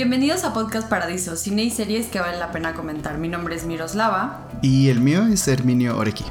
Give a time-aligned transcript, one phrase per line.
[0.00, 3.18] Bienvenidos a Podcast Paradiso, cine y series que vale la pena comentar.
[3.18, 4.48] Mi nombre es Miroslava.
[4.62, 6.24] Y el mío es Herminio Oreki.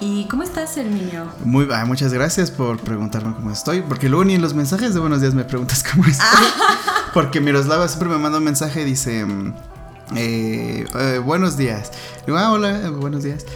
[0.00, 1.24] ¿Y cómo estás, Herminio?
[1.42, 5.00] Muy, ah, muchas gracias por preguntarme cómo estoy, porque luego ni en los mensajes de
[5.00, 6.26] buenos días me preguntas cómo estoy.
[6.30, 7.10] Ah.
[7.14, 9.54] porque Miroslava siempre me manda un mensaje y dice, mm,
[10.14, 11.92] eh, eh, buenos días.
[12.26, 13.46] digo, ah, hola, eh, buenos días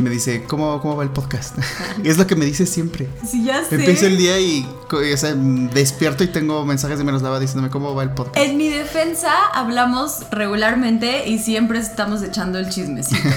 [0.00, 1.56] me dice, ¿cómo, cómo va el podcast?
[2.04, 3.08] es lo que me dice siempre.
[3.28, 3.76] Sí, ya sé.
[3.76, 7.94] Empiezo el día y o sea, despierto y tengo mensajes de Menos Lava diciéndome cómo
[7.94, 8.36] va el podcast.
[8.36, 13.28] En mi defensa, hablamos regularmente y siempre estamos echando el chismecito.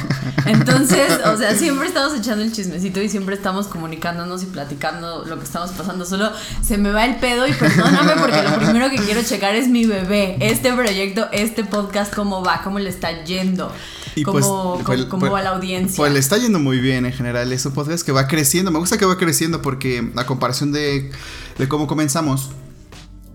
[0.45, 5.37] Entonces, o sea, siempre estamos echando el chismecito y siempre estamos comunicándonos y platicando lo
[5.37, 6.05] que estamos pasando.
[6.05, 9.67] Solo se me va el pedo y perdóname porque lo primero que quiero checar es
[9.67, 10.37] mi bebé.
[10.39, 13.71] Este proyecto, este podcast, cómo va, cómo le está yendo.
[14.15, 15.97] Pues, ¿Cómo, pues, cómo, va la audiencia?
[15.97, 17.51] Pues le está yendo muy bien en general.
[17.51, 18.71] Es un podcast que va creciendo.
[18.71, 21.11] Me gusta que va creciendo porque a comparación de,
[21.57, 22.51] de cómo comenzamos,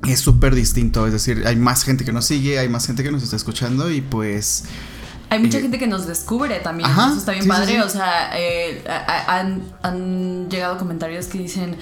[0.06, 1.06] es súper distinto.
[1.06, 3.90] Es decir, hay más gente que nos sigue, hay más gente que nos está escuchando
[3.90, 4.64] y pues...
[5.30, 6.88] Hay mucha eh, gente que nos descubre también.
[6.90, 7.82] Eso está bien padre.
[7.82, 8.82] o sea, eh,
[9.26, 11.76] han, han llegado comentarios que dicen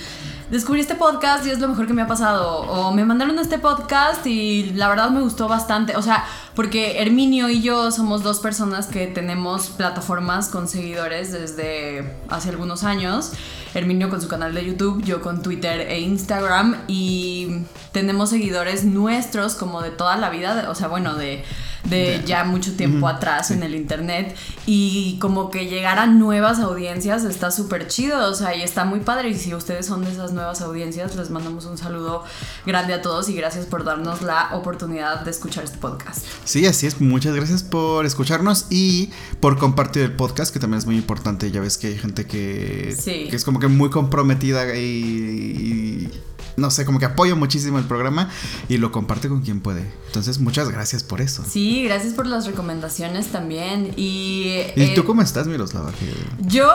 [0.50, 2.60] descubrí este podcast y es lo mejor que me ha pasado.
[2.60, 5.96] O me mandaron este podcast y la verdad me gustó bastante.
[5.96, 12.16] O sea, porque Herminio y yo somos dos personas que tenemos plataformas con seguidores desde
[12.28, 13.32] hace algunos años.
[13.74, 16.76] Herminio con su canal de YouTube, yo con Twitter e Instagram.
[16.88, 20.70] Y tenemos seguidores nuestros como de toda la vida.
[20.70, 21.44] o sea, bueno, de
[21.88, 22.44] de ya.
[22.44, 24.36] mucho tiempo atrás en el internet.
[24.66, 29.00] Y como que llegar a nuevas audiencias está súper chido, o sea, y está muy
[29.00, 29.30] padre.
[29.30, 32.24] Y si ustedes son de esas nuevas audiencias, les mandamos un saludo
[32.64, 36.26] grande a todos y gracias por darnos la oportunidad de escuchar este podcast.
[36.44, 40.86] Sí, así es, muchas gracias por escucharnos y por compartir el podcast, que también es
[40.86, 46.10] muy importante, ya ves que hay gente que, que es como que muy comprometida y
[46.56, 48.30] no sé, como que apoyo muchísimo el programa
[48.68, 49.84] y lo comparte con quien puede.
[50.06, 51.44] Entonces, muchas gracias por eso.
[51.46, 53.92] Sí, gracias por las recomendaciones también.
[53.96, 55.92] ¿Y, ¿Y tú eh, cómo estás, Miroslava?
[56.40, 56.70] Yo,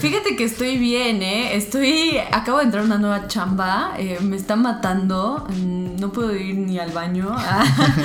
[0.00, 1.56] fíjate que estoy bien, ¿eh?
[1.56, 6.36] Estoy, acabo de entrar a una nueva chamba, eh, me está matando, mm, no puedo
[6.36, 7.34] ir ni al baño.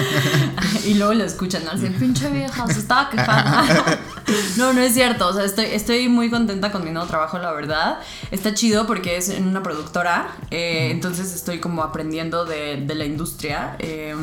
[0.85, 1.71] y luego lo escuchan, ¿no?
[1.71, 3.83] Así, pinche vieja, se estaba quejando.
[4.57, 7.51] no, no es cierto, o sea, estoy, estoy muy contenta con mi nuevo trabajo, la
[7.51, 7.99] verdad.
[8.31, 13.05] Está chido porque es en una productora, eh, entonces estoy como aprendiendo de, de la
[13.05, 13.75] industria.
[13.79, 14.15] Eh,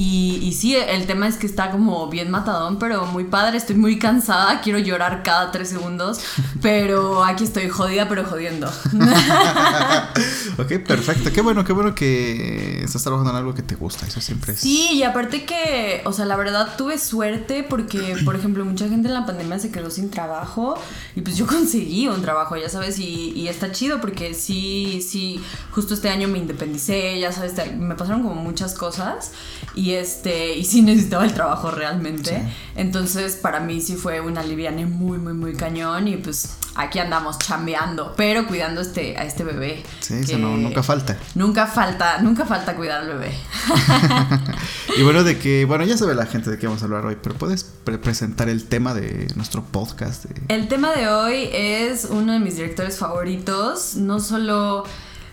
[0.00, 3.56] y, y, sí, el tema es que está como bien matadón, pero muy padre.
[3.56, 6.20] Estoy muy cansada, quiero llorar cada tres segundos,
[6.62, 8.68] pero aquí estoy jodida, pero jodiendo.
[10.58, 11.32] ok, perfecto.
[11.32, 14.60] Qué bueno, qué bueno que estás trabajando en algo que te gusta, eso siempre es.
[14.60, 19.08] Sí, y aparte que, o sea, la verdad tuve suerte porque, por ejemplo, mucha gente
[19.08, 20.78] en la pandemia se quedó sin trabajo
[21.16, 25.42] y pues yo conseguí un trabajo, ya sabes, y, y está chido porque sí, sí,
[25.72, 29.32] justo este año me independicé, ya sabes, me pasaron como muchas cosas
[29.74, 32.42] y este y sí necesitaba el trabajo realmente.
[32.76, 37.38] Entonces, para mí sí fue una liviane muy muy muy cañón y pues aquí andamos
[37.38, 39.82] chambeando, pero cuidando este a este bebé.
[40.00, 41.16] Sí, eso no, nunca falta.
[41.34, 43.32] Nunca falta, nunca falta cuidar al bebé.
[44.96, 47.16] y bueno, de que bueno, ya sabe la gente de qué vamos a hablar hoy,
[47.20, 50.26] pero puedes presentar el tema de nuestro podcast.
[50.48, 54.84] El tema de hoy es uno de mis directores favoritos, no solo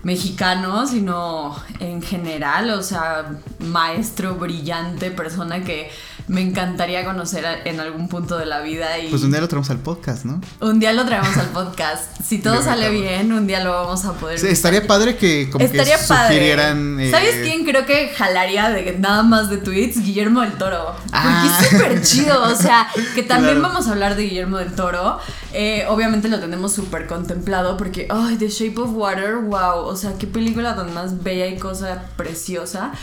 [0.06, 3.26] mexicano, sino en general, o sea,
[3.58, 5.90] maestro brillante, persona que
[6.28, 8.98] me encantaría conocer en algún punto de la vida.
[8.98, 10.42] Y pues un día lo traemos al podcast, ¿no?
[10.60, 12.04] Un día lo traemos al podcast.
[12.24, 14.40] Si todo sale bien, un día lo vamos a poder.
[14.40, 17.00] Sí, estaría padre que como estaría que sugirieran.
[17.00, 20.02] Eh, ¿Sabes quién creo que jalaría de nada más de tweets?
[20.02, 20.96] Guillermo del Toro.
[20.96, 21.68] Porque es ah.
[21.70, 22.44] súper chido.
[22.44, 25.20] O sea, que también vamos a hablar de Guillermo del Toro.
[25.54, 29.86] Eh, obviamente lo tenemos súper contemplado porque, ay, The Shape of Water, wow.
[29.86, 32.94] O sea, qué película tan más bella y cosa preciosa.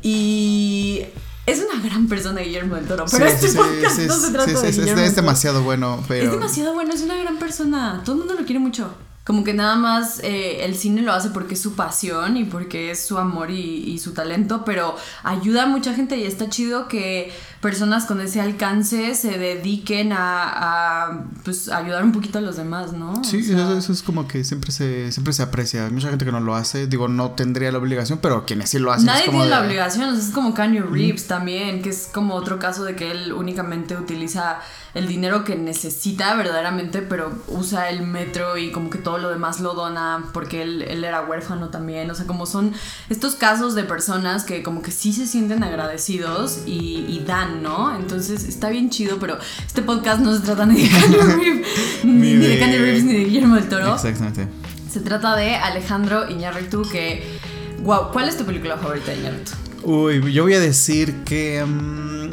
[0.00, 1.06] Y
[1.48, 5.02] es una gran persona Guillermo del Toro, pero este podcast no se trata de Guillermo
[5.02, 6.26] es, demasiado bueno, pero...
[6.26, 8.02] Es demasiado bueno, es una gran persona.
[8.04, 8.90] Todo el mundo lo quiere mucho
[9.28, 12.90] como que nada más eh, el cine lo hace porque es su pasión y porque
[12.90, 17.30] es su amor y, su talento, pero ayuda a mucha gente y está chido que
[17.60, 23.24] personas con ese alcance se dediquen a, pues, ayudar un poquito a los demás, ¿no?
[23.24, 25.86] Sí, eso, es como que siempre se, siempre se aprecia.
[25.86, 28.78] Hay mucha gente que no lo hace, digo, no tendría la obligación, pero quienes sí
[28.78, 29.06] lo hacen.
[29.06, 32.94] Nadie tiene la obligación, es como Kanye Reeves también, que es como otro caso de
[32.94, 34.60] que él únicamente utiliza
[34.94, 39.60] el dinero que necesita verdaderamente, pero usa el metro y como que todo lo demás
[39.60, 42.10] lo dona porque él, era huérfano también.
[42.10, 42.72] O sea, como son
[43.08, 47.96] estos casos de personas que como que sí se sienten agradecidos y, dan, ¿no?
[47.96, 51.66] Entonces está bien chido, pero este podcast no se trata ni de Candy Reeves,
[52.04, 53.94] ni, de, Candy Reeves, ni de Guillermo del Toro.
[53.94, 54.48] Exactamente.
[54.90, 57.38] Se trata de Alejandro Iñárritu que...
[57.82, 59.52] Wow, ¿cuál es tu película favorita de Iñárritu?
[59.84, 61.64] Uy, yo voy a decir que...
[61.64, 62.30] Mm,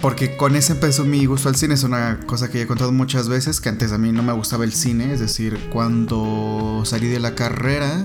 [0.00, 3.28] porque con ese empezó mi gusto al cine, es una cosa que he contado muchas
[3.28, 7.20] veces, que antes a mí no me gustaba el cine, es decir, cuando salí de
[7.20, 8.04] la carrera,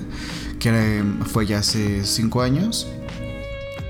[0.59, 2.87] que fue ya hace cinco años,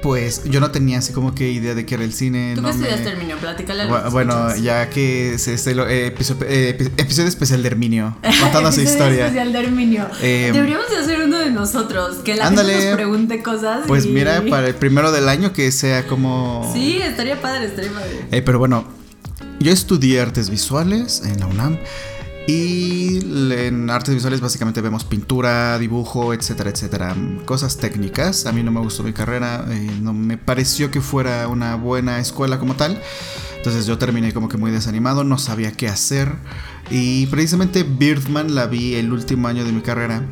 [0.01, 2.53] pues yo no tenía así como que idea de que era el cine.
[2.55, 3.11] ¿Tú no qué estudiaste, me...
[3.11, 3.37] Herminio?
[3.37, 8.71] Platícale a Bueno, ya que es este eh, episodio, eh, episodio, especial de Herminio, contando
[8.71, 9.25] su historia.
[9.25, 10.07] especial de Herminio.
[10.21, 13.81] Eh, Deberíamos de hacer uno de nosotros, que la gente nos pregunte cosas.
[13.87, 16.69] Pues mira, para el primero del año que sea como...
[16.73, 18.25] Sí, estaría padre, estaría padre.
[18.31, 18.85] Eh, pero bueno,
[19.59, 21.77] yo estudié artes visuales en la UNAM.
[22.49, 23.19] Y
[23.53, 27.15] en artes visuales básicamente vemos pintura, dibujo, etcétera, etcétera.
[27.45, 28.47] Cosas técnicas.
[28.47, 32.17] A mí no me gustó mi carrera, eh, no me pareció que fuera una buena
[32.17, 32.99] escuela como tal.
[33.57, 36.33] Entonces yo terminé como que muy desanimado, no sabía qué hacer.
[36.89, 40.23] Y precisamente Birdman la vi el último año de mi carrera.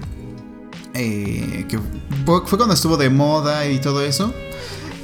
[0.96, 1.78] Eh, que
[2.26, 4.34] fue cuando estuvo de moda y todo eso.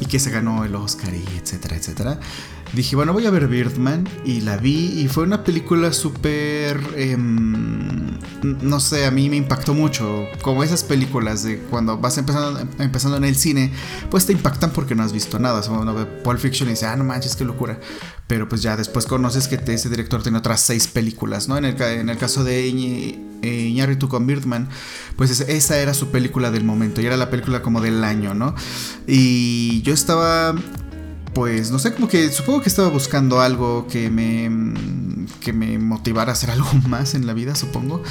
[0.01, 2.19] Y que se ganó el Oscar y etcétera, etcétera
[2.73, 8.17] dije, bueno, voy a ver Birdman y la vi y fue una película súper, em,
[8.61, 13.17] no sé, a mí me impactó mucho, como esas películas de cuando vas empezando, empezando
[13.17, 13.71] en el cine,
[14.09, 16.87] pues te impactan porque no has visto nada, o uno ve Pulp Fiction y dice,
[16.87, 17.79] ah, no manches, qué locura,
[18.27, 21.57] pero pues ya después conoces que ese director tiene otras seis películas, ¿no?
[21.57, 24.67] En el, en el caso de Iñárritu con Birdman,
[25.15, 28.55] pues esa era su película del momento y era la película como del año, ¿no?
[29.05, 30.55] Y yo estaba
[31.33, 34.49] pues no sé, como que supongo que estaba buscando algo que me,
[35.39, 38.03] que me motivara a hacer algo más en la vida, supongo.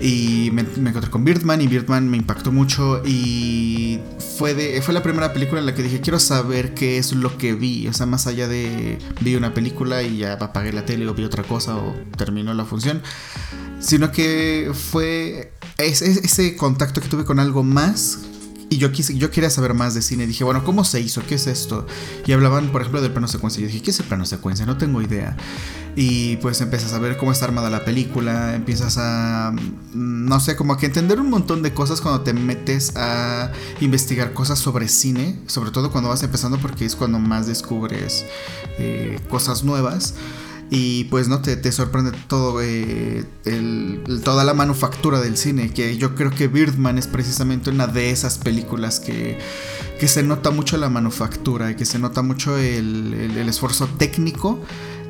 [0.00, 3.98] Y me, encontré con Birdman y Birdman me impactó mucho y
[4.36, 7.54] fue, fue la primera película en la que dije, quiero saber qué es lo que
[7.54, 7.88] vi.
[7.88, 11.24] O sea, más allá de vi una película y ya apagué la tele o vi
[11.24, 13.02] otra cosa o terminó la función.
[13.80, 18.20] Sino que fue ese contacto que tuve con algo más
[18.68, 20.26] y yo, quise, yo quería saber más de cine.
[20.26, 21.22] Dije, bueno, ¿cómo se hizo?
[21.26, 21.86] ¿Qué es esto?
[22.26, 23.60] Y hablaban, por ejemplo, del plano secuencia.
[23.60, 24.66] Yo dije, ¿qué es el plano secuencia?
[24.66, 25.36] No tengo idea.
[25.94, 28.56] Y pues empiezas a ver cómo está armada la película.
[28.56, 32.96] Empiezas a, mm, no sé, como que entender un montón de cosas cuando te metes
[32.96, 35.38] a investigar cosas sobre cine.
[35.46, 38.24] Sobre todo cuando vas empezando porque es cuando más descubres
[38.78, 40.14] eh, cosas nuevas
[40.70, 43.24] y pues no te, te sorprende todo eh,
[44.24, 48.38] toda la manufactura del cine que yo creo que Birdman es precisamente una de esas
[48.38, 49.38] películas que,
[50.00, 54.60] que se nota mucho la manufactura y que se nota mucho el, el, esfuerzo técnico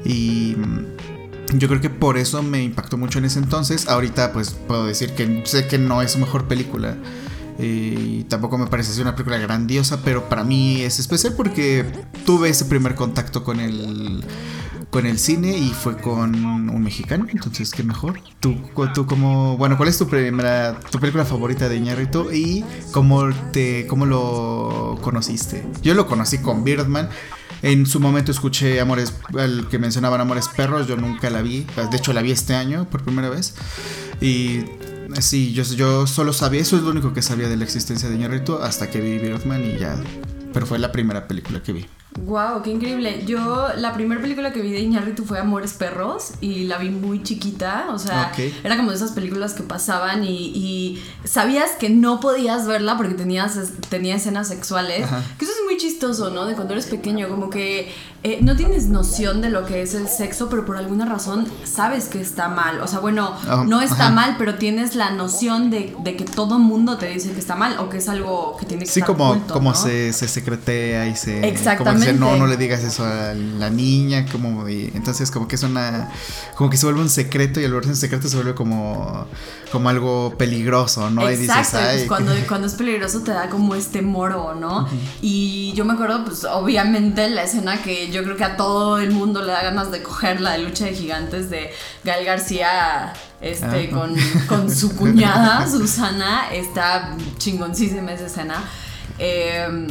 [0.04, 3.88] y mm, yo creo que por eso me impactó mucho en ese entonces.
[3.88, 6.96] Ahorita pues puedo decir que sé que no es su mejor película
[7.58, 11.84] eh, y tampoco me parece ser una película grandiosa, pero para mí es especial porque
[12.26, 14.22] tuve ese primer contacto con el
[14.90, 18.20] con el cine y fue con un mexicano, entonces qué mejor.
[18.40, 18.56] Tú,
[18.94, 23.86] tú como, bueno, ¿cuál es tu primera, tu película favorita de Iñárritu y cómo te,
[23.86, 25.66] cómo lo conociste?
[25.82, 27.08] Yo lo conocí con Birdman.
[27.62, 31.96] En su momento escuché Amores, el que mencionaban Amores Perros, yo nunca la vi, de
[31.96, 33.54] hecho la vi este año por primera vez.
[34.20, 34.64] Y
[35.20, 38.16] sí, yo, yo solo sabía, eso es lo único que sabía de la existencia de
[38.16, 39.96] Iñárritu hasta que vi Birdman y ya,
[40.52, 41.86] pero fue la primera película que vi.
[42.24, 43.24] Wow, qué increíble.
[43.26, 47.22] Yo la primera película que vi de Iñárritu fue Amores Perros y la vi muy
[47.22, 48.32] chiquita, o sea,
[48.64, 53.58] era como de esas películas que pasaban y, sabías que no podías verla porque tenías,
[53.88, 55.06] tenía escenas sexuales,
[55.38, 56.46] que eso es muy chistoso, ¿no?
[56.46, 57.92] De cuando eres pequeño, como que
[58.26, 62.06] eh, no tienes noción de lo que es el sexo, pero por alguna razón sabes
[62.06, 62.80] que está mal.
[62.80, 66.98] O sea, bueno, ah, no está mal, pero tienes la noción de, que todo mundo
[66.98, 69.46] te dice que está mal o que es algo que tiene que sí, estar como,
[69.46, 71.46] como se, se secretea y se...
[71.46, 76.10] Exactamente no, no le digas eso a la niña, como entonces como que es una,
[76.56, 79.28] como que se vuelve un secreto y al volverse un secreto se vuelve como,
[79.70, 81.28] como algo peligroso, ¿no?
[81.28, 84.88] Exacto, y pues cuando, cuando es peligroso te da como este moro, ¿no?
[85.22, 89.10] Y yo me acuerdo, pues obviamente la escena que yo creo que a todo el
[89.10, 91.72] mundo le da ganas de coger la de lucha de gigantes de
[92.04, 94.14] Gal García este, con,
[94.48, 98.64] con, su cuñada, Susana, está chingoncísima esa escena.
[99.18, 99.86] Eh,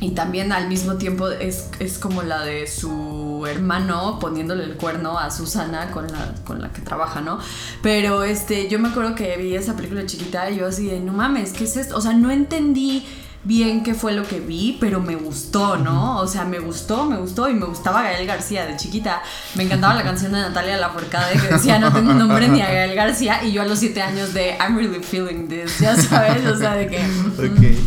[0.00, 5.18] y también al mismo tiempo es, es, como la de su hermano poniéndole el cuerno
[5.18, 7.40] a Susana con la, con la que trabaja, ¿no?
[7.82, 11.12] Pero este, yo me acuerdo que vi esa película chiquita y yo así de, no
[11.12, 11.96] mames, ¿qué es esto?
[11.96, 13.04] O sea, no entendí
[13.44, 16.18] bien qué fue lo que vi, pero me gustó, ¿no?
[16.18, 19.22] O sea, me gustó, me gustó y me gustaba Gael García de chiquita.
[19.54, 22.94] Me encantaba la canción de Natalia Lafourcade que decía no tengo nombre ni a Gael
[22.94, 26.56] García y yo a los siete años de I'm really feeling this, ya sabes, o
[26.56, 26.98] sea, de que...
[27.38, 27.78] Okay.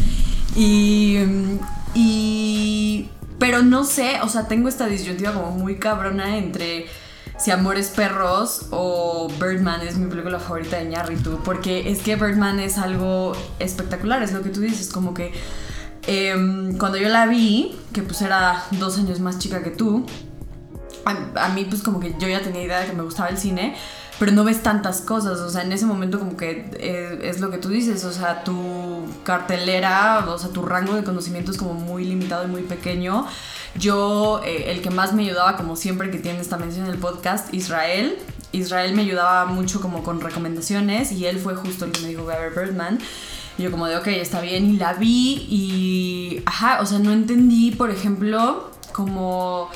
[0.56, 1.18] Y
[1.94, 3.10] y.
[3.40, 6.86] Pero no sé, o sea, tengo esta disyuntiva como muy cabrona entre
[7.42, 11.40] si Amores Perros o Birdman es mi película favorita de Ñarritu.
[11.44, 15.34] Porque es que Birdman es algo espectacular, es lo que tú dices, como que
[16.06, 20.06] em, cuando yo la vi, que pues era dos años más chica que tú,
[21.04, 23.76] a, mí pues como que yo ya tenía idea de que me gustaba el cine,
[24.20, 27.50] pero no ves tantas cosas, o sea, en ese momento como que eh, es lo
[27.50, 31.74] que tú dices, o sea, tu cartelera, o sea, tu rango de conocimiento es como
[31.74, 33.26] muy limitado y muy pequeño.
[33.76, 36.98] Yo, eh, el que más me ayudaba, como siempre que tiene esta mención en el
[36.98, 38.18] podcast, Israel.
[38.52, 42.26] Israel me ayudaba mucho como con recomendaciones y él fue justo el que me dijo,
[42.26, 43.00] ver Birdman.
[43.58, 47.12] Y yo como de, ok, está bien, y la vi y, ajá, o sea, no
[47.12, 49.70] entendí, por ejemplo, como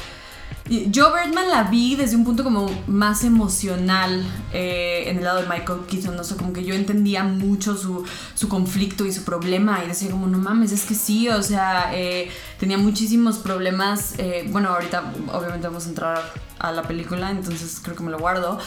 [0.68, 5.48] yo Birdman la vi desde un punto como más emocional eh, en el lado de
[5.48, 8.04] Michael Keaton, no sé, como que yo entendía mucho su,
[8.34, 11.92] su, conflicto y su problema y decía como, no mames, es que sí, o sea,
[11.94, 15.04] eh, tenía muchísimos problemas, eh, bueno, ahorita
[15.34, 18.58] obviamente vamos a entrar a la película, entonces creo que me lo guardo,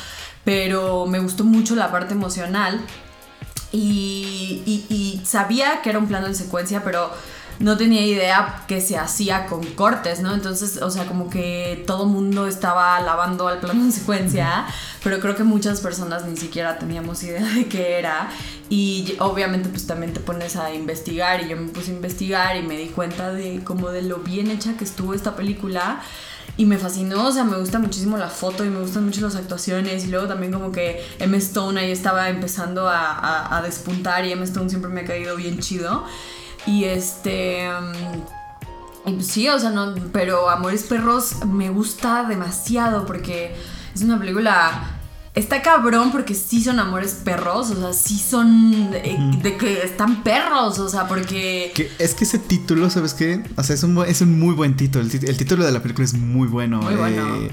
[0.44, 2.80] pero me gustó mucho la parte emocional
[3.72, 7.10] y, y sabía que era un plano en secuencia, pero
[7.60, 10.32] no tenía idea que se hacía con cortes, ¿no?
[10.32, 14.66] Entonces, o sea, como que todo mundo estaba lavando al plano en secuencia,
[15.02, 18.30] pero creo que muchas personas ni siquiera teníamos idea de qué era.
[18.70, 22.62] Y obviamente pues también te pones a investigar y yo me puse a investigar y
[22.62, 26.00] me di cuenta de como de lo bien hecha que estuvo esta película.
[26.56, 29.36] Y me fascinó, o sea, me gusta muchísimo la foto y me gustan mucho las
[29.36, 30.04] actuaciones.
[30.04, 31.36] Y luego también como que M.
[31.36, 34.42] Stone ahí estaba empezando a, a, a despuntar y M.
[34.44, 36.04] Stone siempre me ha caído bien chido.
[36.68, 37.66] Y este...
[39.06, 43.54] Mm, sí, o sea, no, pero Amores Perros me gusta demasiado porque
[43.94, 44.94] es una película...
[45.34, 50.80] Está cabrón porque sí son amores perros, o sea, sí son de, que están perros,
[50.80, 51.72] o sea, porque...
[52.00, 53.44] es que ese título, ¿sabes qué?
[53.56, 56.14] O sea, es un, es un muy buen título, el, título de la película es
[56.14, 56.82] muy bueno.
[56.82, 57.36] Muy bueno.
[57.36, 57.52] Eh,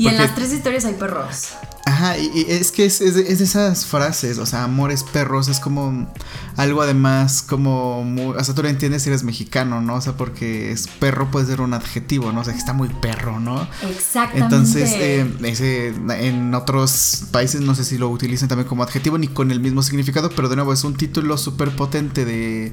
[0.00, 1.50] y en las tres historias hay perros.
[1.84, 6.10] Ajá, y, es que es, es, de esas frases, o sea, amores perros, es como
[6.56, 9.96] algo además como muy, o sea, tú lo entiendes si eres mexicano, ¿no?
[9.96, 12.40] O sea, porque es perro puede ser un adjetivo, ¿no?
[12.40, 13.66] O sea, que está muy perro, ¿no?
[13.90, 14.38] Exactamente.
[14.38, 19.28] Entonces, eh, ese, en otros países no sé si lo utilizan también como adjetivo ni
[19.28, 22.72] con el mismo significado, pero de nuevo es un título súper potente de,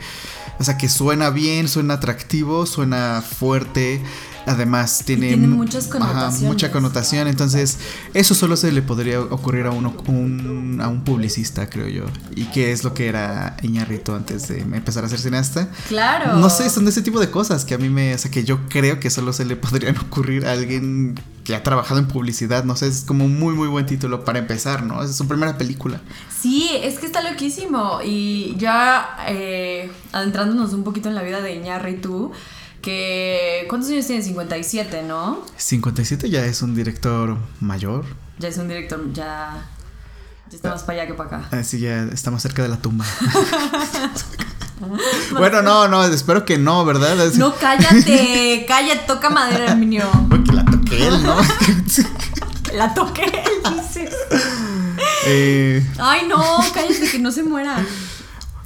[0.59, 4.01] o sea, que suena bien, suena atractivo, suena fuerte.
[4.47, 6.41] Además, tiene, muchas connotaciones.
[6.41, 7.27] mucha connotación.
[7.27, 7.79] Entonces,
[8.13, 12.05] eso solo se le podría ocurrir a uno un, a un publicista, creo yo.
[12.33, 15.69] Y que es lo que era Iñarrito antes de empezar a ser cineasta.
[15.89, 16.37] Claro.
[16.37, 18.15] No sé, son de ese tipo de cosas que a mí me.
[18.15, 21.61] O sea, que yo creo que solo se le podrían ocurrir a alguien que ha
[21.63, 22.63] trabajado en publicidad.
[22.63, 25.03] No sé, es como un muy, muy buen título para empezar, ¿no?
[25.03, 25.99] Es su primera película.
[26.41, 27.99] Sí, es que está loquísimo.
[28.01, 32.31] Y ya eh, adentrándonos un poquito en la vida de Iñarritu
[32.81, 34.21] que ¿cuántos años tiene?
[34.21, 35.43] 57, ¿no?
[35.55, 38.05] 57 ya es un director mayor.
[38.39, 39.69] Ya es un director, ya,
[40.49, 41.49] ya está más para allá que para acá.
[41.51, 43.05] Ah, ya estamos cerca de la tumba.
[45.31, 47.17] bueno, no, no, espero que no, ¿verdad?
[47.35, 50.07] No, cállate, cállate, toca madera, Herminio.
[50.29, 51.37] Porque la toqué él, ¿no?
[52.73, 54.15] la toqué él, dices.
[55.25, 55.85] Eh...
[55.99, 56.41] Ay, no,
[56.73, 57.85] cállate, que no se muera.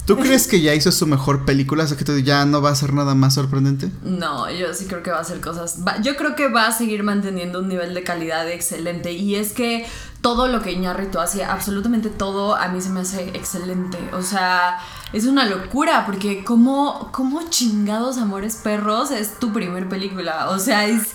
[0.06, 1.84] ¿Tú crees que ya hizo su mejor película?
[1.84, 3.88] O sea, que ya no va a ser nada más sorprendente.
[4.02, 5.78] No, yo sí creo que va a hacer cosas.
[6.02, 9.12] yo creo que va a seguir manteniendo un nivel de calidad excelente.
[9.12, 9.86] Y es que
[10.20, 13.98] todo lo que Iñárritu hace, absolutamente todo, a mí se me hace excelente.
[14.12, 14.78] O sea,
[15.12, 20.50] es una locura, porque como, como chingados amores perros es tu primer película.
[20.50, 21.12] O sea, es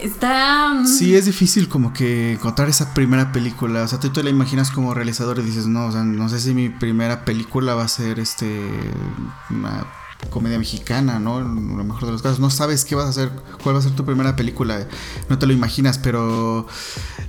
[0.00, 0.74] Está.
[0.74, 3.82] Mm, sí, es difícil como que encontrar esa primera película.
[3.82, 6.40] O sea, tú te la imaginas como realizador y dices, no, o sea, no sé
[6.40, 8.60] si mi primera película va a ser este.
[9.50, 9.86] Una
[10.30, 11.38] comedia mexicana, ¿no?
[11.38, 12.40] En lo mejor de los casos.
[12.40, 13.30] No sabes qué vas a hacer,
[13.62, 14.86] cuál va a ser tu primera película.
[15.28, 16.66] No te lo imaginas, pero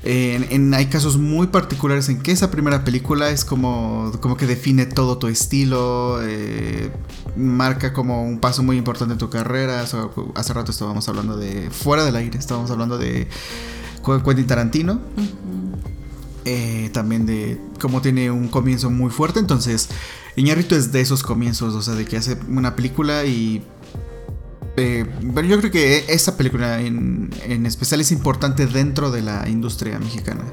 [0.04, 4.86] en, hay casos muy particulares en que esa primera película es como, como que define
[4.86, 6.92] todo tu estilo, eh,
[7.36, 9.82] marca como un paso muy importante en tu carrera.
[9.82, 13.28] hace rato estábamos hablando de, fuera del aire, estábamos hablando de
[14.04, 15.00] Quentin Tarantino.
[16.48, 19.40] Eh, también de cómo tiene un comienzo muy fuerte.
[19.40, 19.90] Entonces,
[20.36, 23.64] Iñarrito es de esos comienzos, o sea, de que hace una película y
[24.78, 27.32] eh, pero yo creo que esa película en,
[27.66, 30.44] especial es importante dentro de la industria mexicana.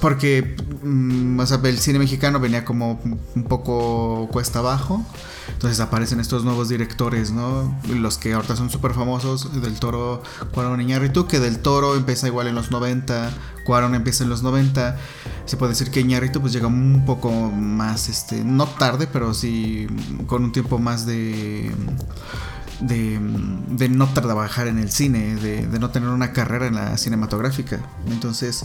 [0.00, 3.00] Porque, mm, el cine mexicano venía como
[3.34, 5.04] un poco cuesta abajo.
[5.52, 7.78] Entonces aparecen estos nuevos directores, ¿no?
[7.88, 10.22] Los que ahorita son súper famosos, Del Toro,
[10.52, 13.30] Cuarón Iñárritu, que Del Toro empieza igual en los 90,
[13.64, 14.96] Cuarón empieza en los 90.
[15.44, 19.86] Se puede decir que Iñárritu pues llega un poco más, este, no tarde, pero sí
[20.26, 21.72] con un tiempo más de
[22.80, 23.18] de,
[23.68, 27.80] de no trabajar en el cine, de, no tener una carrera en la cinematográfica.
[28.10, 28.64] Entonces,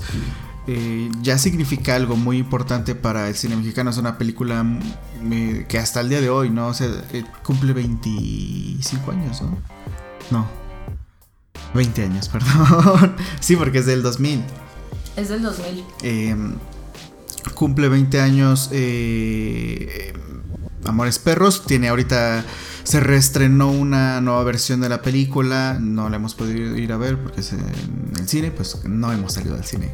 [0.68, 3.90] eh, ya significa algo muy importante para el cine mexicano.
[3.90, 4.66] Es una película
[5.32, 6.68] eh, que hasta el día de hoy, ¿no?
[6.68, 9.58] O sea, eh, cumple 25 años, ¿no?
[10.32, 10.48] No.
[11.74, 13.16] 20 años, perdón.
[13.40, 14.44] sí, porque es del 2000.
[15.16, 15.84] Es del 2000.
[16.04, 16.56] Em,
[17.54, 18.70] cumple 20 años
[20.86, 21.66] Amores Perros.
[21.66, 22.44] Tiene ahorita
[22.84, 27.18] se reestrenó una nueva versión de la película, no la hemos podido ir a ver
[27.18, 27.60] porque es en
[28.18, 29.92] el cine, pues no hemos salido al cine.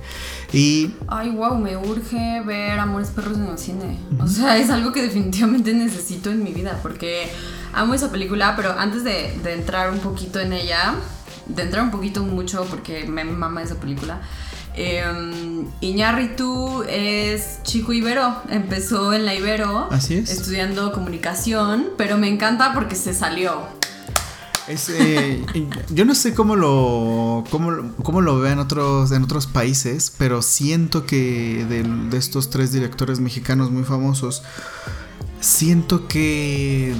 [0.53, 0.95] Y...
[1.07, 3.99] Ay, wow, me urge ver Amores Perros en el cine.
[4.19, 7.29] O sea, es algo que definitivamente necesito en mi vida porque
[7.73, 10.95] amo esa película, pero antes de, de entrar un poquito en ella,
[11.47, 14.21] de entrar un poquito mucho porque me mama esa película.
[14.77, 20.29] Eh, Iñárritu es chico ibero, empezó en la Ibero, Así es.
[20.29, 23.63] estudiando comunicación, pero me encanta porque se salió.
[24.67, 25.45] Eh,
[25.91, 31.65] yo no sé cómo lo, cómo, lo vean otros, en otros países, pero siento que
[31.69, 34.41] de, estos tres directores mexicanos muy famosos,
[35.39, 36.95] siento que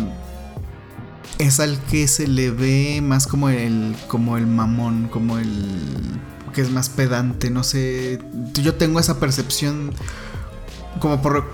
[1.39, 6.19] es al que se le ve más como el, como el mamón, como el
[6.55, 8.19] que es más pedante, no sé.
[8.53, 9.91] Yo tengo esa percepción
[10.99, 11.45] como por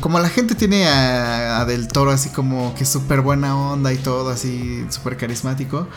[0.00, 4.30] como, la gente tiene a, Del Toro así como que súper buena onda y todo,
[4.30, 5.88] así súper carismático.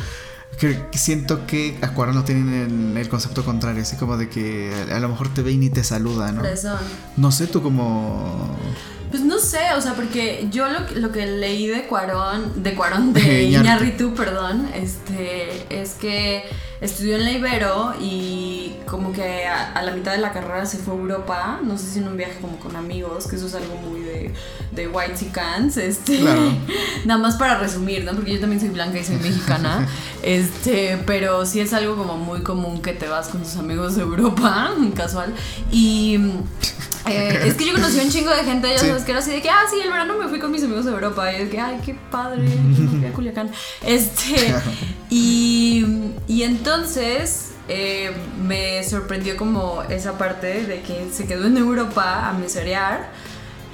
[0.60, 5.10] Que, siento que a no tienen el, concepto contrario, así como de que a, lo
[5.10, 6.42] mejor te ve y ni te saluda, ¿no?
[7.18, 8.58] No sé, tú como...
[9.10, 13.14] Pues no sé, o sea, porque yo lo, lo que leí de Cuarón, de Cuarón,
[13.14, 16.44] de Iñárritu, perdón, este, es que
[16.82, 20.94] estudió en la Ibero y como que a, la mitad de la carrera se fue
[20.94, 23.76] a Europa, no sé si en un viaje como con amigos, que eso es algo
[23.76, 24.34] muy de,
[24.72, 26.20] de white cans, este,
[27.06, 28.14] nada más para resumir, ¿no?
[28.14, 29.88] Porque yo también soy blanca y soy mexicana,
[30.24, 34.04] este, pero sí es algo como muy común que te vas con tus amigos de
[34.04, 35.34] Europa, casual,
[35.72, 36.20] y
[37.08, 39.42] eh, es que yo conocí un chingo de gente, ya sabes, que era así de
[39.42, 41.32] que, ah, sí, el verano me fui con mis amigos de Europa.
[41.32, 43.52] Y es que, ay, qué padre, me fui a Culiacán.
[43.86, 44.54] Este,
[45.10, 45.86] y,
[46.28, 48.12] y entonces eh,
[48.44, 53.10] me sorprendió como esa parte de que se quedó en Europa a mesorear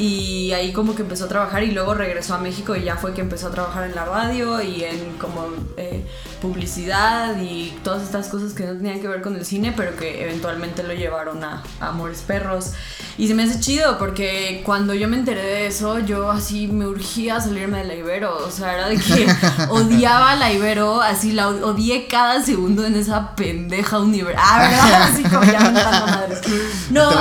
[0.01, 3.13] y ahí como que empezó a trabajar y luego regresó a México y ya fue
[3.13, 5.45] que empezó a trabajar en la radio y en como
[5.77, 6.03] eh,
[6.41, 10.23] publicidad y todas estas cosas que no tenían que ver con el cine, pero que
[10.23, 12.71] eventualmente lo llevaron a, Amores Perros.
[13.19, 16.87] Y se me hace chido porque cuando yo me enteré de eso, yo así me
[16.87, 18.35] urgía salirme de la Ibero.
[18.43, 19.27] O sea, era de que
[19.69, 24.43] odiaba la Ibero, así la odié cada segundo en esa pendeja universidad.
[24.43, 25.03] Ah, ¿verdad?
[25.03, 26.41] Así como ya madres.
[26.89, 27.11] No,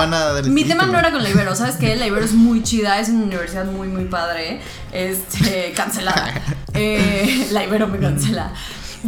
[0.48, 1.94] mi tema no era con la Ibero, ¿sabes qué?
[1.96, 4.60] La Ibero es muy chida, es una universidad muy, muy padre.
[4.92, 6.32] Este, cancelada.
[6.74, 8.52] Eh, la Ibero me cancela.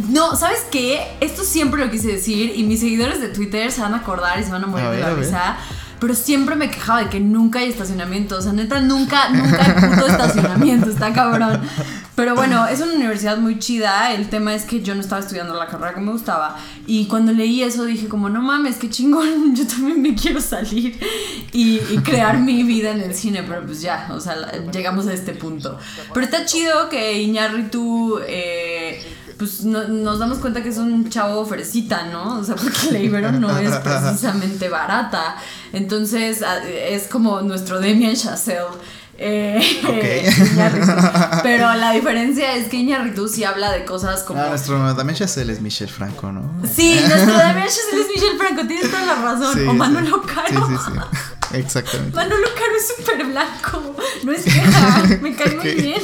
[0.09, 1.15] No, ¿sabes qué?
[1.21, 4.43] Esto siempre lo quise decir y mis seguidores de Twitter se van a acordar y
[4.43, 5.57] se van a morir de la risa.
[6.03, 8.35] Pero siempre me quejaba de que nunca hay estacionamiento.
[8.35, 10.89] O sea, neta, nunca, nunca hay puto estacionamiento.
[10.89, 11.61] Está cabrón.
[12.13, 14.13] Pero bueno, es una universidad muy chida.
[14.13, 16.57] El tema es que yo no estaba estudiando la carrera que me gustaba.
[16.87, 19.55] Y cuando leí eso dije como, no mames, qué chingón.
[19.55, 20.99] Yo también me quiero salir
[21.53, 23.41] y, crear mi vida en el cine.
[23.47, 24.35] Pero pues ya, o sea,
[24.73, 25.79] llegamos a este punto.
[26.13, 28.19] Pero está chido que Iñárritu...
[28.27, 29.01] Eh,
[29.43, 32.39] pues nos damos cuenta que es un chavo fresita, ¿no?
[32.39, 35.35] O sea, porque la Ibero no es precisamente barata.
[35.73, 38.67] Entonces es como nuestro Demian Chazelle.
[39.17, 39.61] Eh,
[41.43, 44.41] Pero la diferencia es que Iñarritu sí habla de cosas como.
[44.41, 46.49] Ah, nuestro Damián Chazelle es Michel Franco, ¿no?
[46.73, 49.67] Sí, nuestro Damián Chazelle es Michel Franco, tienes toda la razón.
[49.67, 50.67] o Manolo Caro.
[50.67, 51.57] Sí, sí, sí.
[51.57, 52.15] Exactamente.
[52.15, 53.95] Manolo Caro es súper blanco.
[54.23, 56.01] No es queja, me cae muy bien.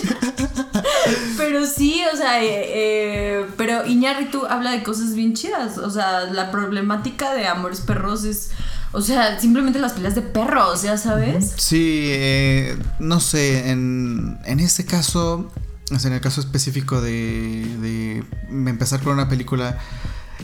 [1.37, 5.77] Pero sí, o sea, eh, eh, pero Iñarritu habla de cosas bien chidas.
[5.77, 8.51] O sea, la problemática de Amores Perros es
[8.91, 11.53] o sea, simplemente las peleas de perros, ya sabes.
[11.57, 15.51] Sí, eh, no sé, en, en este caso,
[15.91, 19.77] en el caso específico de, de empezar con una película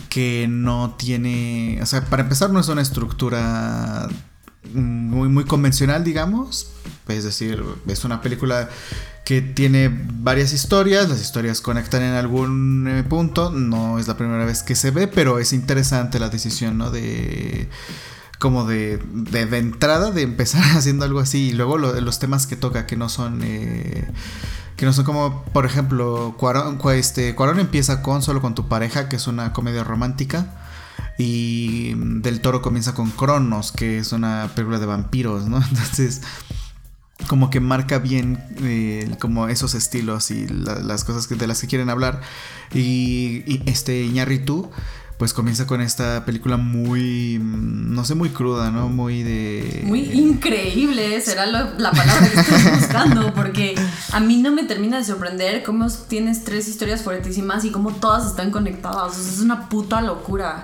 [0.09, 4.07] que no tiene, o sea, para empezar no es una estructura
[4.73, 6.71] muy, muy convencional, digamos.
[7.07, 8.69] Es decir, es una película
[9.25, 14.45] que tiene varias historias, las historias conectan en algún eh, punto, no es la primera
[14.45, 16.91] vez que se ve, pero es interesante la decisión, ¿no?
[16.91, 17.67] De
[18.37, 22.85] como de, de, entrada de empezar haciendo algo así y luego los temas que toca
[22.85, 24.11] que no son eh,
[24.75, 29.09] que no son como por ejemplo Cuarón, este, Cuarón empieza con solo con tu pareja
[29.09, 30.53] que es una comedia romántica
[31.17, 36.21] y Del Toro comienza con Cronos que es una película de vampiros no entonces
[37.27, 41.67] como que marca bien eh, como esos estilos y las cosas que, de las que
[41.67, 42.21] quieren hablar
[42.73, 44.69] y, y este Iñarritu
[45.17, 48.89] pues comienza con esta película muy, no sé, muy cruda, ¿no?
[48.89, 49.83] Muy de...
[49.85, 53.75] Muy increíble, será la palabra que estoy buscando, porque
[54.11, 58.25] a mí no me termina de sorprender cómo tienes tres historias fuertísimas y cómo todas
[58.25, 60.63] están conectadas, es una puta locura.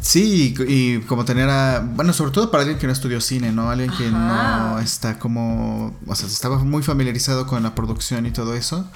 [0.00, 1.80] Sí, y, como tener a.
[1.80, 3.70] Bueno, sobre todo para alguien que no estudió cine, ¿no?
[3.70, 5.94] Alguien que no está como.
[6.06, 8.88] O sea, estaba muy familiarizado con la producción y todo eso.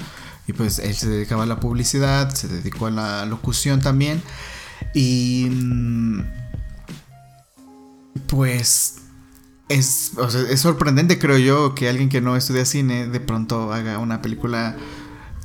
[0.46, 4.22] Y pues él se dedicaba a la publicidad, se dedicó a la locución también.
[4.94, 5.48] Y.
[5.50, 6.24] Mm,
[8.26, 8.96] pues.
[9.68, 13.72] Es, o sea, es sorprendente, creo yo, que alguien que no estudia cine de pronto
[13.72, 14.76] haga una película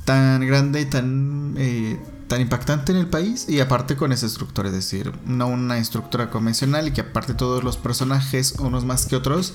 [0.04, 1.54] tan grande y tan.
[1.58, 1.98] Eh,
[2.30, 6.30] tan impactante en el país y aparte con esa estructura, es decir, no una estructura
[6.30, 9.52] convencional y que aparte todos los personajes, unos más que otros,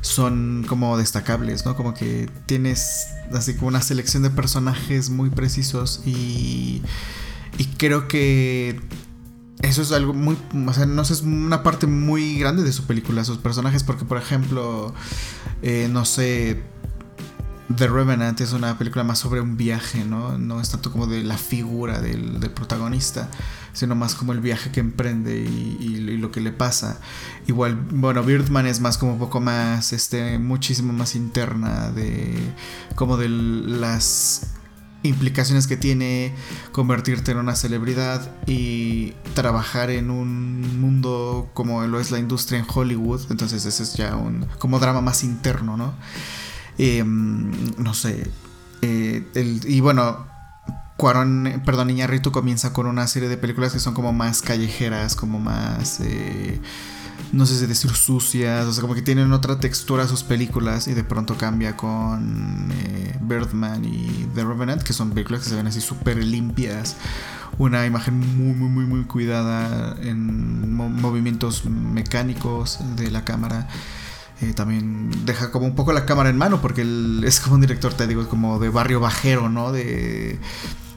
[0.00, 1.76] son como destacables, ¿no?
[1.76, 6.82] Como que tienes así como una selección de personajes muy precisos y,
[7.56, 8.80] y creo que
[9.62, 12.84] eso es algo muy, o sea, no sé, es una parte muy grande de su
[12.84, 14.92] película, sus personajes, porque por ejemplo,
[15.62, 16.64] eh, no sé,
[17.76, 20.38] The Revenant es una película más sobre un viaje, ¿no?
[20.38, 23.28] No es tanto como de la figura del, protagonista,
[23.74, 26.98] sino más como el viaje que emprende y, lo que le pasa.
[27.46, 32.34] Igual, bueno, Birdman es más como un poco más, este, muchísimo más interna de,
[32.94, 34.54] como de las
[35.02, 36.34] implicaciones que tiene
[36.72, 42.66] convertirte en una celebridad y trabajar en un mundo como lo es la industria en
[42.66, 43.20] Hollywood.
[43.30, 45.94] Entonces ese es ya un como drama más interno, ¿no?
[46.78, 48.30] Em, no sé.
[48.82, 49.24] Eh,
[49.66, 50.26] y bueno,
[50.98, 55.38] Cuarón, perdón, Iñarritu comienza con una serie de películas que son como más callejeras, como
[55.38, 56.60] más, eh,
[57.32, 60.94] no sé si decir sucias, o sea, como que tienen otra textura sus películas y
[60.94, 65.68] de pronto cambia con eh, Birdman y The Revenant, que son películas que se ven
[65.68, 66.96] así súper limpias,
[67.58, 73.68] una imagen muy, muy, muy, muy cuidada en movimientos mecánicos de la cámara.
[74.40, 77.60] Eh, también deja como un poco la cámara en mano, porque él es como un
[77.60, 79.72] director, te digo, como de barrio bajero, ¿no?
[79.72, 80.38] De,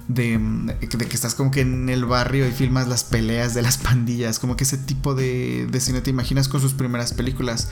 [0.07, 0.39] de,
[0.79, 4.55] que estás como que en el barrio y filmas las peleas de las pandillas, como
[4.55, 7.69] que ese tipo de, de cine te imaginas con sus primeras películas.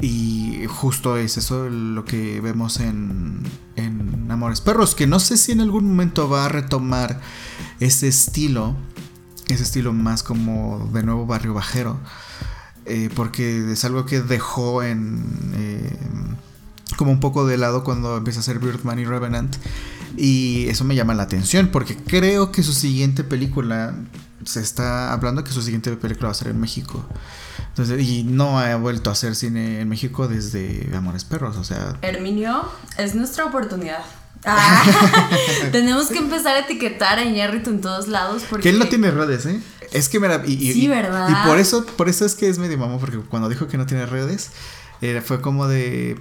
[0.00, 3.42] Y justo es eso lo que vemos en,
[3.74, 7.20] en Amores Perros, que no sé si en algún momento va a retomar
[7.80, 8.76] ese estilo,
[9.48, 11.98] ese estilo más como de nuevo barrio bajero.
[12.88, 15.22] Eh, porque es algo que dejó en
[15.54, 15.96] eh,
[16.96, 19.56] como un poco de lado cuando empieza a hacer Birdman y Revenant.
[20.16, 23.94] Y eso me llama la atención porque creo que su siguiente película
[24.44, 27.04] se está hablando que su siguiente película va a ser en México.
[27.68, 31.98] Entonces y no ha vuelto a hacer cine en México desde Amores Perros o sea.
[32.00, 34.02] Herminio es nuestra oportunidad.
[34.44, 34.82] Ah,
[35.72, 39.10] tenemos que empezar a etiquetar a Iñárritu en todos lados porque que él no tiene
[39.10, 39.60] redes eh
[39.92, 41.28] es que mira, y, sí, ¿verdad?
[41.28, 43.86] Y, por eso, por eso es que es medio mamá, porque cuando dijo que no
[43.86, 44.50] tiene redes,
[45.24, 46.20] fue como de.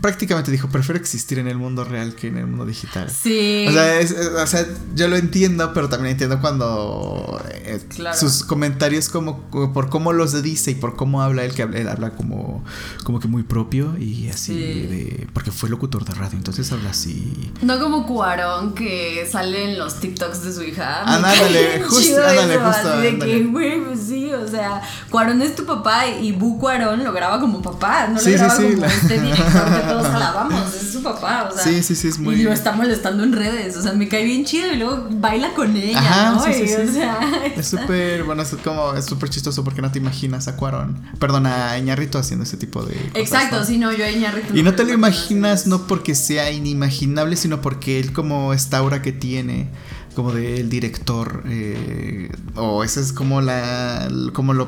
[0.00, 3.10] Prácticamente dijo: prefiero existir en el mundo real que en el mundo digital.
[3.10, 3.66] Sí.
[3.68, 7.42] O sea, o sea yo lo entiendo, pero también entiendo cuando.
[7.64, 7.80] Eh,
[8.14, 9.40] sus comentarios, como
[9.72, 12.64] por cómo los dice y por cómo habla él, que habla, él habla como,
[13.02, 14.54] como que muy propio y así.
[14.54, 17.52] De, porque fue locutor de radio, entonces habla así.
[17.62, 21.02] No como Cuarón que sale en los TikToks de su hija.
[21.02, 22.96] Ándale, justo, ándale, justo.
[22.98, 27.12] de que, güey, pues sí, o sea, Cuarón es tu papá y Bu Cuarón lo
[27.12, 30.74] graba como papá no sí, le graba sí, sí, como este director que todos alabamos,
[30.74, 31.64] es su papá, o sea.
[31.64, 32.34] Sí, sí, sí, es muy.
[32.36, 35.54] Y lo está molestando en redes, o sea, me cae bien chido y luego baila
[35.54, 36.44] con ella, Ajá, ¿no?
[36.44, 37.18] Sí, sí, o sea,
[37.56, 41.46] es súper, bueno, es como, es súper chistoso porque no te imaginas a Cuarón, perdón,
[41.46, 42.94] a Iñarrito haciendo ese tipo de.
[42.94, 44.56] Cosas, Exacto, sí, no, yo a Iñarrito.
[44.56, 49.02] Y no, te lo imaginas no porque sea inimaginable, sino porque él, como esta aura
[49.02, 49.70] que tiene
[50.14, 54.66] como del director eh, o esa es como la como lo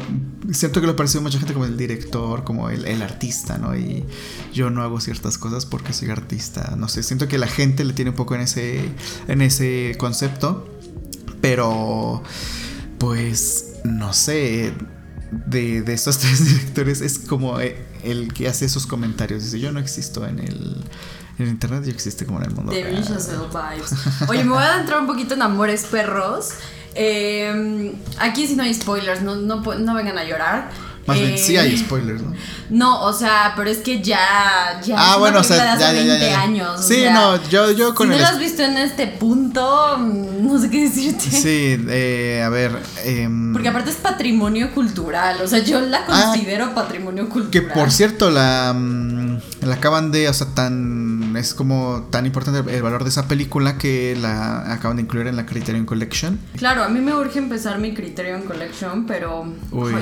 [0.53, 4.05] siento que lo parecido mucha gente como el director como el, el, artista no y
[4.53, 7.93] yo no hago ciertas cosas porque soy artista no sé siento que la gente le
[7.93, 8.91] tiene un poco en ese
[9.29, 10.69] en ese concepto
[11.41, 12.23] pero
[12.99, 14.73] pues no sé
[15.31, 19.81] de, de estos tres directores es como el que hace esos comentarios dice yo no
[19.81, 20.85] existo en el
[21.39, 22.73] en internet ya existe como en el mundo.
[24.29, 26.51] Oye, me voy a adentrar un poquito en Amores Perros.
[26.95, 30.71] Eh, aquí sí no hay spoilers, no, no, no vengan a llorar.
[31.07, 32.35] Más bien, sí hay eh, spoilers, ¿no?
[32.69, 34.81] No, o sea, pero es que ya.
[34.85, 36.41] ya ah, bueno, o sea, ya, ya, ya, ya.
[36.41, 36.85] años.
[36.85, 40.69] Sí, no, yo, yo con si no lo has visto en este punto, no sé
[40.69, 41.31] qué decirte.
[41.31, 42.73] Sí, eh, a ver.
[43.05, 47.51] Eh, Porque aparte es patrimonio cultural, o sea, yo la ah, considero patrimonio cultural.
[47.51, 51.06] Que por cierto, la, mm, la acaban de, o sea, tan
[51.37, 55.37] es como tan importante el valor de esa película que la acaban de incluir en
[55.37, 56.39] la Criterion Collection.
[56.57, 59.47] Claro, a mí me urge empezar mi Criterion Collection, pero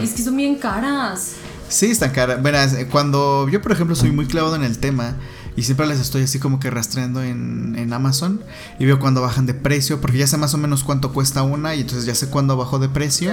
[0.03, 1.35] es que son bien caras.
[1.69, 2.43] Sí, están caras.
[2.43, 5.17] Verás, cuando yo, por ejemplo, soy muy clavado en el tema
[5.57, 8.41] y siempre les estoy así como que rastreando en, en, Amazon
[8.79, 11.75] y veo cuando bajan de precio, porque ya sé más o menos cuánto cuesta una
[11.75, 13.33] y entonces ya sé cuándo bajó de precio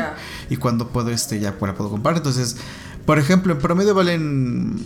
[0.50, 2.18] y cuándo puedo, este, ya la puedo comprar.
[2.18, 2.58] Entonces,
[3.06, 4.86] por ejemplo, en promedio valen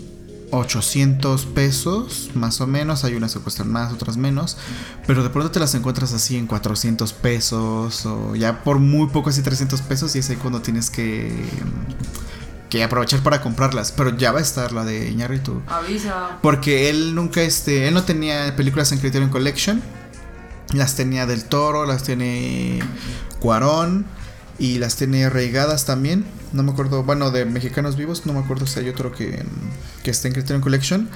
[0.58, 3.04] 800 pesos, más o menos.
[3.04, 4.58] Hay unas que cuestan más, otras menos.
[5.08, 9.30] Pero de pronto te las encuentras así en 400 pesos o ya por muy poco
[9.30, 11.32] así 300 pesos y es ahí cuando tienes que
[12.70, 15.62] que aprovechar para comprarlas, pero ya va a estar la de Iñárritu.
[15.68, 16.40] Avisa.
[16.42, 19.82] Porque él nunca este, él no tenía películas en Criterion Collection.
[20.74, 22.80] Las tenía del Toro, las tiene
[23.40, 24.06] Cuarón
[24.58, 26.26] y las tiene Reigadas también.
[26.56, 29.44] No me acuerdo, bueno, de Mexicanos Vivos, no me acuerdo si hay otro que,
[30.04, 31.10] que esté en Criterion Collection.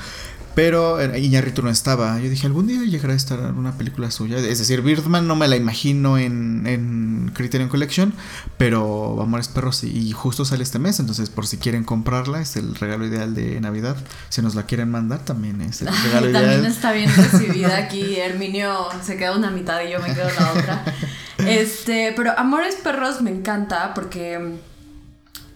[0.56, 2.19] Pero eh, Iñarritu no estaba.
[2.19, 4.39] Yo dije, algún día llegará a estar una película suya.
[4.39, 8.13] Es decir, Birdman no me la imagino en, en Criterion Collection.
[8.58, 10.99] Pero Amores Perros y justo sale este mes.
[10.99, 13.95] Entonces, por si quieren comprarla, es el regalo ideal de Navidad.
[14.28, 16.43] Si nos la quieren mandar, también es el regalo ideal.
[16.43, 18.17] También está bien recibida aquí.
[18.17, 20.86] Herminio se queda una mitad y yo me quedo la otra.
[21.39, 24.60] Este, pero Amores Perros me encanta porque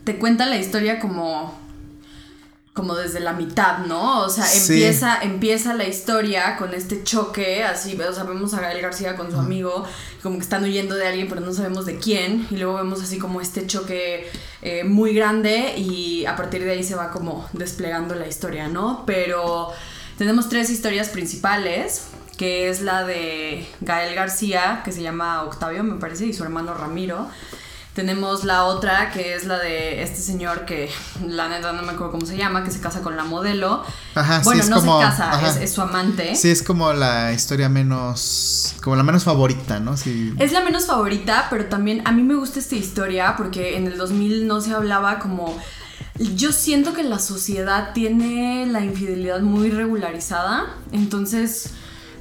[0.03, 1.63] te cuenta la historia como
[2.73, 4.21] como desde la mitad, ¿no?
[4.21, 8.81] O sea, empieza, empieza la historia con este choque, así, o sea, vemos a Gael
[8.81, 9.85] García con su amigo,
[10.23, 13.19] como que están huyendo de alguien, pero no sabemos de quién, y luego vemos así
[13.19, 14.27] como este choque
[14.63, 19.03] eh, muy grande, y a partir de ahí se va como desplegando la historia, ¿no?
[19.05, 19.69] Pero
[20.17, 25.99] tenemos tres historias principales, que es la de Gael García, que se llama Octavio, me
[25.99, 27.27] parece, y su hermano Ramiro.
[27.93, 30.89] Tenemos la otra, que es la de este señor que,
[31.27, 33.83] la neta, no me acuerdo cómo se llama, que se casa con la modelo.
[34.15, 36.35] Ajá, bueno, no se casa, es, su amante.
[36.35, 39.95] Sí, es como la historia menos, como la menos favorita, ¿no?
[39.95, 40.33] Sí.
[40.39, 43.97] Es la menos favorita, pero también a mí me gusta esta historia porque en el
[43.97, 45.55] 2000 no se hablaba como...
[46.35, 51.73] Yo siento que la sociedad tiene la infidelidad muy regularizada, entonces...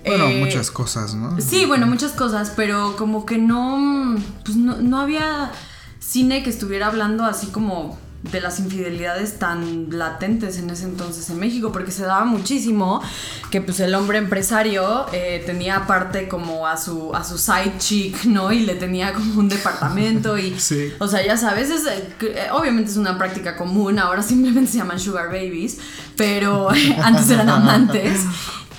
[0.05, 1.41] Bueno, eh, muchas cosas, ¿no?
[1.41, 5.53] Sí, bueno, muchas cosas, pero como que no, pues no, no había
[6.01, 11.41] cine que estuviera hablando así como de las infidelidades tan latentes en ese entonces en
[11.41, 13.03] México, porque se daba muchísimo
[13.51, 18.25] que pues el hombre empresario eh, tenía aparte como a su, a su side chick,
[18.25, 18.53] ¿no?
[18.53, 20.57] Y le tenía como un departamento y...
[20.63, 20.93] Sí.
[21.01, 25.01] O sea, ya sabes, es, eh, obviamente es una práctica común, ahora simplemente se llaman
[25.01, 25.79] sugar babies,
[26.17, 26.69] pero
[27.03, 28.21] antes eran amantes.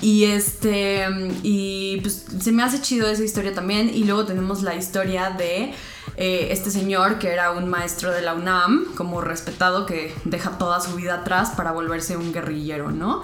[0.04, 1.06] Y este,
[1.42, 3.88] y pues se me hace chido esa historia también.
[3.88, 5.72] Y luego tenemos la historia de
[6.18, 10.82] eh, este señor que era un maestro de la UNAM, como respetado, que deja toda
[10.82, 13.22] su vida atrás para volverse un guerrillero, ¿no?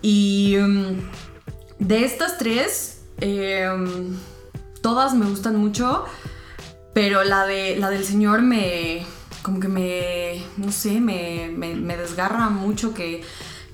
[0.00, 1.10] Y mm,
[1.80, 4.16] de estas tres, em,
[4.80, 6.06] todas me gustan mucho,
[6.94, 9.04] pero la, de, la del señor me,
[9.42, 13.22] como que me, no sé, me, me desgarra mucho que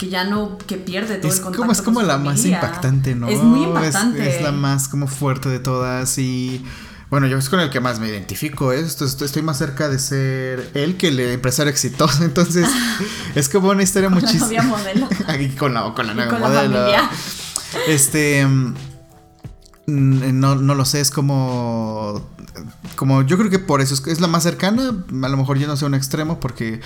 [0.00, 1.58] que ya no, que pierde todo el contacto.
[1.58, 3.28] Como, es como la más impactante, ¿no?
[3.28, 4.34] Es muy impactante.
[4.34, 6.64] Es, la más como fuerte de todas y...
[7.10, 8.80] Bueno, yo es con el que más me identifico, ¿eh?
[8.80, 12.66] esto, estoy más cerca de ser él que el empresario exitoso, entonces
[13.34, 14.46] es como una historia muchísimo...
[14.46, 15.08] Con la modelo.
[15.58, 16.72] con la, con la nueva con modelo.
[16.72, 17.10] La familia.
[17.86, 18.46] Este...
[18.46, 18.72] Mm,
[19.86, 22.26] no, no lo sé, es como...
[22.96, 25.66] Como yo creo que por eso es, es la más cercana, a lo mejor yo
[25.66, 26.80] no sé un extremo porque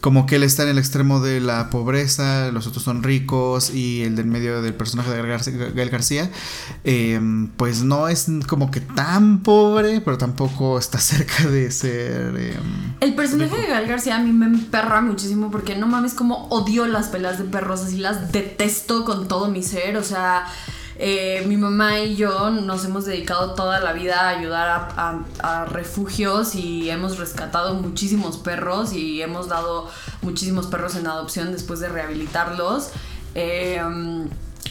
[0.00, 4.02] como que él está en el extremo de la pobreza, los otros son ricos y
[4.02, 6.30] el del medio del personaje de Gael García,
[6.84, 12.34] em, pues no es como que tan pobre, pero tampoco está cerca de ser...
[12.36, 16.48] Em, el personaje de Gael García a mí me emperra muchísimo porque no mames como
[16.48, 20.46] odio las pelas de perros, así las detesto con todo mi ser, o sea...
[21.02, 26.54] Eh, mi mamá y yo nos hemos dedicado toda la vida a ayudar a, refugios
[26.54, 29.88] y hemos rescatado muchísimos perros y hemos dado
[30.20, 32.90] muchísimos perros en adopción después de rehabilitarlos.
[33.34, 33.80] Eh,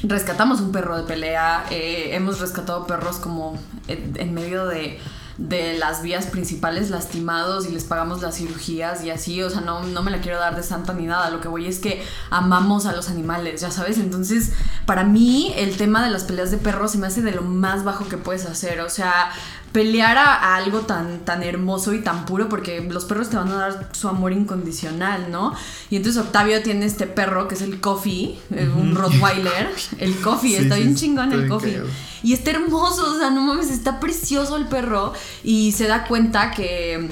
[0.03, 4.99] rescatamos un perro de pelea, eh, hemos rescatado perros como en medio de
[5.39, 9.83] de las vías principales lastimados y les pagamos las cirugías y así, o sea, no,
[9.83, 12.85] no me la quiero dar de santa ni nada, lo que voy es que amamos
[12.85, 14.51] a los animales, ya sabes, entonces
[14.85, 17.85] para mí el tema de las peleas de perros se me hace de lo más
[17.85, 19.31] bajo que puedes hacer, o sea,
[19.71, 23.55] pelear a, algo tan, tan hermoso y tan puro, porque los perros te van a
[23.55, 25.53] dar su amor incondicional, ¿no?
[25.89, 29.69] Y entonces Octavio tiene este perro que es el Coffee, eh, un Rottweiler.
[29.97, 31.81] El Coffee, está bien chingón el Coffee.
[32.23, 35.13] Y está hermoso, o sea, no mames, está precioso el perro.
[35.43, 37.09] Y se da cuenta que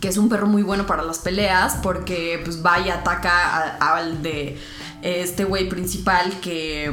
[0.00, 4.22] que es un perro muy bueno para las peleas porque pues va y ataca al
[4.22, 4.58] de
[5.00, 6.92] este güey principal que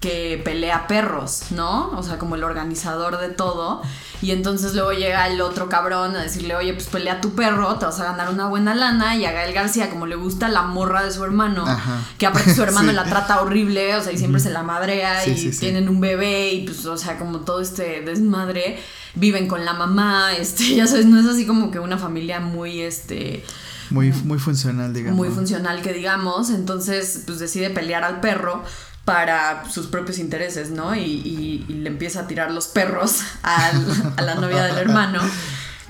[0.00, 1.90] que pelea perros, ¿no?
[1.96, 3.82] O sea, como el organizador de todo.
[4.22, 7.86] Y entonces luego llega el otro cabrón a decirle, oye, pues pelea tu perro, te
[7.86, 9.16] vas a ganar una buena lana.
[9.16, 11.64] Y a Gael García, como le gusta la morra de su hermano,
[12.18, 15.50] que aparte su hermano la trata horrible, o sea, y siempre se la madrea y
[15.52, 18.78] tienen un bebé y pues, o sea, como todo este desmadre,
[19.14, 22.80] viven con la mamá, este, ya sabes, no es así como que una familia muy,
[22.80, 23.44] este...
[23.88, 25.16] Muy, muy funcional, digamos.
[25.16, 26.50] Muy funcional, que digamos.
[26.50, 28.64] Entonces, pues decide pelear al perro
[29.06, 30.94] para sus propios intereses, ¿no?
[30.94, 33.72] Y, le empieza a tirar los perros a
[34.20, 35.20] la novia del hermano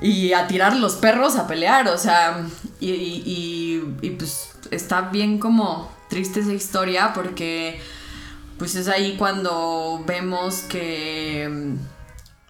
[0.02, 2.46] y a tirar los perros a pelear, o sea,
[2.78, 7.80] y, y, pues está bien como triste esa historia porque
[8.58, 11.74] pues es ahí cuando vemos que,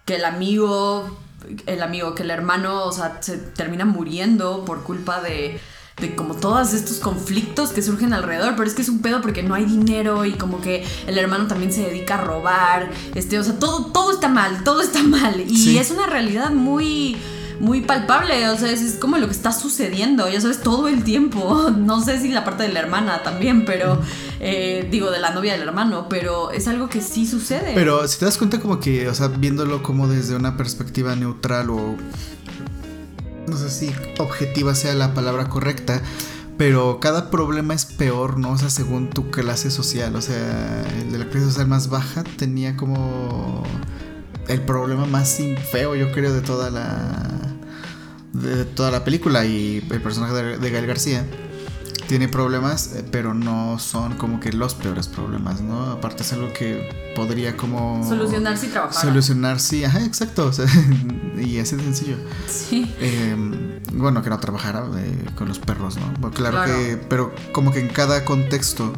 [0.05, 1.17] que el amigo,
[1.65, 5.59] el amigo, que el hermano, o sea, se termina muriendo por culpa de
[5.99, 9.41] de como todos estos conflictos que surgen alrededor, pero es que es un pedo porque
[9.41, 13.43] no hay dinero y como que el hermano también se dedica a robar, este, o
[13.43, 17.17] sea, todo, todo está mal, todo está mal y es una realidad muy
[17.59, 21.71] muy palpable, o sea, es, como lo que está sucediendo, ya sabes, todo el tiempo.
[21.87, 24.01] No sé si la parte de la hermana también, pero
[24.39, 27.71] eh, digo, de la novia del hermano, pero es algo que sí sucede.
[27.75, 31.69] Pero si te das cuenta como que, o sea, viéndolo como desde una perspectiva neutral
[31.69, 31.95] o
[33.47, 36.01] no sé si objetiva sea la palabra correcta,
[36.57, 38.51] pero cada problema es peor, ¿no?
[38.51, 42.23] O sea, según tu clase social, o sea, el de la clase social más baja
[42.23, 43.63] tenía como
[44.47, 45.39] el problema más
[45.71, 47.33] feo, yo creo, de toda la
[48.33, 51.25] de toda la película y el personaje de, de Gael García
[52.07, 55.91] tiene problemas, eh, pero no son como que los peores problemas, ¿no?
[55.91, 58.03] Aparte es algo que podría como...
[58.07, 59.01] Solucionarse y trabajar.
[59.01, 60.51] Solucionarse, ajá, exacto,
[61.37, 62.17] y así de sencillo.
[62.47, 62.93] Sí.
[62.99, 66.31] Em, bueno, que no trabajara eh, con los perros, ¿no?
[66.31, 68.93] claro, que, pero como que en cada contexto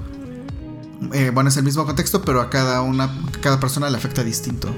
[1.13, 3.09] eh, bueno, es el mismo contexto, pero a cada una,
[3.41, 4.73] cada persona le afecta distinto.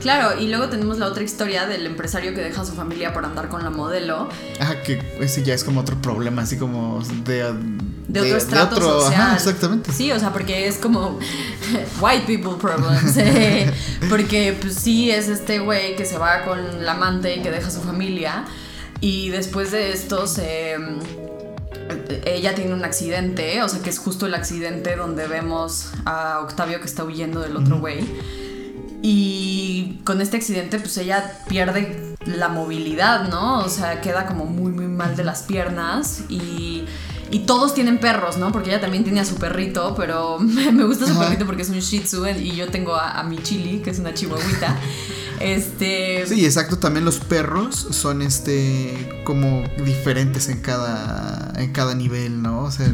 [0.00, 3.24] Claro, y luego tenemos la otra historia del empresario que deja a su familia por
[3.24, 4.28] andar con la modelo.
[4.60, 7.52] Ajá, que ese ya es como otro problema, así como de...
[8.06, 9.20] De, otro estrato social.
[9.20, 9.92] Ajá, exactamente.
[9.92, 11.18] Sí, o sea, porque es como
[12.00, 13.16] white people problems.
[13.24, 13.72] Eh,
[14.10, 17.68] porque pues sí, es este güey que se va con la amante y que deja
[17.68, 18.44] a su familia.
[19.00, 20.76] Y después de esto se
[22.24, 26.80] ella tiene un accidente, o sea que es justo el accidente donde vemos a Octavio
[26.80, 28.04] que está huyendo del otro güey.
[29.02, 33.58] Y con este accidente pues ella pierde la movilidad, ¿no?
[33.58, 36.84] O sea, queda como muy muy mal de las piernas y...
[37.34, 38.52] Y todos tienen perros, ¿no?
[38.52, 41.80] Porque ella también tiene a su perrito, pero me gusta su perrito porque es un
[41.80, 44.78] Shih Tzu y yo tengo a, a mi Chili, que es una chihuahuita.
[45.40, 46.24] Este.
[46.28, 46.78] Sí, exacto.
[46.78, 49.20] También los perros son este.
[49.24, 51.52] como diferentes en cada.
[51.56, 52.60] en cada nivel, ¿no?
[52.60, 52.86] O sea,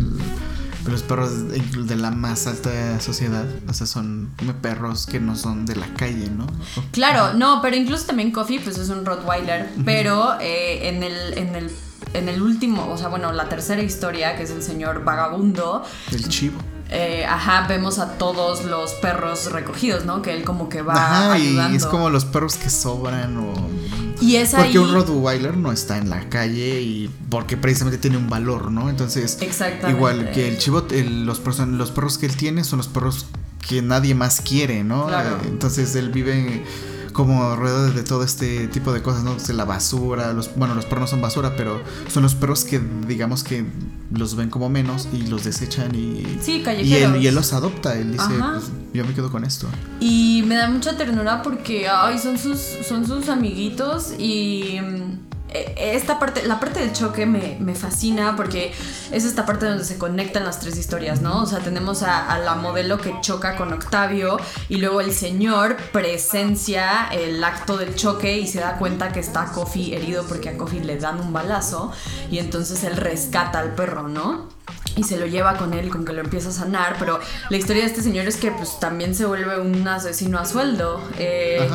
[0.86, 3.44] los perros de, la más alta sociedad.
[3.68, 4.30] O sea, son
[4.62, 6.46] perros que no son de la calle, ¿no?
[6.92, 9.68] Claro, no, pero incluso también Coffee, pues es un Rottweiler.
[9.84, 11.36] Pero eh, en el.
[11.36, 11.70] En el
[12.14, 15.84] en el último, o sea, bueno, la tercera historia, que es el señor vagabundo.
[16.12, 16.60] El chivo
[16.92, 20.22] eh, ajá, vemos a todos los perros recogidos, ¿no?
[20.22, 21.72] Que él como que va ajá, ayudando.
[21.72, 23.54] y es como los perros que sobran o...
[24.20, 28.28] Y es porque un Rottweiler no está en la calle y porque precisamente tiene un
[28.28, 28.90] valor, ¿no?
[28.90, 29.38] Entonces,
[29.88, 33.26] igual que el chivot, los, los perros que él tiene son los perros
[33.66, 35.06] que nadie más quiere, ¿no?
[35.06, 35.38] Claro.
[35.46, 36.64] Entonces él vive
[37.12, 39.36] como alrededor de todo este tipo de cosas, ¿no?
[39.52, 43.42] la basura, los, bueno, los perros no son basura, pero son los perros que digamos
[43.42, 43.64] que
[44.12, 46.24] los ven como menos y los desechan y...
[46.40, 49.68] Sí, Y él, y él los adopta, él dice, pues, yo me quedo con esto.
[50.00, 54.80] Y me da mucha ternura porque, ay, son sus, son sus amiguitos y
[55.52, 58.72] esta parte, la parte del choque me, fascina porque
[59.12, 61.42] es esta parte donde se conectan las tres historias, ¿no?
[61.42, 67.08] O sea, tenemos a, la modelo que choca con Octavio y luego el señor presencia
[67.12, 70.80] el acto del choque y se da cuenta que está Kofi herido porque a Kofi
[70.80, 71.92] le dan un balazo
[72.30, 74.48] y entonces él rescata al perro, ¿no?
[74.96, 77.82] y se lo lleva con él con que lo empieza a sanar, pero la historia
[77.82, 81.00] de este señor es que pues también se vuelve un asesino a sueldo.
[81.18, 81.68] Eh,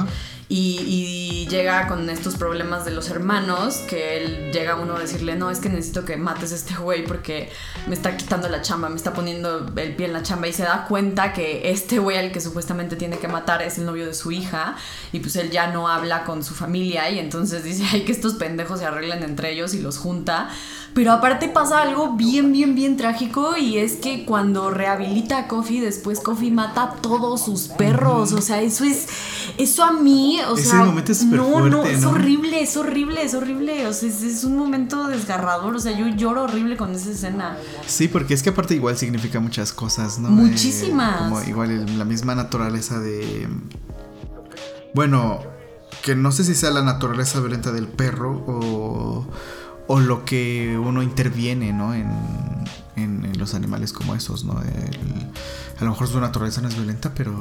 [0.48, 5.52] y, llega con estos problemas de los hermanos, que él llega uno a decirle, no,
[5.52, 7.52] es que necesito que mates a este güey porque
[7.88, 10.64] me está quitando la chamba, me está poniendo el pie en la chamba y se
[10.64, 14.16] da cuenta que este güey al que supuestamente tiene que matar es el novio de
[14.16, 14.76] su hija
[15.14, 18.34] y pues él ya no habla con su familia y entonces dice, ay, que estos
[18.34, 20.50] pendejos se arreglen entre ellos y los junta
[20.96, 25.82] Pero aparte pasa algo bien, bien, bien trágico y es que cuando rehabilita a Coffee,
[25.82, 28.32] después Coffee mata a todos sus perros.
[28.32, 29.06] O sea, eso es,
[29.58, 32.12] eso a mí, o Ese sea, momento es no, no, es ¿no?
[32.12, 33.86] horrible, es horrible, es horrible.
[33.88, 35.76] O sea, es, es un momento desgarrador.
[35.76, 37.58] O sea, yo lloro horrible con esa escena.
[37.86, 40.30] Sí, porque es que aparte igual significa muchas cosas, ¿no?
[40.30, 41.16] Muchísimas.
[41.16, 43.50] Eh, como igual el- la misma naturaleza de...
[44.94, 45.40] Bueno,
[46.04, 49.26] que no sé si sea la naturaleza violenta del perro o,
[49.88, 51.94] o lo que uno interviene, ¿no?
[51.94, 52.10] En,
[52.96, 54.62] en- los animales como esos, ¿no?
[54.62, 55.28] El-
[55.80, 57.34] a lo mejor su naturaleza no es violenta, pero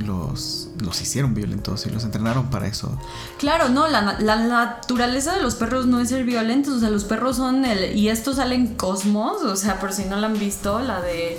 [0.00, 2.98] los, los hicieron violentos y los entrenaron para eso.
[3.38, 7.04] Claro, no, la, la naturaleza de los perros no es ser violentos, o sea, los
[7.04, 7.96] perros son el...
[7.96, 11.38] Y esto sale en Cosmos, o sea, por si no la han visto, la de...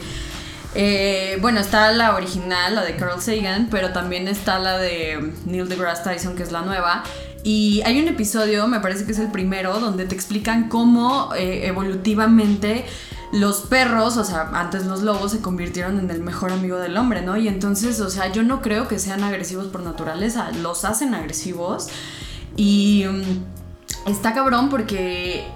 [0.75, 5.67] eh, bueno, está la original, la de Carl Sagan, pero también está la de Neil
[5.69, 7.03] deGrasse Tyson, que es la nueva.
[7.47, 11.65] Y hay un episodio, me parece que es el primero, donde te explican cómo eh,
[11.65, 12.83] evolutivamente
[13.31, 17.21] los perros, o sea, antes los lobos se convirtieron en el mejor amigo del hombre,
[17.21, 17.37] ¿no?
[17.37, 21.87] Y entonces, o sea, yo no creo que sean agresivos por naturaleza, los hacen agresivos.
[22.57, 25.47] Y mm, está cabrón porque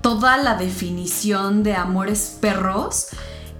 [0.00, 3.06] toda la definición de amores perros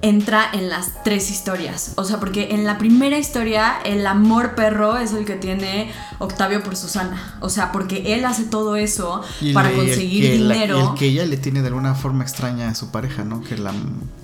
[0.03, 1.93] entra en las tres historias.
[1.97, 6.63] O sea, porque en la primera historia el amor perro es el que tiene Octavio
[6.63, 7.37] por Susana.
[7.41, 10.79] O sea, porque él hace todo eso Y para el conseguir la- dinero.
[10.79, 13.43] y el que ella le tiene de alguna forma extraña a su pareja, ¿no?
[13.43, 13.73] Que la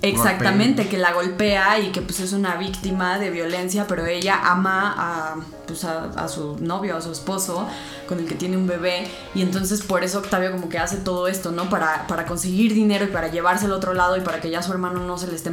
[0.01, 4.93] Exactamente, que la golpea y que pues es una víctima de violencia, pero ella ama
[4.97, 5.35] a,
[5.67, 7.67] pues, a, a su novio, a su esposo,
[8.07, 11.27] con el que tiene un bebé, y entonces por eso Octavio como que hace todo
[11.27, 11.69] esto, ¿no?
[11.69, 14.71] Para, para conseguir dinero y para llevarse al otro lado y para que ya su
[14.71, 15.49] hermano no se le esté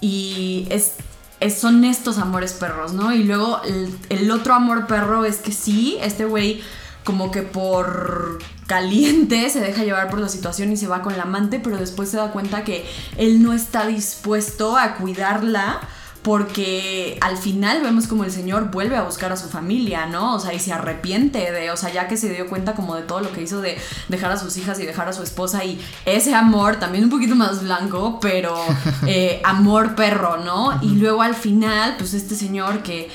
[0.00, 0.94] Y es,
[1.40, 3.12] es- son estos amores perros, ¿no?
[3.12, 6.62] Y luego el, el otro amor perro es que sí, este güey
[7.04, 11.24] como que por caliente se deja llevar por la situación y se va con la
[11.24, 12.84] amante, pero después se da cuenta que
[13.16, 15.80] él no está dispuesto a cuidarla
[16.22, 20.34] porque al final vemos como el señor vuelve a buscar a su familia, ¿no?
[20.34, 23.02] O sea, y se arrepiente de, o sea, ya que se dio cuenta como de
[23.02, 25.80] todo lo que hizo de dejar a sus hijas y dejar a su esposa y
[26.04, 28.54] ese amor, también un poquito más blanco, pero
[29.06, 30.78] eh, amor perro, ¿no?
[30.82, 33.08] Y luego al final, pues este señor que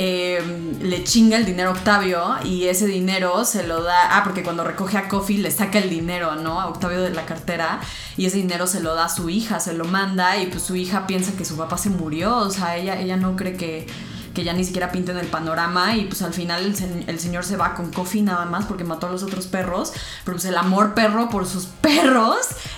[0.00, 0.40] eh,
[0.80, 4.16] le chinga el dinero a Octavio y ese dinero se lo da.
[4.16, 6.60] Ah, porque cuando recoge a Coffee le saca el dinero, ¿no?
[6.60, 7.80] A Octavio de la cartera
[8.16, 10.76] y ese dinero se lo da a su hija, se lo manda y pues su
[10.76, 12.36] hija piensa que su papá se murió.
[12.36, 13.88] O sea, ella, ella no cree que,
[14.38, 17.18] que ya ni siquiera pinta en el panorama y pues al final el, se- el
[17.18, 19.92] señor se va con Coffee nada más porque mató a los otros perros.
[20.24, 22.36] Pero pues el amor perro por sus perros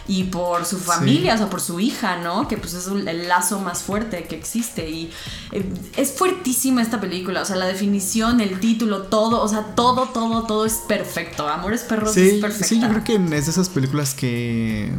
[0.09, 2.49] y por su familia, o sea, por su hija, ¿no?
[2.49, 5.13] Que pues es el lazo más fuerte que existe y
[5.53, 10.07] eh, es fuertísima esta película, o sea, la definición, el título, todo, o sea, todo,
[10.07, 11.47] todo, todo es perfecto.
[11.47, 12.67] Amores perros es Sí, perfecta.
[12.69, 14.91] sí, yo creo que es de esas películas que...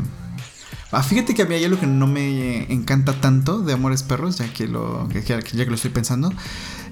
[0.92, 4.38] Ah, fíjate que a mí hay algo que no me encanta tanto de Amores Perros,
[4.38, 6.34] ya que lo, ya que lo estoy pensando,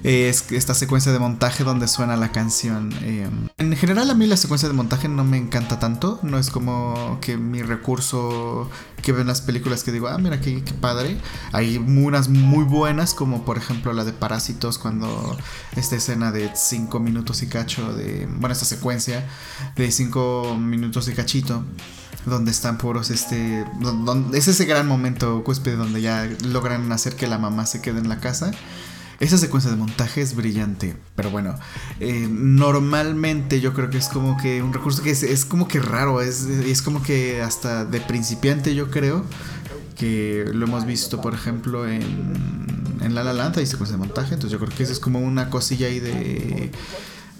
[0.02, 2.92] es esta secuencia de montaje donde suena la canción.
[3.02, 3.28] eh,
[3.58, 7.18] en general a mí la secuencia de montaje no me encanta tanto, no es como
[7.20, 8.70] que mi recurso
[9.02, 11.16] que veo en las películas que digo, ah, mira qué, padre.
[11.52, 15.36] Hay unas muy buenas, como por ejemplo la de Parásitos, cuando
[15.76, 19.26] esta escena de 5 minutos y cacho, de, bueno, esta secuencia
[19.76, 21.64] de 5 minutos y cachito,
[22.26, 27.16] donde están puros, este, don- don- es ese gran momento cúspide donde ya logran hacer
[27.16, 28.50] que la mamá se quede en la casa.
[29.20, 31.54] Esa secuencia de montaje es brillante, pero bueno,
[32.00, 35.78] eh, normalmente yo creo que es como que un recurso que es, es como que
[35.78, 39.26] raro, es, es como que hasta de principiante yo creo,
[39.94, 44.32] que lo hemos visto por ejemplo en, en La La Land, hay secuencia de montaje,
[44.32, 46.70] entonces yo creo que eso es como una cosilla ahí de,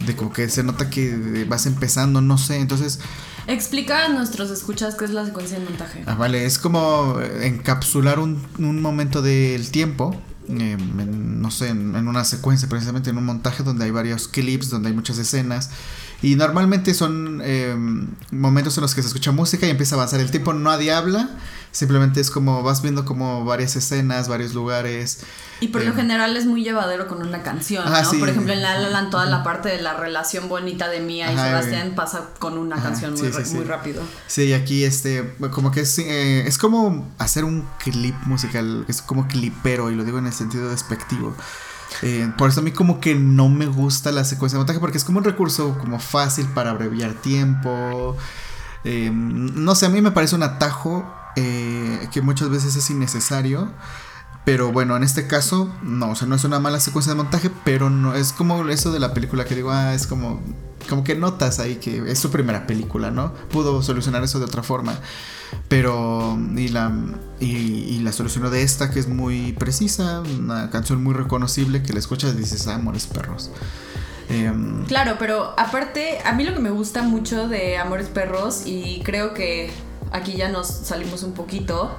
[0.05, 3.01] de como que se nota que vas empezando, no sé, entonces...
[3.47, 6.03] Explica a nuestros escuchas qué es la secuencia de montaje.
[6.05, 10.21] Ah, vale, es como encapsular un, un momento del tiempo,
[10.51, 14.71] eh, en, no sé, en, una secuencia, precisamente en un montaje donde hay varios clips,
[14.71, 15.71] donde hay muchas escenas.
[16.23, 17.75] Y normalmente son eh,
[18.31, 21.31] momentos en los que se escucha música y empieza a avanzar el tiempo, nadie habla,
[21.73, 25.21] simplemente es como vas viendo como varias escenas, varios lugares.
[25.61, 28.11] Y por lo Eh, general es muy llevadero con una canción, Ah, ¿no?
[28.11, 28.19] sí.
[28.19, 31.31] Por ejemplo, en La La Land toda la parte de la relación bonita de Mía
[31.33, 33.55] y Sebastián pasa con una Ajá, canción muy, sí, ra- sí.
[33.57, 34.03] muy rápido.
[34.27, 39.29] Sí, aquí este, como que es, eh, es como hacer un clip musical, es como
[39.29, 41.35] clipero, y lo digo en el sentido despectivo.
[42.03, 44.97] Eh, por eso a mí como que no me gusta la secuencia de montaje, porque
[44.97, 48.17] es como un recurso como fácil para abreviar tiempo.
[48.85, 51.05] Eh, no sé, a mí me parece un atajo
[51.37, 53.71] eh, que muchas veces es innecesario.
[54.45, 57.51] Pero bueno, en este caso, no, o sea, no es una mala secuencia de montaje,
[57.65, 60.41] pero no es como eso de la película que digo, ah, es como,
[60.89, 63.35] como que notas ahí que es su primera película, ¿no?
[63.51, 64.99] Pudo solucionar eso de otra forma.
[65.69, 66.91] Pero, y la,
[67.39, 71.99] y, la solucionó de esta, que es muy precisa, una canción muy reconocible que la
[71.99, 73.51] escuchas y dices, ah, Amores Perros.
[74.31, 79.03] Em, claro, pero aparte, a mí lo que me gusta mucho de Amores Perros, y
[79.05, 79.71] creo que
[80.13, 81.91] aquí ya nos salimos un poquito,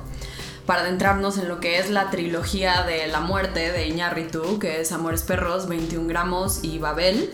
[0.66, 4.92] para adentrarnos en lo que es la trilogía de la muerte de Iñárritu, que es
[4.92, 7.34] Amores Perros, 21 gramos y Babel.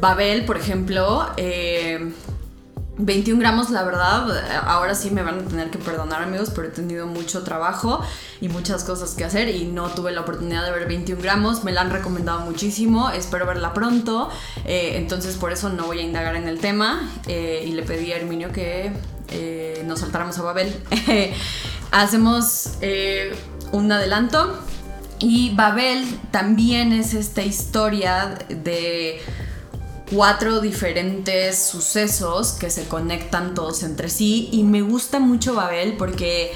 [0.00, 5.78] Babel, por ejemplo, 21 eh, gramos, la verdad, ahora sí me van a tener que
[5.78, 8.00] perdonar amigos, pero he tenido mucho trabajo
[8.40, 11.72] y muchas cosas que hacer y no tuve la oportunidad de ver 21 gramos, me
[11.72, 14.30] la han recomendado muchísimo, espero verla pronto,
[14.64, 18.12] eh, entonces por eso no voy a indagar en el tema eh, y le pedí
[18.12, 18.92] a Herminio que
[19.86, 20.74] nos saltáramos a Babel.
[21.90, 23.34] hacemos eh,
[23.72, 24.58] un adelanto
[25.20, 29.20] y Babel también es esta historia de
[30.12, 36.52] cuatro diferentes sucesos que se conectan todos entre sí y me gusta mucho Babel porque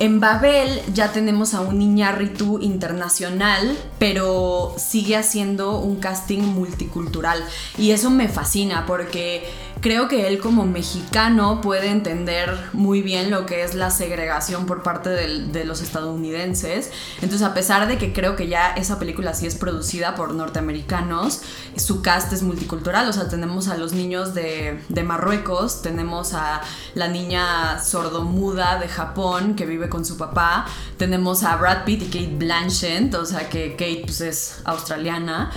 [0.00, 7.44] en Babel ya tenemos a un Iñárritu internacional, pero sigue haciendo un casting multicultural.
[7.76, 9.50] Y eso me fascina porque
[9.80, 14.82] creo que él como mexicano puede entender muy bien lo que es la segregación por
[14.82, 16.90] parte de, los estadounidenses.
[17.16, 21.42] Entonces, a pesar de que creo que ya esa película sí es producida por norteamericanos,
[21.76, 23.08] su cast es multicultural.
[23.08, 26.60] O sea, tenemos a los niños de, Marruecos, tenemos a
[26.94, 30.66] la niña sordomuda de Japón que vive con su papá,
[30.96, 35.50] tenemos a Brad Pitt y Kate Blanchett, o sea que Kate pues, es australiana.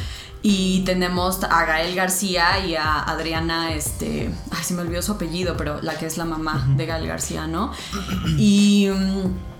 [0.43, 5.55] Y tenemos a Gael García y a Adriana, este, ay, se me olvidó su apellido,
[5.55, 7.71] pero la que es la mamá de Gael García, ¿no?
[8.37, 9.51] Y mm,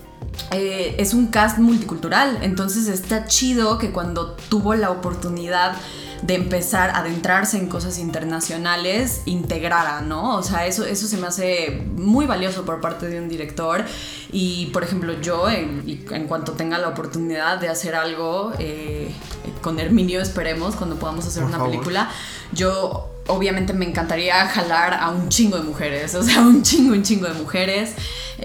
[0.50, 5.76] eh, es un cast multicultural, entonces está chido que cuando tuvo la oportunidad
[6.22, 10.36] de empezar a adentrarse en cosas internacionales, integrara, ¿no?
[10.36, 13.84] O sea, eso, eso se me hace muy valioso por parte de un director.
[14.30, 19.10] Y, por ejemplo, yo, en, en cuanto tenga la oportunidad de hacer algo eh,
[19.60, 22.08] con Herminio, esperemos, cuando podamos hacer una película,
[22.52, 27.02] yo obviamente me encantaría jalar a un chingo de mujeres, o sea, un chingo, un
[27.02, 27.94] chingo de mujeres,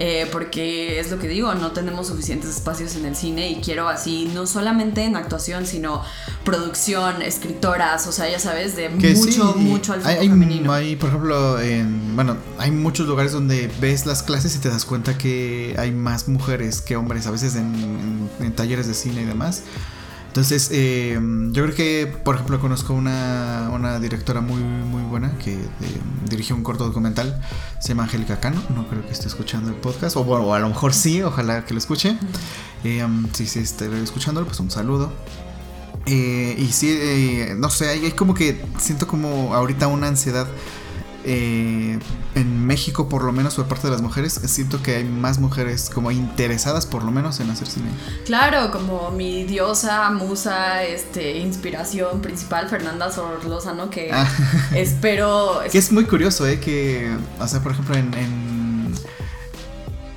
[0.00, 3.88] eh, porque es lo que digo, no tenemos suficientes espacios en el cine y quiero
[3.88, 6.04] así, no solamente en actuación, sino
[6.44, 10.72] producción, escritoras, o sea, ya sabes, de mucho, mucho al hay, femenino.
[10.72, 14.84] Hay, por ejemplo, en, bueno, hay muchos lugares donde ves las clases y te das
[14.84, 19.64] cuenta que hay más mujeres que hombres, a veces en talleres de cine y demás.
[20.28, 21.18] Entonces, eh,
[21.50, 25.66] yo creo que, por ejemplo, conozco una, una directora muy, muy buena que eh,
[26.28, 27.40] dirigió un corto documental,
[27.80, 30.68] se llama Angélica Cano, no creo que esté escuchando el podcast, o bueno, a lo
[30.68, 32.16] mejor sí, ojalá que lo escuche.
[32.84, 35.12] Eh, um, si sí, esté escuchándolo, pues un saludo.
[36.06, 40.46] y sí, no sé, hay, hay como que siento como ahorita una ansiedad
[41.30, 41.98] eh,
[42.34, 45.90] en México, por lo menos por parte de las mujeres, siento que hay más mujeres
[45.92, 47.90] como interesadas, por lo menos, en hacer cine.
[48.24, 53.10] Claro, como mi diosa, musa, este, inspiración principal, Fernanda
[53.76, 53.90] ¿no?
[53.90, 54.26] que ah.
[54.74, 55.60] espero...
[55.70, 56.58] que es muy curioso, ¿eh?
[56.58, 58.57] Que, o sea, por ejemplo, en en,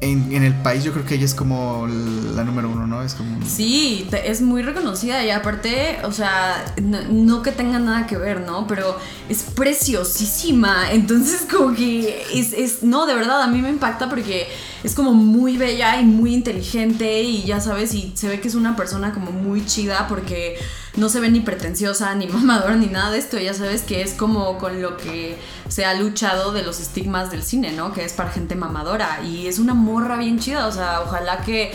[0.02, 3.04] el país yo creo que ella es como la número uno, ¿no?
[3.04, 3.38] Es como...
[3.46, 8.66] Sí, es muy reconocida y aparte, o sea, no, que tenga nada que ver, ¿no?
[8.66, 8.98] Pero
[9.30, 14.48] es preciosísima, entonces como que es, es, no, de verdad, a mí me impacta porque
[14.84, 18.56] es como muy bella y muy inteligente y ya sabes, y se ve que es
[18.56, 20.58] una persona como muy chida porque
[20.96, 24.14] no se ve ni pretenciosa, ni mamadora, ni nada de esto, ya sabes que es
[24.14, 25.38] como con lo que
[25.70, 27.94] se ha luchado de los estigmas del cine, ¿no?
[27.94, 31.72] Que es para gente mamadora y es una morra bien chida, o sea, ojalá que...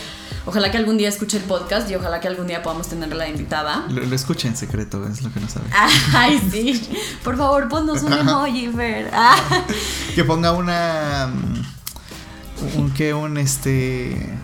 [0.49, 3.85] Ojalá que algún día escuche el podcast y ojalá que algún día podamos tenerla invitada.
[3.91, 5.67] Lo, lo escuche en secreto, es lo que no sabe.
[6.15, 6.89] Ay, sí.
[7.25, 9.11] Por favor, ponnos un emoji, Fer.
[10.15, 11.33] Que ponga una.
[12.77, 14.39] Un que un este.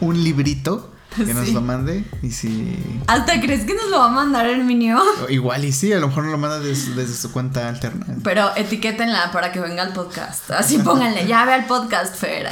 [0.00, 0.91] Un librito
[1.26, 2.78] que nos lo mande y si...
[3.06, 5.00] ¿Hasta crees que nos lo va a mandar Herminio?
[5.28, 8.06] Igual y sí, a lo mejor nos lo manda desde, su cuenta alterna.
[8.22, 10.50] Pero etiquétenla para que venga al podcast.
[10.50, 12.48] Así pónganle, ya ve al podcast, Fer.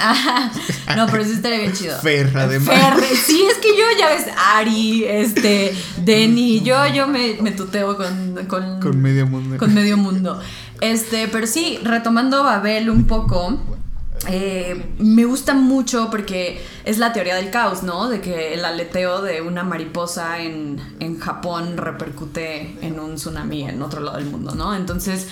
[0.97, 1.99] no, pero sí estaría bien chido.
[1.99, 2.69] Fer, además.
[2.69, 7.97] Fer, sí, es que yo ya ves, Ari, este, Denny, yo, yo me, me tuteo
[7.97, 8.81] con, con...
[8.81, 9.57] Con medio mundo.
[9.59, 10.41] Con medio mundo.
[10.81, 13.80] Este, pero sí, retomando Babel un poco
[14.29, 18.09] eh, me gusta mucho porque es la teoría del caos, ¿no?
[18.09, 20.79] De que el aleteo de una mariposa en,
[21.19, 24.75] Japón repercute en un tsunami en otro lado del mundo, ¿no?
[24.75, 25.27] Entonces,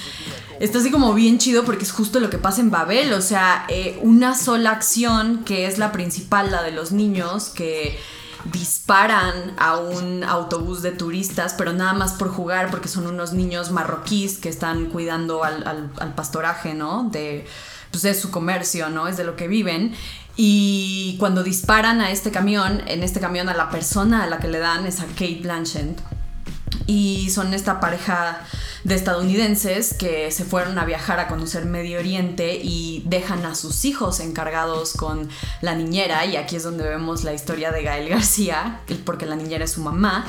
[0.61, 3.64] está así como bien chido porque es justo lo que pasa en Babel, o sea,
[3.68, 7.99] eh, una sola acción que es la principal, la de los niños, que
[8.53, 13.70] disparan a un autobús de turistas, pero nada más por jugar, porque son unos niños
[13.70, 17.09] marroquíes que están cuidando al, pastoraje, ¿no?
[17.91, 19.09] Pues de su comercio, ¿no?
[19.09, 19.95] Es de lo que viven.
[20.36, 24.49] Y cuando disparan a este camión, en este camión a la persona a la que
[24.49, 25.99] le dan es a Kate Blanchett.
[26.86, 28.41] Y son esta pareja
[28.84, 33.84] de estadounidenses que se fueron a viajar a conocer Medio Oriente y dejan a sus
[33.84, 35.28] hijos encargados con
[35.61, 36.24] la niñera.
[36.24, 39.82] Y aquí es donde vemos la historia de Gael García, porque la niñera es su
[39.82, 40.24] mamá.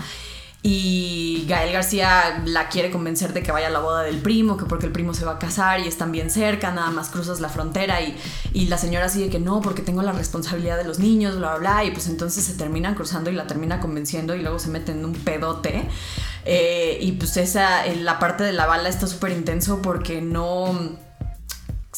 [0.62, 4.66] Y Gael García la quiere convencer de que vaya a la boda del primo, que
[4.66, 7.48] porque el primo se va a casar y están bien cerca, nada más cruzas la
[7.48, 8.18] frontera y,
[8.54, 11.60] y la señora sigue que no, porque tengo la responsabilidad de los niños, bla, bla,
[11.60, 15.00] bla, y pues entonces se terminan cruzando y la termina convenciendo y luego se meten
[15.00, 15.88] en un pedote.
[16.44, 20.98] Eh, y pues esa, la parte de la bala está súper intenso porque no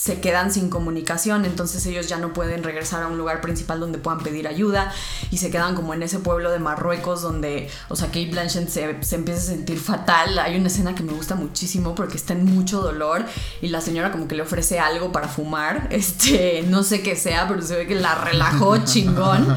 [0.01, 3.99] se quedan sin comunicación, entonces ellos ya no pueden regresar a un lugar principal donde
[3.99, 4.91] puedan pedir ayuda
[5.29, 9.03] y se quedan como en ese pueblo de Marruecos donde, o sea, Kate Blanchett se,
[9.03, 10.39] se, empieza a sentir fatal.
[10.39, 13.23] Hay una escena que me gusta muchísimo porque está en mucho dolor
[13.61, 17.47] y la señora como que le ofrece algo para fumar, este, no sé qué sea,
[17.47, 19.55] pero se ve que la relajó chingón.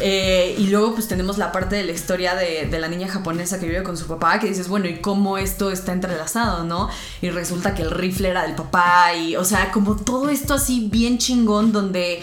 [0.00, 3.60] Eh, y luego pues tenemos la parte de la historia de, de, la niña japonesa
[3.60, 6.88] que vive con su papá, que dices, bueno, ¿y cómo esto está entrelazado, no?
[7.22, 10.88] Y resulta que el rifle era del papá y, o sea, como todo esto así
[10.90, 12.22] bien chingón donde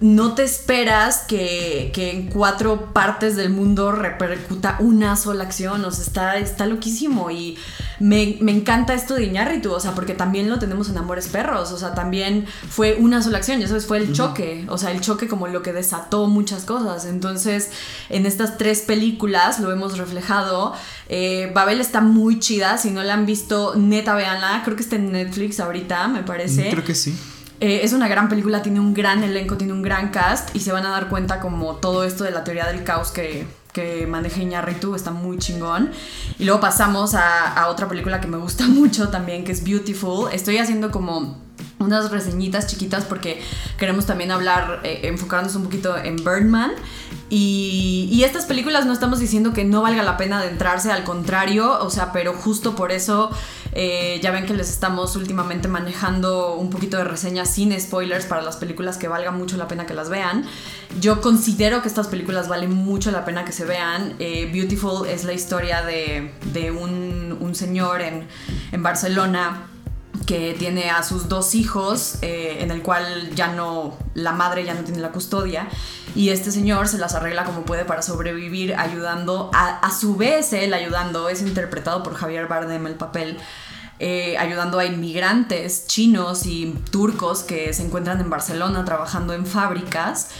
[0.00, 5.84] no te esperas que, en cuatro partes del mundo repercuta una sola acción.
[5.84, 7.30] O sea, está, está loquísimo.
[7.30, 7.56] Y
[7.98, 11.72] me, encanta esto de Iñárritu, o sea, porque también lo tenemos en Amores Perros.
[11.72, 14.66] O sea, también fue una sola acción, ya sabes, fue el choque.
[14.68, 17.06] O sea, el choque como lo que desató muchas cosas.
[17.06, 17.70] Entonces,
[18.10, 20.74] en estas tres películas lo hemos reflejado.
[21.08, 22.76] Eh, Babel está muy chida.
[22.76, 24.60] Si no la han visto, neta, véanla.
[24.64, 26.68] Creo que está en Netflix ahorita, me parece.
[26.70, 27.16] Creo que sí.
[27.60, 30.72] Eh, es una gran película, tiene un gran elenco, tiene un gran cast y se
[30.72, 34.42] van a dar cuenta como todo esto de la teoría del caos que, que maneja
[34.42, 35.90] Iñárritu está muy chingón.
[36.38, 40.30] Y luego pasamos a, otra película que me gusta mucho también, que es Beautiful.
[40.32, 41.44] Estoy haciendo como
[41.78, 43.40] unas reseñitas chiquitas porque
[43.78, 46.72] queremos también hablar, eh, enfocarnos un poquito en Birdman.
[47.28, 51.76] Y, y, estas películas no estamos diciendo que no valga la pena adentrarse, al contrario,
[51.80, 53.30] o sea, pero justo por eso
[53.78, 58.40] eh, ya ven que les estamos últimamente manejando un poquito de reseñas sin spoilers para
[58.40, 60.46] las películas que valga mucho la pena que las vean.
[60.98, 64.14] Yo considero que estas películas valen mucho la pena que se vean.
[64.18, 68.26] Eh, Beautiful es la historia de, de un, un, señor en,
[68.72, 69.66] en Barcelona
[70.24, 74.72] que tiene a sus dos hijos, eh, en el cual ya no, la madre ya
[74.72, 75.68] no tiene la custodia,
[76.14, 80.52] y este señor se las arregla como puede para sobrevivir, ayudando, a, a su vez
[80.54, 83.38] él ayudando, es interpretado por Javier Bardem el papel,
[83.98, 90.30] eh, ayudando a inmigrantes chinos y turcos que se encuentran en Barcelona trabajando en fábricas,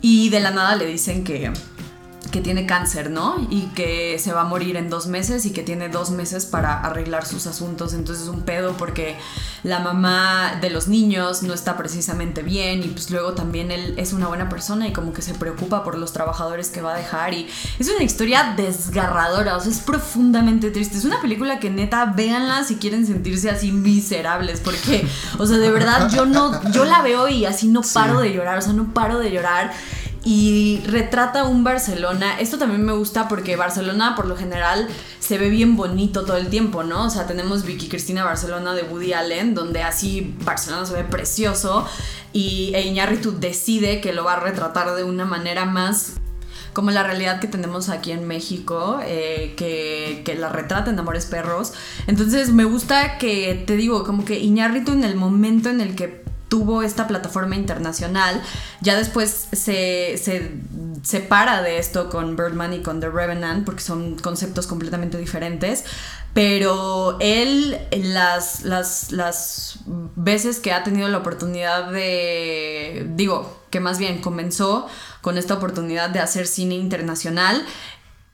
[0.00, 1.52] y de la nada le dicen que
[2.32, 3.46] que tiene cáncer, ¿no?
[3.50, 6.80] Y que se va a morir en dos meses y que tiene dos meses para
[6.80, 7.94] arreglar sus asuntos.
[7.94, 9.16] Entonces es un pedo porque
[9.62, 14.12] la mamá de los niños no está precisamente bien y pues luego también él es
[14.12, 17.34] una buena persona y como que se preocupa por los trabajadores que va a dejar
[17.34, 17.46] y
[17.78, 20.98] es una historia desgarradora, o sea, es profundamente triste.
[20.98, 25.06] Es una película que neta, véanla si quieren sentirse así miserables porque,
[25.38, 28.58] o sea, de verdad yo no, yo la veo y así no paro de llorar,
[28.58, 29.72] o sea, no paro de llorar
[30.24, 32.38] y retrata un Barcelona.
[32.38, 36.48] Esto también me gusta porque Barcelona por lo general se ve bien bonito todo el
[36.48, 37.06] tiempo, ¿no?
[37.06, 41.86] O sea, tenemos Vicky Cristina Barcelona de Woody Allen, donde así Barcelona se ve precioso
[42.32, 42.92] y e
[43.38, 46.14] decide que lo va a retratar de una manera más
[46.72, 51.26] como la realidad que tenemos aquí en México, eh, que, que, la retrata en Amores
[51.26, 51.74] Perros.
[52.06, 56.21] Entonces me gusta que, te digo, como que Iñárritu en el momento en el que
[56.52, 58.42] tuvo esta plataforma internacional.
[58.82, 60.52] Ya después se, se
[61.02, 65.86] separa de esto con Birdman y con The Revenant porque son conceptos completamente diferentes.
[66.34, 73.98] Pero él, las, las, las veces que ha tenido la oportunidad de, digo, que más
[73.98, 74.86] bien comenzó
[75.22, 77.64] con esta oportunidad de hacer cine internacional,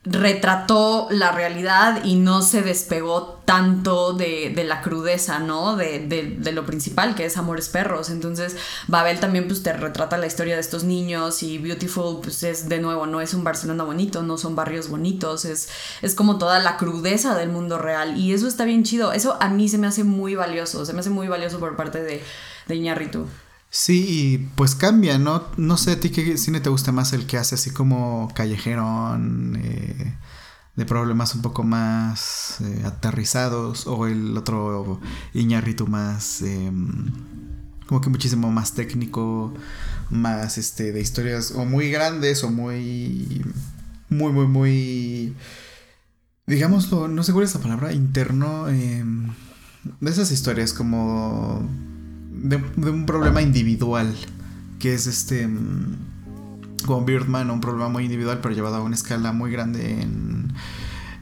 [0.05, 5.75] retrató la realidad y no se despegó tanto de, la crudeza, ¿no?
[5.75, 8.09] De, lo principal, que es Amores Perros.
[8.09, 8.55] Entonces,
[8.87, 12.79] Babel también pues te retrata la historia de estos niños y Beautiful pues es de
[12.79, 15.69] nuevo, no es un Barcelona bonito, no son barrios bonitos, es,
[16.01, 19.11] es como toda la crudeza del mundo real y eso está bien chido.
[19.11, 22.01] Eso a mí se me hace muy valioso, se me hace muy valioso por parte
[22.01, 22.23] de,
[22.67, 23.27] de Iñárritu.
[23.71, 25.43] Sí, pues cambia, ¿no?
[25.57, 29.59] No sé, ¿a ti qué cine te gusta más el que hace así como callejerón,
[29.63, 30.15] eh,
[30.75, 34.99] de problemas un poco más eh, aterrizados, o el otro
[35.33, 37.11] Iñarritu más, em,
[37.87, 39.53] como que muchísimo más técnico,
[40.09, 43.43] más este, de historias o muy grandes o muy
[44.09, 45.35] muy, muy, muy,
[46.47, 49.29] digámoslo, no sé cuál es la palabra, interno, em,
[50.01, 51.67] de esas historias como
[52.29, 52.57] de,
[52.89, 54.15] un problema individual,
[54.79, 55.97] que es este, em,
[56.85, 60.53] como Birdman, un problema muy individual, pero llevado a una escala muy grande en,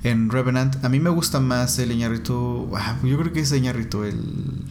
[0.03, 0.83] en Revenant.
[0.83, 4.65] A mí me gusta más el Iñarritu, ah, yo creo que es Iñarritu el,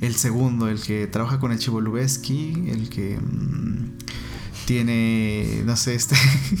[0.00, 3.14] el segundo, el que trabaja con el Chivo el que...
[3.14, 3.96] Em,
[4.66, 6.16] tiene, no sé, este...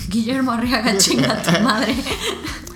[0.08, 1.94] Guillermo Arriaga, chinga tu madre.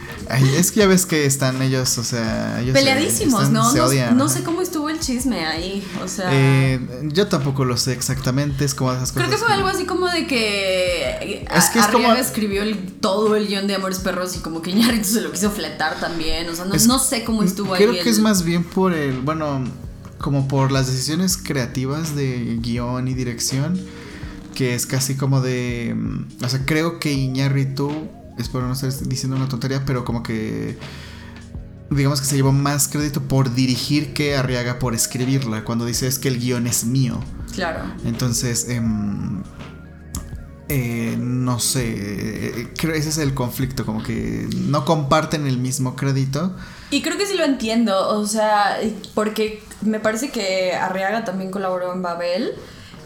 [0.57, 3.73] es que ya ves que están ellos, o sea, ellos peleadísimos, ¿no?
[4.15, 6.31] no, sé cómo estuvo el chisme ahí, o sea.
[6.33, 9.29] Eh, yo tampoco lo sé exactamente, es como esas cosas.
[9.29, 11.47] Creo que fue algo así como de que.
[11.55, 12.13] Es que es como.
[12.13, 12.63] escribió
[13.01, 16.49] todo el guion de Amores Perros y como que Iñárritu se lo quiso fletar también,
[16.49, 17.83] o sea, no, sé cómo estuvo ahí.
[17.83, 19.65] Creo que es más bien por el, bueno,
[20.19, 23.81] como por las decisiones creativas de guion y dirección
[24.61, 25.95] que es casi como de...
[25.97, 28.09] Mm, o sea, creo que Iñárritu,
[28.41, 30.79] espero no estar diciendo una tontería, pero como que...
[31.91, 36.21] Digamos que se llevó más crédito por dirigir que Arriaga por escribirla, cuando dice es
[36.21, 37.19] que el guion es mío.
[37.53, 37.81] Claro.
[38.05, 39.43] Entonces, em,
[40.69, 46.55] eh, no sé, creo ese es el conflicto, como que no comparten el mismo crédito.
[46.93, 48.79] Y creo que sí lo entiendo, o sea,
[49.15, 52.53] porque me parece que Arriaga también colaboró en Babel.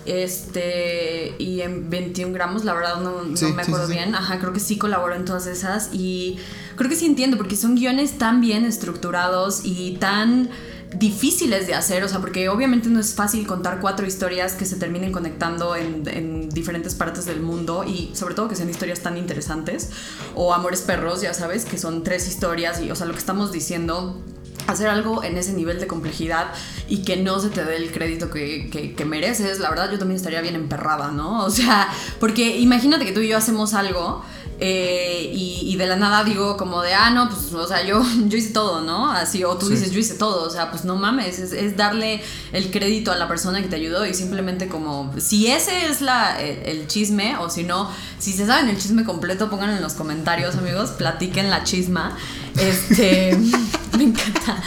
[0.06, 4.14] Este, y en 21 gramos, la verdad no, me acuerdo bien.
[4.14, 5.90] Ajá, creo que sí colaboró en todas esas.
[5.92, 6.38] Y
[6.76, 10.50] creo que sí entiendo, porque son guiones tan bien estructurados y tan
[10.96, 14.76] difíciles de hacer, o sea, porque obviamente no es fácil contar cuatro historias que se
[14.76, 19.16] terminen conectando en, en, diferentes partes del mundo y sobre todo que sean historias tan
[19.16, 19.90] interesantes,
[20.36, 23.50] o Amores Perros, ya sabes, que son tres historias y, o sea, lo que estamos
[23.50, 24.22] diciendo
[24.66, 26.46] hacer algo en ese nivel de complejidad
[26.88, 30.16] y que no se te dé el crédito que, que, mereces, la verdad yo también
[30.16, 31.44] estaría bien emperrada, ¿no?
[31.44, 31.88] O sea,
[32.20, 34.24] porque imagínate que tú y yo hacemos algo
[34.60, 38.38] eh, y, de la nada digo como de, ah, no, pues, o sea, yo, yo
[38.38, 39.10] hice todo, ¿no?
[39.10, 42.70] Así, o tú dices, yo hice todo, o sea, pues no mames, es, darle el
[42.70, 46.86] crédito a la persona que te ayudó y simplemente como, si ese es la, el,
[46.86, 50.90] chisme, o si no, si se saben el chisme completo, pongan en los comentarios, amigos,
[50.90, 52.16] platiquen la chisma.
[52.58, 53.36] Este,
[53.98, 54.62] me encanta.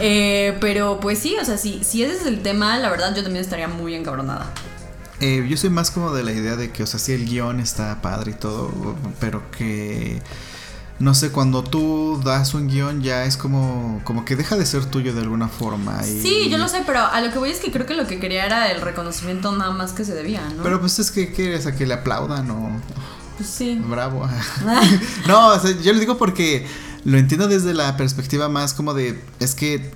[0.00, 3.22] Eh, pero pues sí, o sea, si, si ese es el tema, la verdad yo
[3.22, 4.52] también estaría muy encabronada.
[5.20, 7.58] Eh, yo soy más como de la idea de que, o sea, sí el guion
[7.58, 8.72] está padre y todo,
[9.18, 10.22] pero que
[11.00, 14.84] no sé, cuando tú das un guion ya es como, como que deja de ser
[14.84, 16.02] tuyo de alguna forma.
[16.02, 18.18] Sí, yo lo sé, pero a lo que voy es que creo que lo que
[18.18, 20.62] quería era el reconocimiento nada más que se debía, ¿no?
[20.64, 21.56] Pero pues es que, ¿qué?
[21.56, 22.80] O que le aplaudan o...
[23.36, 23.80] Pues sí.
[23.80, 24.28] Bravo.
[25.28, 26.66] no, o sea, yo lo digo porque
[27.04, 29.92] lo entiendo desde la perspectiva más como de, es que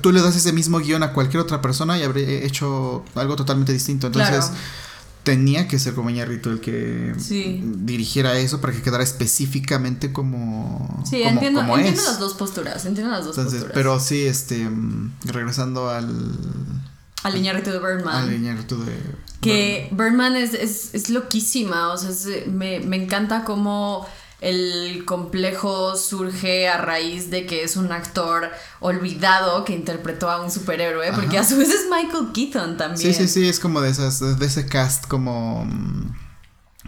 [0.00, 3.72] tú le das ese mismo guion a cualquier otra persona y habría hecho algo totalmente
[3.72, 4.08] distinto.
[4.08, 4.50] Entonces,
[5.22, 11.02] tenía que ser como Iñarrito el que dirigiera eso para que quedara específicamente como.
[11.08, 12.84] Sí, entiendo, entiendo las dos posturas.
[12.86, 14.68] Entiendo las dos Entonces, Pero sí, este.
[14.68, 16.38] Mm, regresando al.
[17.22, 18.14] Al Iñarrito de Birdman.
[18.14, 18.92] Al Iñarrito de.
[19.40, 21.92] Que Birdman, es, es, es, loquísima.
[21.92, 22.10] O sea,
[22.46, 24.06] me, me encanta cómo
[24.40, 30.50] el complejo surge a raíz de que es un actor olvidado que interpretó a un
[30.50, 33.14] superhéroe, porque a su vez es Michael Keaton también.
[33.14, 36.14] Sí, sí, sí, es como de esas, de ese cast como mm,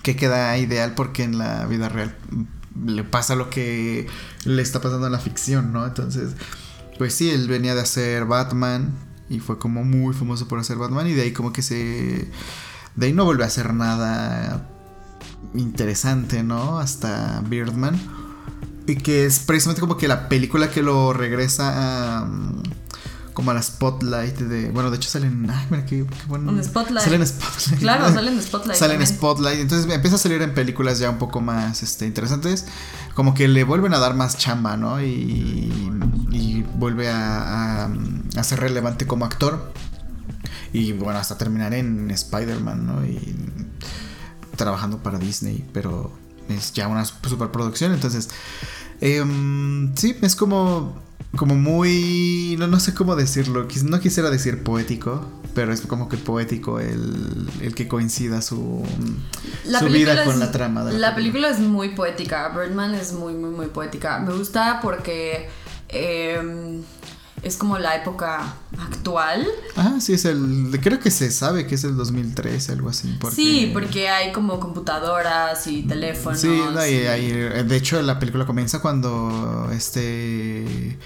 [0.02, 4.06] que queda ideal porque en la vida real mm, le pasa lo que
[4.44, 5.86] le está pasando en la ficción, ¿no?
[5.86, 6.34] Entonces,
[6.98, 8.94] pues sí, él venía de hacer Batman
[9.30, 12.30] y fue como muy famoso por hacer Batman y de ahí como que se...
[12.94, 14.68] De ahí no vuelve a hacer nada
[15.54, 16.78] interesante, ¿no?
[16.78, 17.98] Hasta Birdman.
[18.86, 22.24] Y que es precisamente como que la película que lo regresa a.
[22.24, 22.62] Mm,
[23.34, 24.70] como a la Spotlight de.
[24.70, 25.48] Bueno, de hecho salen.
[25.50, 26.50] Ay, mira qué, bueno.
[26.50, 27.04] En Spotlight.
[27.04, 27.80] Salen Spotlight.
[27.80, 28.78] Claro, salen Spotlight.
[28.78, 29.60] Salen Spotlight.
[29.60, 32.66] Entonces empieza a salir en películas ya un poco más este, interesantes.
[33.14, 35.02] Como que le vuelven a dar más chamba, ¿no?
[35.02, 35.92] Y.
[36.30, 37.90] Y vuelve a, a,
[38.36, 39.72] a ser relevante como actor.
[40.72, 43.04] Y bueno, hasta terminar en Spider-Man, ¿no?
[43.04, 43.34] Y
[44.58, 46.12] trabajando para Disney, pero
[46.50, 48.28] es ya una superproducción, entonces
[49.00, 55.26] em, sí, es como como muy no, no sé cómo decirlo, no quisiera decir poético,
[55.54, 58.82] pero es como que poético el, el que coincida su,
[59.78, 60.84] su vida con la trama.
[60.84, 61.50] De la, película.
[61.50, 64.18] es muy poética, Birdman es muy, muy, muy poética.
[64.20, 65.48] Me gusta porque...
[65.90, 66.82] Eh,
[67.42, 69.46] es como la época actual.
[69.76, 70.78] Ah, sí, es el.
[70.82, 73.18] Creo que se sabe que es el 2003, algo así.
[73.34, 76.40] Sí, porque hay como computadoras y teléfonos.
[76.40, 80.98] Sí, de hecho la película comienza cuando este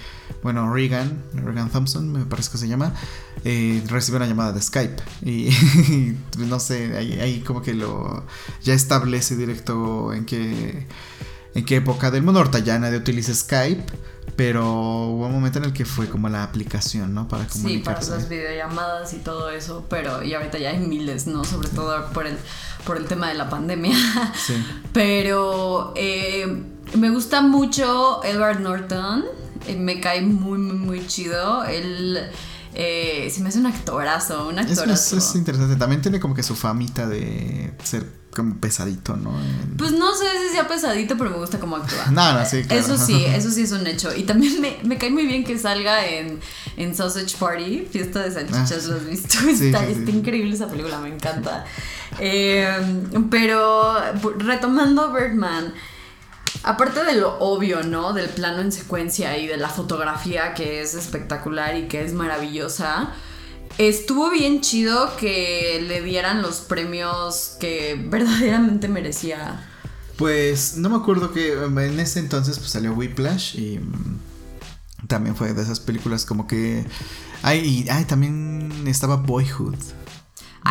[0.43, 2.93] bueno, Regan, Regan Thompson, me parece que se llama,
[3.45, 5.01] eh, recibe una llamada de Skype.
[5.23, 5.49] Y,
[6.37, 8.25] no sé, ahí, como que lo
[8.61, 10.85] ya establece directo en qué,
[11.55, 12.41] en qué época del mundo.
[12.41, 13.85] Ahorita ya nadie utiliza Skype.
[14.35, 17.27] Pero hubo un momento en el que fue como la aplicación, ¿no?
[17.27, 18.03] Para comunicarse.
[18.03, 21.43] Sí, para las videollamadas y todo eso, pero y ahorita ya hay miles, ¿no?
[21.43, 22.37] Sobre todo por el,
[22.85, 23.95] por el tema de la pandemia.
[24.35, 24.55] Sí.
[24.93, 26.63] Pero eh,
[26.95, 29.25] me gusta mucho Edward Norton,
[29.67, 31.63] eh, me cae muy, muy, muy chido.
[31.63, 32.19] Él...
[32.75, 35.15] Eh, se me hace un actorazo, un actorazo.
[35.15, 35.75] Es, es, interesante.
[35.75, 39.31] También tiene como que su famita de ser como pesadito, ¿no?
[39.77, 42.05] Pues no sé si sea pesadito, pero me gusta cómo actúa.
[42.11, 44.15] no, sí, Eso sí, eso sí es un hecho.
[44.15, 46.39] Y también me, me cae muy bien que salga en,
[46.77, 49.37] en Sausage Party, fiesta de salchichas, ah, ¿lo has visto?
[49.49, 51.65] está, está increíble esa película, me encanta.
[52.19, 52.67] Eh,
[53.29, 53.95] pero
[54.37, 55.73] retomando Birdman.
[56.63, 58.13] Aparte de lo obvio, ¿no?
[58.13, 63.11] Del plano en secuencia y de la fotografía que es espectacular y que es maravillosa
[63.77, 69.69] estuvo bien chido que le dieran los premios que verdaderamente merecía.
[70.17, 75.53] Pues no me acuerdo que en ese entonces pues salió Whiplash y mm, también fue
[75.53, 76.85] de esas películas como que...
[77.41, 79.75] Ay, ay, también estaba Boyhood.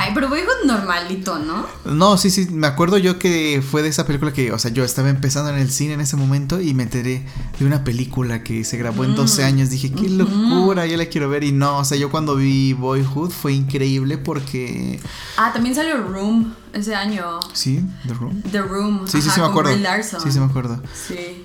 [0.03, 1.65] Ay, pero Boyhood normalito, ¿no?
[1.85, 4.83] No, sí, sí, me acuerdo yo que fue de esa película que, o sea, yo
[4.83, 7.25] estaba empezando en el cine en ese momento y me enteré
[7.57, 9.45] de una película que se grabó en 12 mm.
[9.45, 9.71] años.
[9.71, 11.45] Dije, qué locura, yo la quiero ver.
[11.45, 14.99] Y no, o sea, yo cuando vi Boyhood fue increíble porque...
[15.37, 17.39] Ah, también salió Room ese año.
[17.53, 18.43] Sí, The Room.
[18.51, 19.07] The Room.
[19.07, 19.71] Sí, sí, sí, me acuerdo.
[19.71, 20.83] Sí, sí, me acuerdo.
[20.95, 21.45] Sí.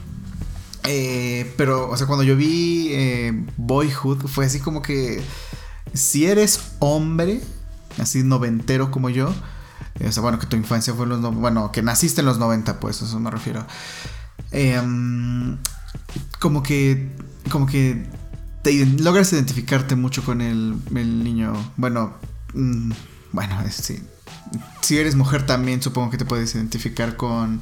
[0.86, 5.22] Eh, pero, o sea, cuando yo vi eh, Boyhood fue así como que
[5.94, 7.44] si eres hombre
[8.00, 9.34] así noventero como yo.
[10.06, 11.36] O sea, bueno, que tu infancia fue en los...
[11.36, 13.66] bueno, que naciste en los 90, pues, eso me refiero.
[14.52, 15.58] Em,
[16.40, 17.12] como que...
[17.50, 18.06] Como que
[18.64, 21.54] te logras identificarte mucho con el, el niño.
[21.78, 22.14] Bueno,
[22.54, 22.92] mm,
[23.32, 24.00] bueno, sí.
[24.82, 27.62] Si eres mujer también supongo que te puedes identificar con...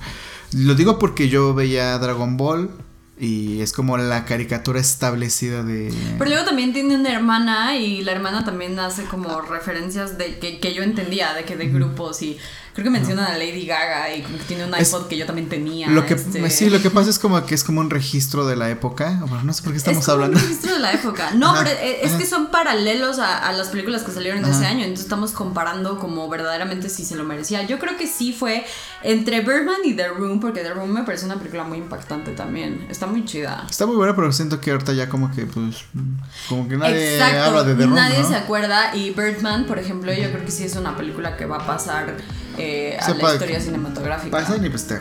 [0.52, 2.70] Lo digo porque yo veía Dragon Ball
[3.18, 5.94] y es como la caricatura establecida de...
[6.18, 10.60] Pero luego también tiene una hermana y la hermana también hace como referencias de que,
[10.60, 12.38] que yo entendía, de que de grupos y
[12.76, 15.48] Creo que mencionan a Lady Gaga y como que tiene un iPod que yo también
[15.48, 15.88] tenía.
[15.88, 18.58] Lo que, este Sí, lo que pasa es como que es como un registro de
[18.58, 19.18] la época.
[19.22, 20.38] Bueno, no sé por qué estamos es como hablando.
[20.38, 21.32] Un registro de la época.
[21.36, 24.82] No, pero es que son paralelos a, las películas que salieron ese año.
[24.82, 27.64] Entonces estamos comparando como verdaderamente si se lo merecía.
[27.64, 28.66] Yo creo que sí fue
[29.04, 32.88] entre Birdman y The Room, porque The Room me parece una película muy impactante también.
[32.90, 33.66] Está muy chida.
[33.70, 35.86] Está muy buena, pero siento que ahorita ya como que, pues,
[36.50, 37.96] como que nadie habla de The Room.
[37.96, 38.94] Nadie se acuerda.
[38.94, 42.18] Y Birdman, por ejemplo, yo creo que sí es una película que va a pasar
[42.58, 42.65] eh,
[43.00, 44.32] a la historia cinematográfica.
[44.32, 44.96] Pasa y pues te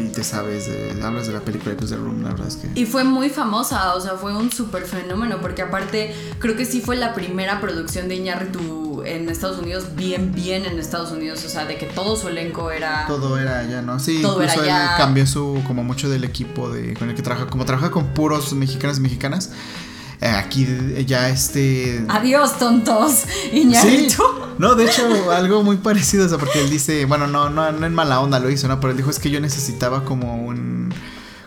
[0.00, 0.68] y te, sabes,
[1.02, 2.68] hablas de la película pues de Room, la verdad es que.
[2.74, 6.80] Y fue muy famosa, o sea, fue un súper fenómeno, porque aparte creo que sí
[6.80, 11.48] fue la primera producción de Iñárritu en Estados Unidos, bien, bien en Estados Unidos, o
[11.48, 13.06] sea, de que todo su elenco era.
[13.06, 13.98] Todo era allá, ¿no?
[13.98, 17.46] Sí, todo incluso él cambió su, como mucho del equipo de, con el que trabaja,
[17.46, 19.87] como trabaja con puros mexicanos y mexicanas eh,
[20.20, 20.66] aquí
[21.06, 22.04] ya este...
[22.08, 23.24] Adiós, tontos.
[23.52, 24.22] Iñárritu.
[24.58, 27.86] No, de hecho, algo muy parecido, o sea, porque él dice, bueno, no, no, no
[27.86, 28.80] en mala onda lo hizo, ¿no?
[28.80, 30.92] Pero él dijo, es que yo necesitaba como un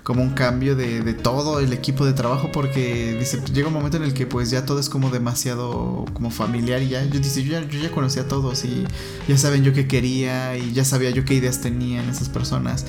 [0.03, 3.97] como un cambio de, de, todo el equipo de trabajo porque dice llega un momento
[3.97, 7.43] en el que pues ya todo es como demasiado como familiar y ya yo dice
[7.43, 8.86] yo ya, yo ya conocía a todos y
[9.28, 12.86] ya saben yo qué quería y ya sabía yo qué ideas tenían esas personas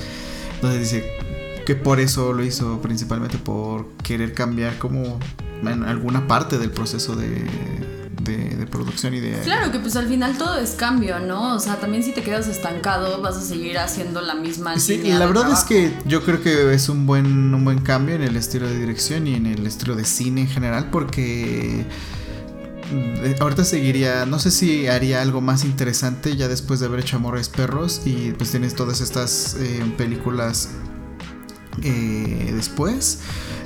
[0.54, 1.21] entonces dice
[1.66, 5.18] que por eso lo hizo principalmente por querer cambiar como
[5.62, 7.46] en alguna parte del proceso de,
[8.24, 9.38] de, producción y de...
[9.40, 11.54] Claro, que pues al final todo es cambio, ¿no?
[11.54, 14.78] O sea, también si te quedas estancado vas a seguir haciendo la misma...
[14.78, 18.14] Sí, y la verdad es que yo creo que es un buen, un buen cambio
[18.14, 21.84] en el estilo de dirección y en el estilo de cine en general porque...
[22.94, 27.16] Eh, ahorita seguiría, no sé si haría algo más interesante ya después de haber hecho
[27.16, 30.68] Amores Perros y pues tienes todas estas eh, películas
[31.82, 33.20] eh, después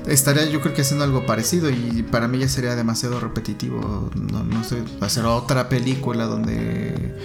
[0.06, 4.44] estaría yo creo que haciendo algo parecido y para mí ya sería demasiado repetitivo no,
[4.44, 7.16] no sé hacer otra película donde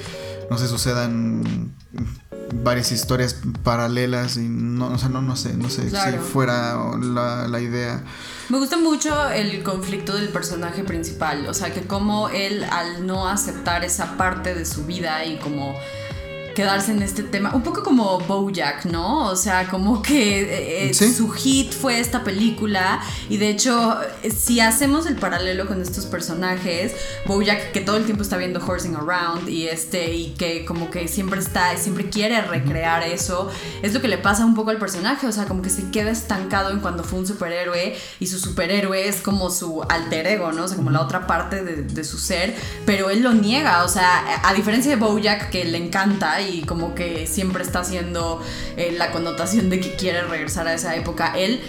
[0.49, 1.71] no se sucedan
[2.53, 7.47] varias historias paralelas y no, o sea, no, no sé, no sé si fuera la,
[7.47, 8.03] la, idea.
[8.49, 13.27] Me gusta mucho el conflicto del personaje principal, o sea, que como él al no
[13.27, 15.75] aceptar esa parte de su vida y como
[16.55, 19.27] quedarse en este tema, un poco como Bojack, ¿no?
[19.27, 23.01] O sea, como que eh, su hit fue esta película.
[23.29, 23.97] Y de hecho,
[24.35, 26.93] si hacemos el paralelo con estos personajes,
[27.25, 31.07] Bojack que todo el tiempo está viendo Horsing Around y este y que como que
[31.07, 33.49] siempre está, siempre quiere recrear eso,
[33.81, 36.11] es lo que le pasa un poco al personaje, o sea, como que se queda
[36.11, 40.65] estancado en cuando fue un superhéroe y su superhéroe es como su alter ego, ¿no?
[40.65, 43.87] O sea, como la otra parte de, de su ser, pero él lo niega, o
[43.87, 48.41] sea, a diferencia de Bojack que le encanta y como que siempre está haciendo
[48.77, 51.33] eh, la connotación de que quiere regresar a esa época.
[51.37, 51.61] Él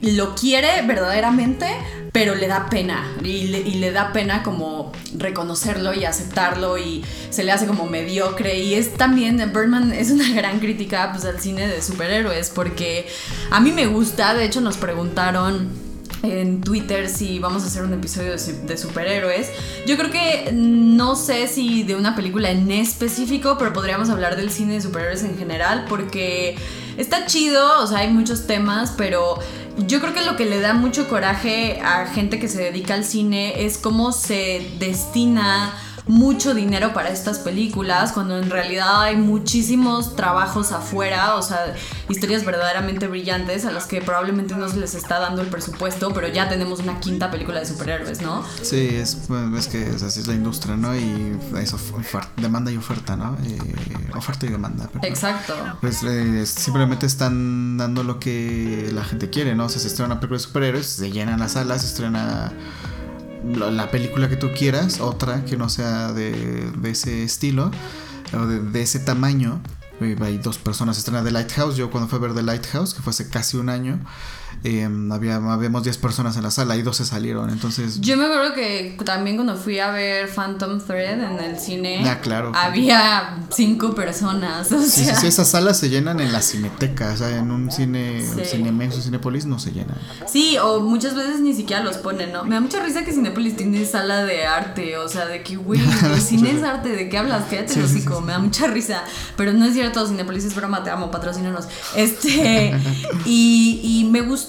[0.00, 1.66] lo quiere verdaderamente,
[2.12, 3.04] pero le da pena.
[3.22, 8.58] Y le, da pena como reconocerlo y aceptarlo y se le hace como mediocre.
[8.58, 13.08] Y es también, Birdman es una gran crítica pues al cine de superhéroes porque
[13.50, 15.87] a mí me gusta, de hecho nos preguntaron
[16.22, 19.50] en Twitter si vamos a hacer un episodio de, superhéroes.
[19.86, 24.50] Yo creo que no sé si de una película en específico, pero podríamos hablar del
[24.50, 26.56] cine de superhéroes en general porque
[26.96, 29.38] está chido, o sea, hay muchos temas, pero
[29.86, 33.04] yo creo que lo que le da mucho coraje a gente que se dedica al
[33.04, 35.72] cine es cómo se destina
[36.08, 41.74] mucho dinero para estas películas, cuando en realidad hay muchísimos trabajos afuera, o sea,
[42.08, 46.28] historias verdaderamente brillantes a las que probablemente no se les está dando el presupuesto, pero
[46.28, 48.42] ya tenemos una quinta película de superhéroes, ¿no?
[48.62, 49.18] Sí, es,
[49.56, 50.96] es que así es la industria, ¿no?
[50.96, 51.78] Y eso,
[52.36, 53.36] demanda y oferta, ¿no?
[53.44, 53.58] Eh,
[54.16, 54.88] oferta y demanda.
[55.02, 55.54] Exacto.
[55.80, 59.66] Pues eh, simplemente están dando lo que la gente quiere, ¿no?
[59.66, 62.52] O sea, se estrena una película de superhéroes, se llenan las salas, se estrena
[63.44, 67.70] la película que tú quieras, otra que no sea de, ese estilo
[68.32, 69.60] o de, ese tamaño.
[70.00, 71.76] Hay dos personas estrena The Lighthouse.
[71.76, 73.98] Yo cuando fui a ver The Lighthouse, que fue hace casi un año,
[74.64, 78.00] eh, había, habíamos 10 personas en la sala y 12 salieron, entonces...
[78.00, 82.20] Yo me acuerdo que también cuando fui a ver Phantom Thread en el cine, ah,
[82.20, 84.72] claro, había 5 personas.
[84.72, 88.24] O sí, sí, esas salas se llenan en la cineteca, o sea, en un cine,
[88.34, 88.56] sí.
[88.56, 89.96] Cinemex o Cinepolis no se llenan.
[90.26, 92.44] Sí, o muchas veces ni siquiera los ponen, ¿no?
[92.44, 95.80] Me da mucha risa que Cinepolis tiene sala de arte, o sea, de que, güey,
[96.12, 97.44] el cine es arte, ¿de qué hablas?
[97.44, 99.04] Quédate sí, hocico, me da mucha risa,
[99.36, 101.68] pero no es cierto, Cinepolis es broma, te amo, patrocínanos.
[101.94, 102.74] Este,
[103.24, 104.47] y, y me gusta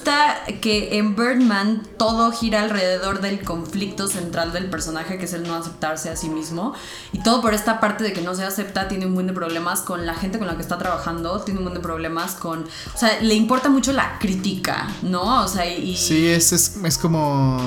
[0.62, 5.56] que en Birdman todo gira alrededor del conflicto central del personaje, que es el no
[5.56, 6.74] aceptarse a sí mismo.
[7.12, 9.82] Y todo por esta parte de que no se acepta, tiene un buen de problemas
[9.82, 12.64] con la gente con la que está trabajando, tiene un buen de problemas con...
[12.94, 15.44] O sea, le importa mucho la crítica, ¿no?
[15.44, 15.96] O sea, y...
[15.96, 17.60] Sí, es, es, es como...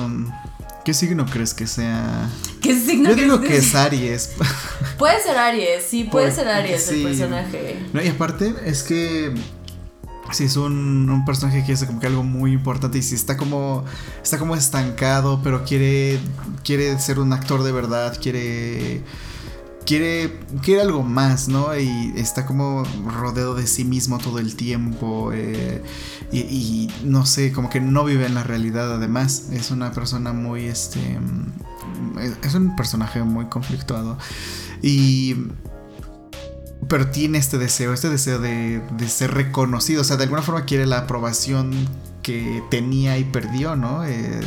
[0.83, 2.29] ¿Qué signo crees que sea?
[2.61, 4.31] ¿Qué signo Yo digo que es Aries.
[4.97, 7.85] Puede ser Aries, sí, puede ser Aries el personaje.
[7.93, 9.33] No, y aparte es que
[10.31, 13.37] si es un, un, personaje que hace como que algo muy importante y si está
[13.37, 13.83] como
[14.23, 16.19] está como estancado pero quiere
[16.63, 19.03] quiere ser un actor de verdad quiere
[19.85, 25.31] quiere quiere algo más no y está como rodeado de sí mismo todo el tiempo
[25.33, 25.83] eh,
[26.31, 28.91] y, y, no sé como que no vive en la realidad.
[28.91, 31.19] Además es una persona muy este
[32.43, 34.17] es un personaje muy conflictuado.
[34.81, 35.35] Y
[36.87, 40.65] pero tiene este deseo, este deseo de, de, ser reconocido, o sea, de alguna forma
[40.65, 41.71] quiere la aprobación
[42.23, 44.03] que tenía y perdió, ¿no?
[44.05, 44.41] Eh,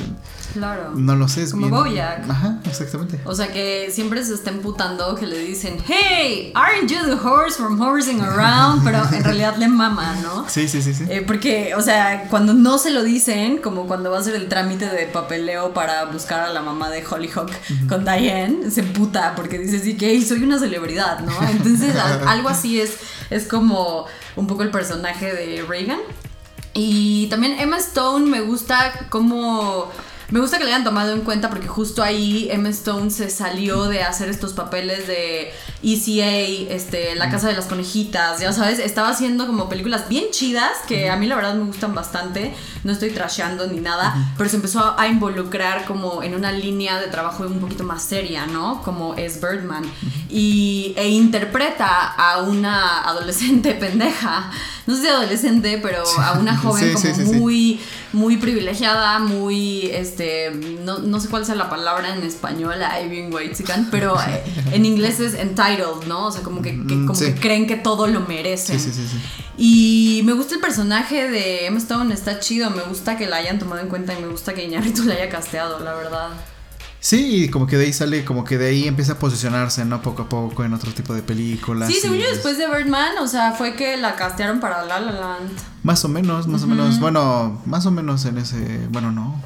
[0.57, 0.93] claro.
[0.95, 1.75] No lo sé, es Como bien...
[1.77, 2.31] Bojack.
[2.31, 3.21] Ajá, exactamente.
[3.25, 7.57] O sea, que siempre se está emputando, que le dicen, hey, aren't you the horse
[7.57, 8.83] from horsing around?
[8.85, 10.49] Pero en realidad le mama, ¿no?
[10.49, 11.05] Sí, sí, sí, sí.
[11.09, 14.49] Eh, porque, o sea, cuando no se lo dicen, como cuando va a hacer el
[14.49, 17.89] trámite de papeleo para buscar a la mamá de Hollyhock uh -huh.
[17.89, 21.33] con Diane, se emputa porque dice, sí, que soy una celebridad, ¿no?
[21.49, 21.95] Entonces,
[22.27, 22.97] algo así es,
[23.31, 26.01] es como un poco el personaje de Reagan.
[26.79, 29.91] Y también Emma Stone me gusta como...
[30.31, 33.85] Me gusta que le hayan tomado en cuenta porque justo ahí Emma Stone se salió
[33.85, 35.53] de hacer estos papeles de
[35.85, 40.73] ECA, este, La Casa de las Conejitas, ya sabes, estaba haciendo como películas bien chidas
[40.89, 44.57] que a mí la verdad me gustan bastante, no estoy trasheando ni nada, pero se
[44.57, 48.83] empezó a involucrar como en una línea de trabajo un poquito más seria, ¿no?
[48.83, 49.85] Como es Birdman,
[50.29, 54.51] y, e interpreta a una adolescente pendeja,
[54.87, 57.81] no sé si adolescente, pero a una joven sí, como sí, muy,
[58.13, 60.53] muy privilegiada, muy, este,
[60.85, 64.17] no, no, sé cuál sea la palabra en español, Ivy White, pero
[64.73, 66.27] en inglés es entitled, ¿no?
[66.27, 68.79] O sea, como que, que como que creen que todo lo merecen.
[69.59, 73.59] Y me gusta el personaje de Emma Stone, está chido, me gusta que la hayan
[73.59, 76.29] tomado en cuenta y me gusta que Iñárritu la haya casteado, la verdad.
[77.01, 80.03] Sí, y como que de ahí sale, como que de ahí empieza a posicionarse, ¿no?
[80.03, 81.89] Poco a poco en otro tipo de películas.
[81.89, 85.13] Sí, según yo después de Birdman, o sea, fue que la castearon para La La
[85.13, 85.51] Land.
[85.83, 86.67] Más o menos, más uh -huh.
[86.67, 89.41] o menos, bueno, más o menos en ese, bueno, no.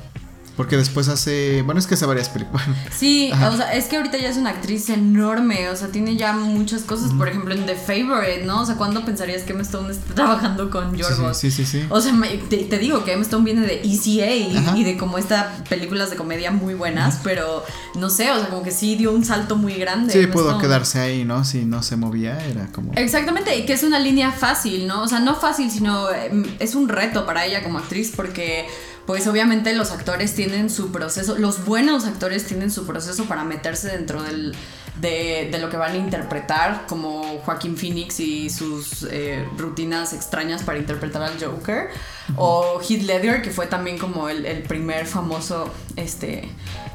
[0.60, 1.62] Porque después hace.
[1.62, 2.66] Bueno, es que hace varias películas.
[2.94, 5.70] Sí, o sea, es que ahorita ya es una actriz enorme.
[5.70, 7.14] O sea, tiene ya muchas cosas.
[7.14, 8.60] Por ejemplo, en The Favorite, ¿no?
[8.60, 11.38] O sea, ¿cuándo pensarías que Emma Stone está trabajando con Yorgos?
[11.38, 12.12] Sí, sí, sí, O sea,
[12.50, 16.50] te, digo que Emma Stone viene de ECA y, de como estas películas de comedia
[16.50, 17.20] muy buenas.
[17.24, 20.12] Pero no sé, o sea, como que sí dio un salto muy grande.
[20.12, 21.42] Sí, pudo quedarse ahí, ¿no?
[21.46, 22.92] Si no se movía, era como.
[22.96, 25.04] Exactamente, y que es una línea fácil, ¿no?
[25.04, 28.66] O sea, no fácil, sino em, es un reto para ella como actriz porque
[29.10, 33.88] pues obviamente los actores tienen su proceso, los buenos actores tienen su proceso para meterse
[33.88, 34.54] dentro del,
[35.00, 40.78] de, lo que van a interpretar, como Joaquín Phoenix y sus eh, rutinas extrañas para
[40.78, 41.88] interpretar al Joker,
[42.36, 46.48] o Heath Ledger, que fue también como el, primer famoso, este,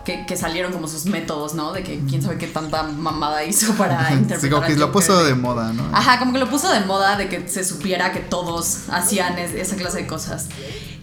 [0.06, 1.74] que, salieron como sus métodos, ¿no?
[1.74, 4.40] De que quién sabe qué tanta mamada hizo para interpretar.
[4.40, 5.84] Sí, como que lo puso de, moda, ¿no?
[5.92, 9.76] Ajá, como que lo puso de moda de que se supiera que todos hacían esa
[9.76, 10.48] clase de cosas.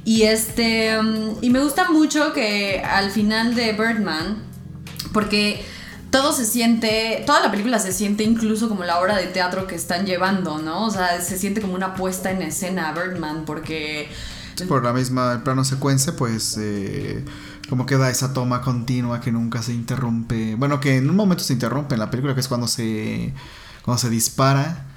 [0.04, 0.98] Y este.
[0.98, 4.42] Um, y me gusta mucho que al final de Birdman,
[5.12, 5.64] porque
[6.10, 9.74] todo se siente, toda la película se siente incluso como la obra de teatro que
[9.74, 10.86] están llevando, ¿no?
[10.86, 14.10] O sea, se siente como una puesta en escena Birdman, porque...
[14.68, 17.24] Por la misma, el plano secuencia, pues, eh,
[17.70, 20.54] como queda esa toma continua que nunca se interrumpe.
[20.56, 23.32] Bueno, que en un momento se interrumpe en la película, que es cuando se,
[23.82, 24.91] cuando se dispara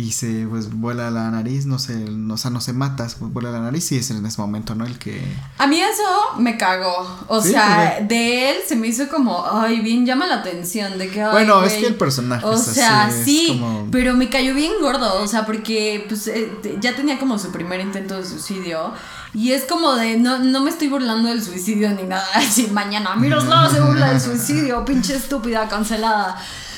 [0.00, 3.16] y se pues vuela la nariz, no sé, no, o sea, no se mata, se
[3.20, 4.86] vuela la nariz y es en ese momento, ¿no?
[4.86, 5.20] El que...
[5.58, 10.06] A mí eso me cagó, o sea, de él se me hizo como, ay, bien
[10.06, 11.22] llama la atención, de que...
[11.26, 12.46] bueno, es que el personaje...
[12.46, 17.18] O sea, sí, pero me cayó bien gordo, o sea, porque pues eh, ya tenía
[17.18, 18.92] como su primer intento de suicidio.
[19.32, 22.26] Y es como de, no, no me estoy burlando del suicidio ni nada.
[22.34, 26.36] Así, mañana Miroslava se burla del suicidio, pinche estúpida, cancelada.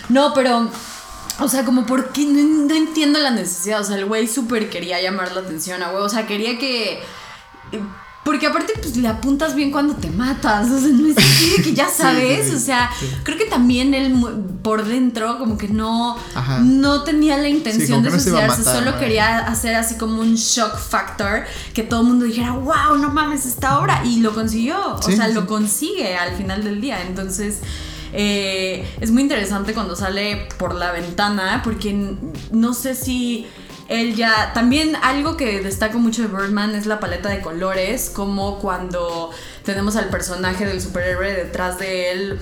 [0.09, 0.69] No, pero
[1.39, 3.81] o sea, como por qué no, entiendo la necesidad.
[3.81, 6.03] O sea, el güey súper quería llamar la atención a güey.
[6.03, 7.01] O sea, quería que.
[8.25, 10.71] Porque aparte, pues le apuntas bien cuando te matas.
[10.71, 12.55] O sea, no es así de que ya sabes.
[12.55, 12.91] o sea,
[13.25, 14.15] creo que también él
[14.63, 16.17] por dentro, como que no,
[16.63, 18.63] no tenía la intención de suicidarse.
[18.63, 21.45] solo quería hacer así como un shock factor.
[21.75, 24.03] Que todo el mundo dijera, wow, no mames, esta obra.
[24.05, 24.97] Y lo consiguió.
[24.97, 27.03] o sea, lo consigue al final del día.
[27.03, 27.61] Entonces.
[28.13, 32.17] Eh, es muy interesante cuando sale por la ventana, porque
[32.51, 33.47] no sé si
[33.89, 34.53] él ya.
[34.53, 39.31] También algo que destaco mucho de Birdman es la paleta de colores, como cuando
[39.65, 42.41] tenemos al personaje del superhéroe detrás de él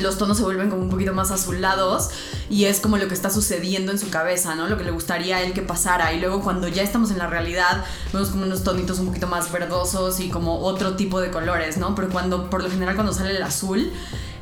[0.00, 2.10] los tonos se vuelven como un poquito más azulados
[2.48, 4.68] y es como lo que está sucediendo en su cabeza, ¿no?
[4.68, 6.12] Lo que le gustaría a él que pasara.
[6.12, 9.50] Y luego cuando ya estamos en la realidad, vemos como unos tonitos un poquito más
[9.52, 11.94] verdosos y como otro tipo de colores, ¿no?
[11.94, 13.90] Pero cuando, por lo general, cuando sale el azul,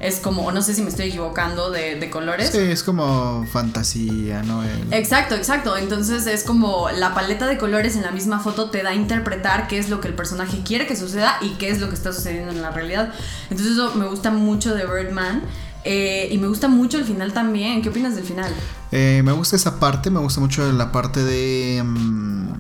[0.05, 2.51] es como, no sé si me estoy equivocando de, de colores.
[2.51, 4.63] Sí, es como fantasía, ¿no?
[4.91, 5.79] Exacto, exacto.
[5.79, 9.67] Entonces es como la paleta de colores en la misma foto te da a interpretar
[9.67, 12.13] qué es lo que el personaje quiere que suceda y qué es lo que está
[12.13, 13.15] sucediendo en la realidad.
[13.49, 15.43] Entonces eso me gusta mucho de Birdman.
[15.87, 17.81] Eh, y me gusta mucho el final también.
[17.81, 18.53] ¿Qué opinas del final?
[18.93, 21.83] Eh, me gusta esa parte, me gusta mucho la parte de...
[21.83, 22.53] Mm,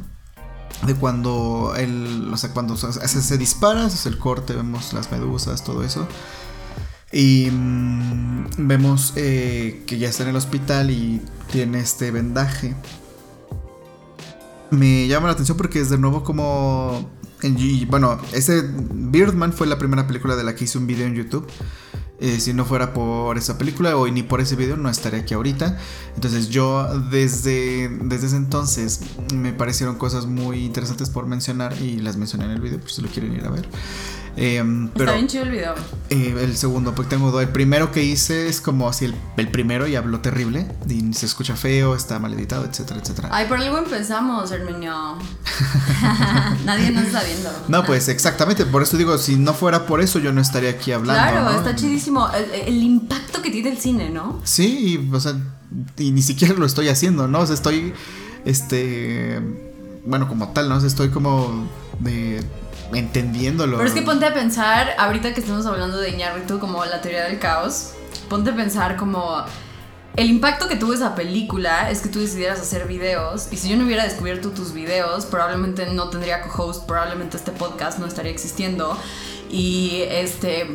[0.86, 5.64] de cuando el, o sea, cuando se, se dispara, es el corte, vemos las medusas,
[5.64, 6.07] todo eso.
[7.14, 12.74] Y mm, vemos eh, que ya está en el hospital y tiene este vendaje.
[14.72, 17.08] Me llama la atención porque es de nuevo como...
[17.88, 21.46] bueno, ese Birdman fue la primera película de la que hice un video en YouTube.
[22.20, 25.34] Eh, si no fuera por esa película o ni por ese video no estaría aquí
[25.34, 25.78] ahorita.
[26.16, 29.00] Entonces yo desde, desde ese entonces
[29.32, 33.02] me parecieron cosas muy interesantes por mencionar y las mencioné en el video por si
[33.02, 33.68] lo quieren ir a ver.
[34.37, 35.74] Em, pero, Está bien chido el video.
[36.11, 37.43] Eh, el segundo, porque tengo dos.
[37.43, 40.66] El primero que hice es como así el, primero y habló terrible.
[40.89, 43.28] Y se escucha feo, está mal editado, etcétera, etcétera.
[43.30, 44.93] Ay, por algo empezamos, Herminio.
[46.64, 47.51] Nadie nos está viendo.
[47.68, 48.66] No, pues exactamente.
[48.66, 51.22] Por eso digo, si no fuera por eso, yo no estaría aquí hablando.
[51.22, 52.28] Claro, está chidísimo.
[52.66, 54.41] El, impacto que tiene el cine, ¿no?
[54.45, 55.35] Sí, y, o sea,
[55.97, 57.41] y ni siquiera lo estoy haciendo, ¿no?
[57.41, 57.95] O sea, estoy.
[58.45, 59.41] Este.
[60.05, 60.76] Bueno, como tal, ¿no?
[60.76, 61.66] O sea, estoy como
[62.01, 62.43] de
[62.93, 63.76] entendiéndolo.
[63.76, 67.24] Pero es que ponte a pensar, ahorita que estamos hablando de Iñárritu como la teoría
[67.24, 67.93] del caos,
[68.28, 69.45] ponte a pensar como
[70.16, 73.76] el impacto que tuvo esa película es que tú decidieras hacer videos y si yo
[73.76, 78.97] no hubiera descubierto tus videos, probablemente no tendría co-host, probablemente este podcast no estaría existiendo
[79.51, 80.66] y este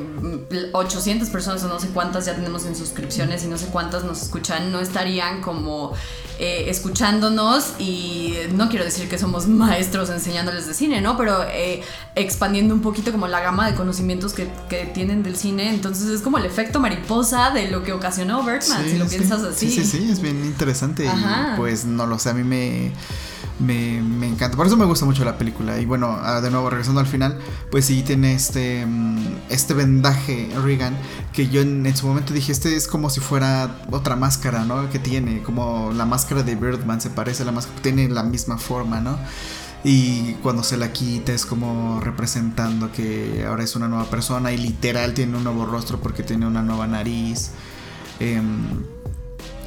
[0.72, 4.22] 800 personas o no sé cuántas ya tenemos en suscripciones y no sé cuántas nos
[4.22, 5.94] escuchan, no estarían como
[6.40, 11.18] eh, escuchándonos y no quiero decir que somos maestros enseñándoles de cine, ¿no?
[11.18, 11.82] Pero eh,
[12.16, 16.22] expandiendo un poquito como la gama de conocimientos que, que, tienen del cine, entonces es
[16.22, 19.70] como el efecto mariposa de lo que ocasionó Birdman, si lo piensas así.
[19.70, 22.94] Sí, sí, sí, es bien interesante y pues no lo sé, a mí me
[23.60, 24.58] me, encanta.
[24.58, 25.80] Por eso me gusta mucho la película.
[25.80, 27.38] Y bueno, ah, de nuevo, regresando al final,
[27.72, 30.98] pues sí tiene este, mm, este vendaje Regan
[31.34, 34.90] que yo en, en, su momento dije, este es como si fuera otra máscara, ¿no?
[34.90, 38.58] Que tiene, como la máscara de Birdman, se parece a la máscara, tiene la misma
[38.58, 39.18] forma, ¿no?
[39.84, 44.58] Y cuando se la quita es como representando que ahora es una nueva persona y
[44.58, 47.52] literal tiene un nuevo rostro porque tiene una nueva nariz.
[48.20, 48.42] Eh,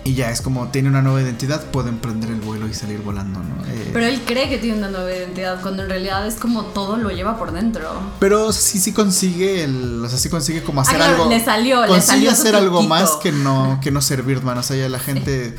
[0.04, 3.40] y ya es como tiene una nueva identidad, puede emprender el vuelo y salir volando,
[3.40, 3.64] ¿no?
[3.66, 6.96] Eh, pero él cree que tiene una nueva identidad, cuando en realidad es como todo
[6.96, 7.88] lo lleva por dentro.
[8.18, 10.04] Pero sí, sí consigue el.
[10.04, 11.28] O sea, sí consigue como hacer algo.
[11.28, 12.30] Le salió, le salió.
[12.30, 14.58] hacer algo más que no, que no ser Birdman.
[14.58, 15.54] O sea, ya la gente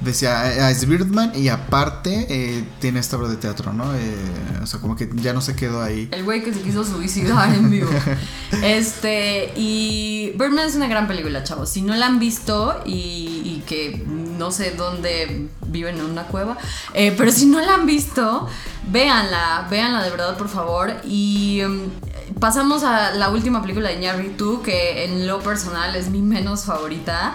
[0.00, 3.94] decía, ah, es Birdman y aparte eh, tiene esta obra de teatro, ¿no?
[3.94, 4.14] Eh,
[4.62, 6.08] o sea, como que ya no se quedó ahí.
[6.12, 7.90] El güey que se quiso suicidar en vivo.
[8.62, 11.70] este, y Birdman es una gran película, chavos.
[11.70, 16.56] Si no la han visto y, que no sé dónde viven en una cueva,
[16.94, 18.48] eh, pero si no la han visto,
[18.90, 20.92] véanla, véanla de verdad, por favor.
[21.04, 22.09] Y mm,
[22.40, 27.34] pasamos a la última película de 2 que en lo personal es mi menos favorita.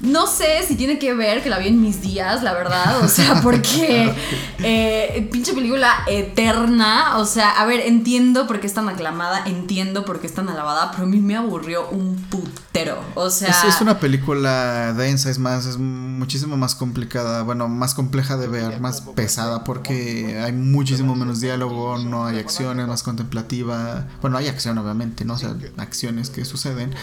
[0.00, 3.02] No sé si tiene que ver que la vi en mis días, la verdad.
[3.02, 4.12] O sea, porque
[4.58, 7.16] eh, pinche película eterna.
[7.18, 10.48] O sea, a ver, entiendo por qué es tan aclamada, entiendo por qué es tan
[10.48, 12.98] alabada, pero a mí me aburrió un putero.
[13.14, 13.54] O sea.
[13.68, 17.42] Es, una película densa, es más, es muchísimo más complicada.
[17.42, 22.86] Bueno, más compleja de ver, más pesada, porque hay muchísimo menos diálogo, no hay acciones,
[22.86, 24.06] más contemplativa.
[24.24, 25.34] Bueno, hay acción, obviamente, ¿no?
[25.34, 26.94] O sea, acciones que suceden.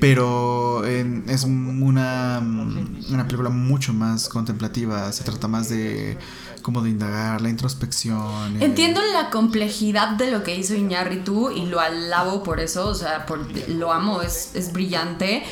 [0.00, 6.16] Pero es una una película mucho más contemplativa, se trata más de
[6.62, 8.62] como de indagar, la introspección.
[8.62, 13.26] Entiendo la complejidad de lo que hizo Iñárritu y lo alabo por eso, o sea,
[13.26, 15.42] por, lo amo, es, es brillante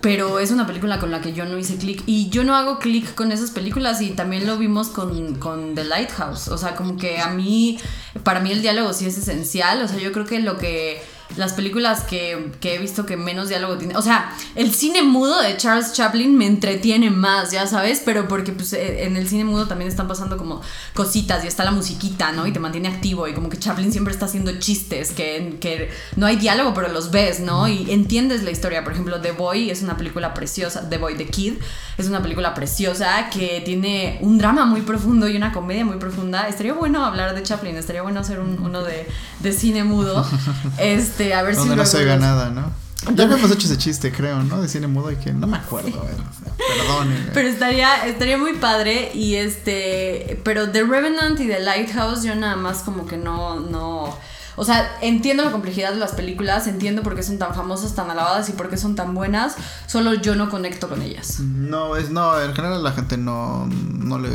[0.00, 2.02] pero es una película con la que yo no hice clic.
[2.06, 5.84] Y yo no hago clic con esas películas y también lo vimos con, con, The
[5.84, 7.78] Lighthouse, o sea, como que a mí,
[8.22, 11.02] para mí el diálogo sí es esencial, o sea, yo creo que lo que
[11.36, 13.96] las películas que, he visto que menos diálogo tiene.
[13.96, 18.52] O sea, el cine mudo de Charles Chaplin me entretiene más, ya sabes, pero porque
[18.52, 20.60] pues, eh, en el cine mudo también están pasando como
[20.94, 22.46] cositas y está la musiquita, ¿no?
[22.46, 26.26] Y te mantiene activo y como que Chaplin siempre está haciendo chistes, que, que no
[26.26, 27.68] hay diálogo, pero los ves, ¿no?
[27.68, 28.82] Y entiendes la historia.
[28.82, 31.54] Por ejemplo, The Boy es una película preciosa, The Boy, The Kid,
[31.98, 36.48] es una película preciosa que tiene un drama muy profundo y una comedia muy profunda.
[36.48, 39.06] Estaría bueno hablar de Chaplin, estaría bueno hacer uno de,
[39.40, 40.26] de cine mudo.
[40.78, 42.70] Este, este, a ver Donde no se oiga nada, ¿no?
[43.14, 44.60] Ya habíamos hecho ese chiste, creo, ¿no?
[44.60, 47.14] De cine mudo y que no me acuerdo, perdón.
[47.32, 52.56] Pero estaría, estaría muy padre y este, pero The Revenant y The Lighthouse yo nada
[52.56, 54.16] más como que no, no,
[54.56, 58.10] o sea, entiendo la complejidad de las películas, entiendo por qué son tan famosas, tan
[58.10, 61.40] alabadas y por qué son tan buenas, solo yo no conecto con ellas.
[61.40, 64.28] No, es, no, en general la gente no, no le,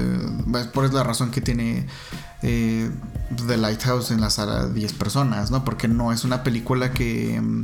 [0.74, 1.88] por es la razón que tiene
[2.42, 2.90] eh,
[3.36, 5.64] The Lighthouse en la sala 10 personas, ¿no?
[5.64, 7.64] Porque no es una película que mm,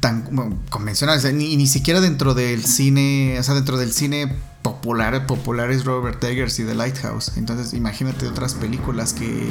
[0.00, 0.22] tan
[0.70, 5.84] convencional, ni, ni siquiera dentro del cine, o sea, dentro del cine popular, popular es
[5.84, 7.36] Robert Eggers y The Lighthouse.
[7.36, 9.46] Entonces, imagínate otras películas que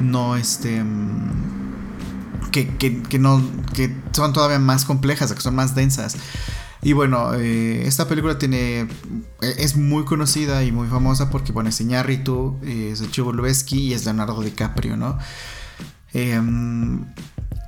[0.00, 3.42] no este mm, que, que, que no
[3.74, 6.16] que son todavía más complejas, que son más densas.
[6.82, 8.80] Y bueno, eh, esta película tiene.
[8.80, 13.32] E, es muy conocida y muy famosa porque, bueno, es Iñárritu, es Chivo
[13.70, 15.18] y es Leonardo DiCaprio, ¿no?
[16.12, 16.99] Em,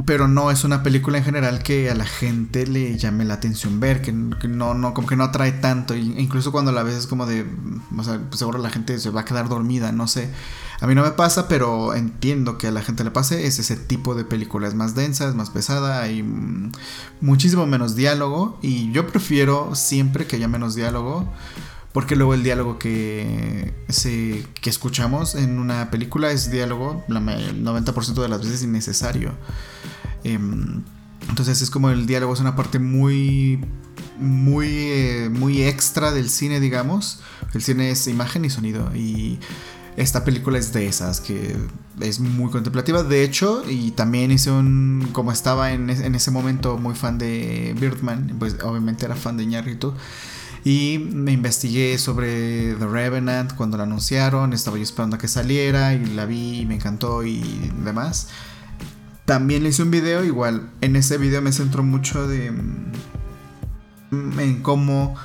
[0.04, 3.80] pero no es una película en general que a la gente le llame la atención
[3.80, 5.94] ver, que, no, no, como que no atrae tanto.
[5.94, 7.46] incluso cuando la ves es como de,
[7.96, 10.30] o sea, pues seguro la gente se va a quedar dormida, no sé.
[10.80, 13.46] A mí no me pasa, pero entiendo que a la gente le pase.
[13.46, 16.24] Es ese tipo de película, es más densa, es más pesada, hay
[17.20, 18.58] muchísimo menos diálogo.
[18.62, 21.32] Y yo prefiero siempre que haya menos diálogo.
[21.92, 23.74] Porque luego el diálogo que,
[24.60, 29.32] que escuchamos en una película es diálogo, el 90% de las veces innecesario.
[30.24, 30.82] Em,
[31.28, 33.64] entonces es como el diálogo es una parte muy
[34.18, 37.20] muy eh, muy extra del cine digamos
[37.54, 39.38] el cine es imagen y sonido y
[39.96, 41.54] esta película es de esas que
[42.00, 43.02] es muy contemplativa.
[43.02, 45.08] De hecho, y también hice un.
[45.12, 49.94] Como estaba en, ese momento muy fan de Birdman, pues obviamente era fan de Ñarrito.
[50.64, 54.52] Y me investigué sobre The Revenant cuando la anunciaron.
[54.52, 58.28] Estaba yo esperando a que saliera y la vi y me encantó y demás.
[59.24, 60.70] También le hice un video, igual.
[60.80, 62.52] En ese video me centro mucho de.
[64.10, 65.16] Mm, en cómo.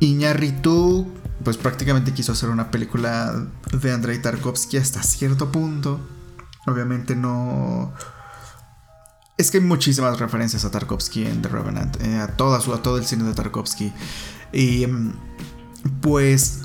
[0.00, 1.06] Iñarritu
[1.46, 6.00] pues prácticamente quiso hacer una película de Andrei Tarkovsky hasta cierto punto.
[6.66, 7.92] Obviamente no...
[9.38, 13.04] Es que hay muchísimas referencias a Tarkovsky en The Revenant, eh, a, a todo el
[13.04, 13.92] cine de Tarkovsky.
[14.52, 15.12] Y mm,
[16.00, 16.60] pues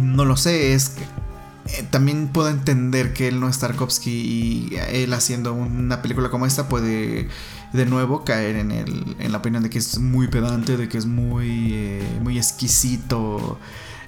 [0.00, 4.76] no lo sé, es que eh, también puedo entender que él no es Tarkovsky y
[4.90, 7.28] él haciendo una película como esta puede
[7.72, 11.72] de nuevo caer en, la opinión de que es muy pedante, de que es muy,
[11.72, 13.60] eh, muy exquisito,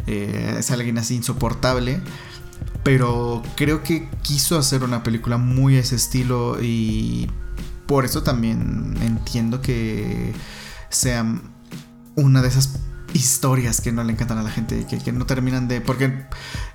[0.06, 2.00] es alguien así insoportable.
[2.82, 7.28] Pero creo que quiso hacer una película muy a ese estilo y
[7.90, 10.32] por eso también entiendo que
[10.90, 11.26] sea
[12.14, 12.78] una de esas
[13.14, 15.80] historias que no le encantan a la gente, que, que no terminan de...
[15.80, 16.24] Porque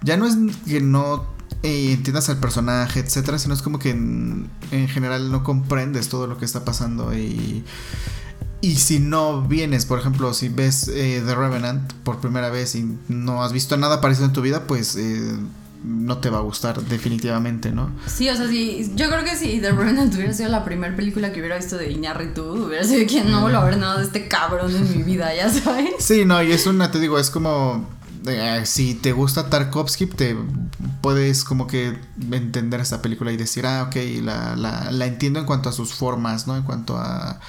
[0.01, 0.35] ya no es
[0.67, 1.25] que no
[1.63, 4.49] eh, entiendas al personaje, etcétera, sino es como que en,
[4.89, 7.63] general no comprendes todo lo que está pasando y...
[8.59, 12.97] Y si no vienes, por ejemplo, si ves eh, The Revenant por primera vez y
[13.07, 15.37] no has visto nada parecido en tu vida, pues eh,
[15.85, 17.91] no te va a gustar definitivamente, ¿no?
[18.07, 21.31] Sí, o sea, sí, yo creo que si The Revenant hubiera sido la primera película
[21.31, 24.27] que hubiera visto de Iñárritu, hubiera sido quien no vuelvo a ver nada de este
[24.27, 25.95] cabrón en mi vida, ya sabes.
[25.99, 27.87] Sí, no, y es una, te digo, es como
[28.27, 30.35] eh, si te gusta Tarkovsky, te
[31.01, 31.97] puedes como que
[32.31, 35.93] entender esta película y decir, ah, ok, la, la, la entiendo en cuanto a sus
[35.93, 36.55] formas, ¿no?
[36.55, 37.39] En cuanto a,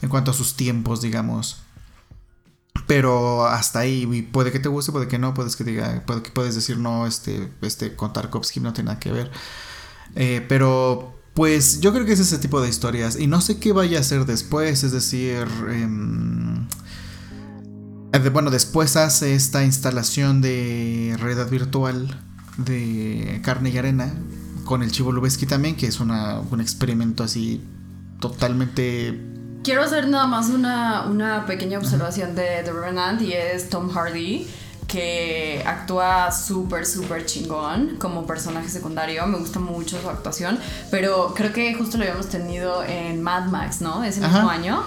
[0.00, 1.61] en cuanto a sus tiempos, digamos.
[2.86, 6.04] Pero hasta ahí, puede que te guste, puede que no, puedes que diga,
[6.34, 9.30] puedes decir no, este, este con Tarkovsky no tiene nada que ver.
[10.14, 13.72] Eh, pero pues yo creo que es ese tipo de historias y no sé qué
[13.72, 16.66] vaya a hacer después, es decir, em,
[18.12, 22.20] eh, bueno, después hace esta instalación de realidad virtual
[22.58, 24.12] de carne y arena
[24.64, 27.62] con el Chivo Lubeski también, que es una, un experimento así
[28.20, 29.31] totalmente
[29.62, 34.48] Quiero hacer nada más una, una pequeña observación de The Revenant y es Tom Hardy
[34.88, 39.24] que actúa súper, súper chingón como personaje secundario.
[39.26, 40.58] Me gusta mucho su actuación,
[40.90, 44.02] pero creo que justo lo habíamos tenido en Mad Max, ¿no?
[44.02, 44.82] Ese mismo año.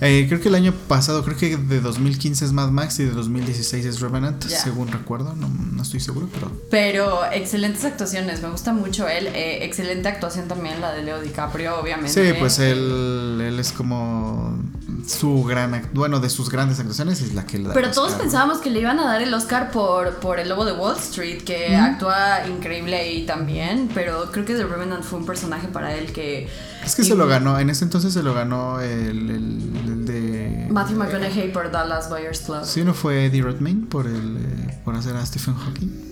[0.00, 3.10] Eh, creo que el año pasado, creo que de 2015 es Mad Max y de
[3.10, 6.50] 2016 es Revenant, según recuerdo, no, no, estoy seguro, pero...
[6.70, 11.78] Pero excelentes actuaciones, me gusta mucho él, eh, excelente actuación también la de Leo DiCaprio,
[11.78, 12.12] obviamente.
[12.12, 14.58] Sí, pues él, él es como
[15.06, 18.58] su gran, bueno, de sus grandes actuaciones es la que le da Pero todos pensábamos
[18.58, 21.76] que le iban a dar el Oscar por, por El Lobo de Wall Street, que
[21.76, 26.48] actúa increíble ahí también, pero creo que The Revenant fue un personaje para él que
[26.84, 30.66] es que se lo ganó, en ese entonces se lo ganó el, el, de...
[30.70, 32.64] Matthew McConaughey por Dallas Buyers Club.
[32.64, 36.10] Sí, ¿no fue Eddie Redmayne por, el, eh, por hacer a Stephen Hawking?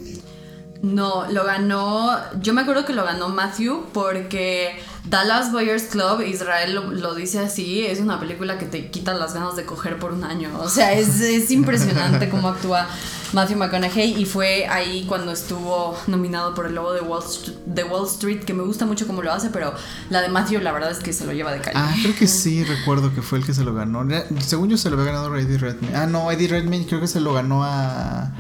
[0.83, 4.79] No, lo ganó, yo me acuerdo que lo ganó Matthew porque
[5.09, 9.57] Dallas Buyers Club, Israel lo, dice así, es una película que te quita las ganas
[9.57, 10.51] de coger por un año.
[10.61, 12.87] O sea, es, es impresionante cómo actúa
[13.33, 17.23] Matthew McConaughey y fue ahí cuando estuvo nominado por el lobo de Wall,
[17.67, 19.75] de Wall Street, que me gusta mucho cómo lo hace, pero
[20.11, 21.77] la de Matthew la verdad es que se lo lleva de calle.
[21.79, 24.07] Ah, creo que sí, recuerdo que fue el que se lo ganó.
[24.41, 25.97] Según yo se lo había ganado a Eddie Redmayne.
[25.97, 28.33] Ah, no, Eddie Redmayne creo que se lo ganó a,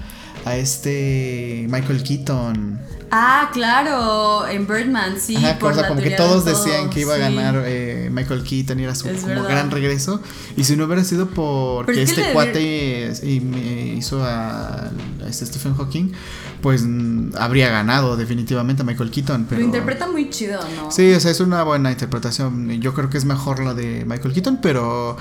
[0.44, 2.78] a este Michael Keaton.
[3.10, 5.36] Ah, claro, en Birdman, sí.
[5.59, 9.09] por como que todos decían que iba a ganar eh, Michael Keaton y era su
[9.09, 10.20] como gran regreso.
[10.56, 14.90] Y si no hubiera sido porque este cuate y, hizo a,
[15.27, 16.12] este Stephen Hawking,
[16.60, 16.85] pues
[17.39, 19.47] habría ganado definitivamente a Michael Keaton.
[19.48, 19.60] Pero...
[19.60, 20.90] Lo interpreta muy chido, ¿no?
[20.90, 22.70] Sí, o sea, es una buena interpretación.
[22.81, 25.16] Yo creo que es mejor la de Michael Keaton, pero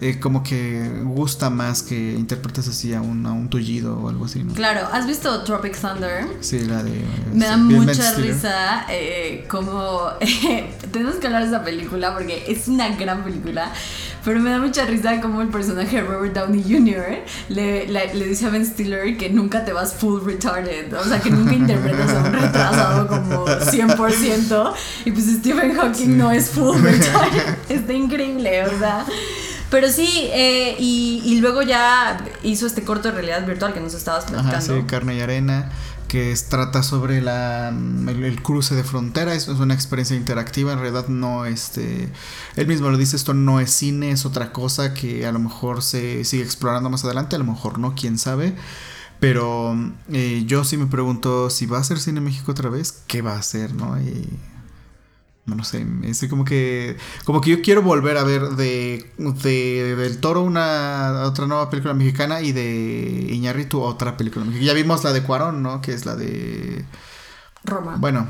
[0.00, 4.26] eh, como que gusta más que interpretes así a un, a un tullido o algo
[4.26, 4.54] así, ¿no?
[4.54, 6.26] Claro, ¿has visto Tropic Thunder?
[6.40, 7.02] Sí, la de...
[7.32, 10.02] Me da mucha risa eh, como...
[10.92, 13.72] tenemos que hablar de esa película porque es una gran película.
[14.24, 17.24] Pero me da mucha risa como el personaje de Robert Downey Jr.
[17.48, 20.92] Le, le, dice a Ben Stiller que nunca te vas full retarded.
[20.92, 24.74] O sea, que nunca interpretas a un retrasado como 100%.
[25.06, 27.56] Y pues Stephen Hawking no es full retarded.
[27.68, 29.06] Está increíble, o sea.
[29.70, 34.24] Pero sí, eh, y, luego ya hizo este corto de realidad virtual que nos estabas
[34.24, 34.56] platicando.
[34.56, 35.70] Ajá, sí, Carne y Arena,
[36.08, 39.34] que trata sobre la, el, cruce de frontera.
[39.34, 42.08] Es, es una experiencia interactiva, en realidad no, este,
[42.56, 45.82] él mismo lo dice, esto no es cine, es otra cosa que a lo mejor
[45.82, 48.54] se sigue explorando más adelante, a lo mejor no, quién sabe.
[49.20, 49.76] Pero
[50.12, 53.34] eh, yo sí me pregunto si va a ser Cine México otra vez, ¿qué va
[53.34, 54.00] a hacer, no?
[54.00, 54.28] Y
[55.54, 60.18] no sé, es como que como que yo quiero volver a ver de, de del
[60.18, 64.66] Toro una otra nueva película mexicana y de Iñárritu otra película mexicana.
[64.66, 65.80] Ya vimos la de Cuarón, ¿no?
[65.80, 66.84] Que es la de
[67.64, 67.96] Roma.
[67.98, 68.26] Bueno,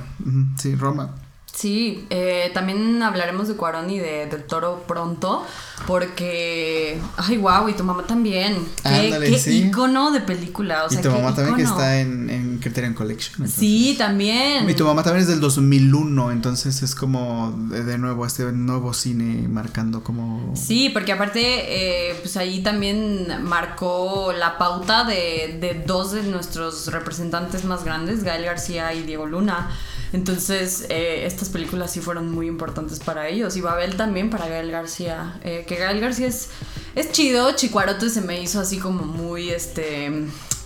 [0.57, 1.15] sí, Roma.
[1.59, 5.44] Sí, eh, también hablaremos de Cuarón y de, del Toro pronto,
[5.89, 8.64] porque, ay, wow, y tu mamá también.
[8.85, 10.85] Ándale, qué, icono de película.
[10.85, 13.48] O sea, y tu mamá también que está en, en Criterion Collection.
[13.48, 14.70] Sí, también.
[14.70, 19.48] Y tu mamá también es del 2001, entonces es como de, nuevo este nuevo cine
[19.48, 20.55] marcando como...
[20.55, 26.86] Sí, porque aparte, eh, pues ahí también marcó la pauta de, de dos de nuestros
[26.93, 29.70] representantes más grandes, Gael García y Diego Luna.
[30.12, 33.56] Entonces, eh, estas películas sí fueron muy importantes para ellos.
[33.56, 35.39] Y Babel también para Gael García.
[35.43, 36.48] Eh, que Gael García es,
[36.94, 37.52] es chido.
[37.52, 40.10] Chicuarote se me hizo así como muy, este,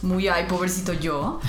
[0.02, 1.40] muy, ay, pobrecito yo.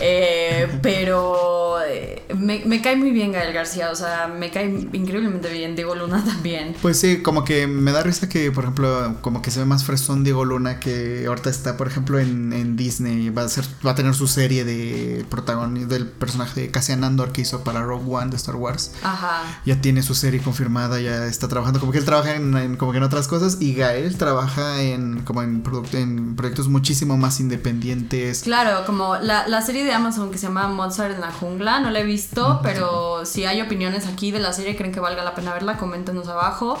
[0.00, 5.74] Eh, pero eh, me, cae muy bien Gael García, o sea, me cae increíblemente bien
[5.74, 6.76] Diego Luna también.
[6.82, 9.84] Pues sí, como que me da risa que, por ejemplo, como que se ve más
[9.84, 13.94] fresón Diego Luna que ahorita está, por ejemplo, en, Disney, va a ser, va a
[13.94, 18.30] tener su serie de protagonista del personaje de Cassian Andor que hizo para Rogue One
[18.30, 18.92] de Star Wars.
[19.02, 19.42] Ajá.
[19.64, 22.98] Ya tiene su serie confirmada, ya está trabajando, como que él trabaja en, como que
[22.98, 25.62] en otras cosas y Gael trabaja en como en,
[25.92, 27.95] en proyectos muchísimo más independientes.
[28.42, 31.80] Claro, como la, la serie de Amazon que se llama Mozart en la jungla.
[31.80, 35.24] No la he visto, pero si hay opiniones aquí de la serie, creen que valga
[35.24, 36.78] la pena verla, coméntenos abajo.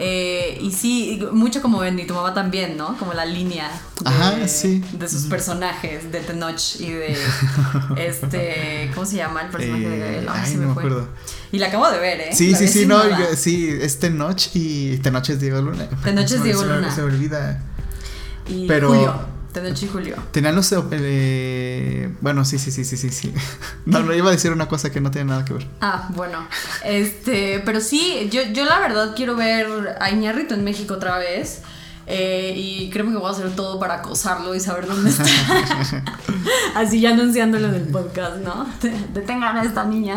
[0.00, 2.96] Eh, y sí, mucho como en tu mamá también, ¿no?
[2.98, 3.68] Como la línea
[4.04, 7.16] de, de sus personajes, de Tenoch y de
[7.96, 10.28] este, ¿cómo se llama el personaje de Gael?
[10.30, 11.08] Ay, no me, acuerdo.
[11.50, 12.30] Y la acabo de ver, ¿eh?
[12.32, 13.02] Sí, sí, sí, no,
[13.34, 15.88] sí, es Tenoch y Tenoch es Diego Luna.
[16.04, 16.94] Tenoch es Diego Luna.
[16.94, 17.60] Se me olvida.
[18.48, 19.37] Y pero Julio.
[19.52, 20.16] Tenoch y Julio.
[20.30, 20.72] Tenían los.
[20.92, 23.32] Eh, bueno, sí, sí, sí, sí, sí, sí.
[23.86, 25.66] No, no iba a decir una cosa que no tiene nada que ver.
[25.80, 26.46] Ah, bueno.
[26.84, 31.62] Este, pero sí, yo, yo la verdad quiero ver a Iñarrito en México otra vez.
[32.10, 35.24] Eh, y creo que voy a hacer todo para acosarlo y saber dónde está.
[36.74, 38.66] Así ya anunciándolo en el podcast, ¿no?
[39.12, 40.16] Detengan a esta niña.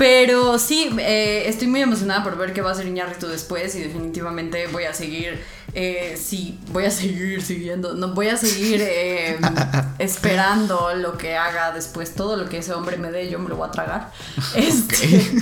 [0.00, 3.80] Pero sí, eh, estoy muy emocionada por ver qué va a hacer Iñarrito después y
[3.80, 5.42] definitivamente voy a seguir
[5.74, 9.40] eh, sí, voy a seguir siguiendo, no voy a seguir em,
[9.98, 13.56] esperando lo que haga después, todo lo que ese hombre me dé, yo me lo
[13.56, 14.12] voy a tragar.
[14.54, 15.06] Este,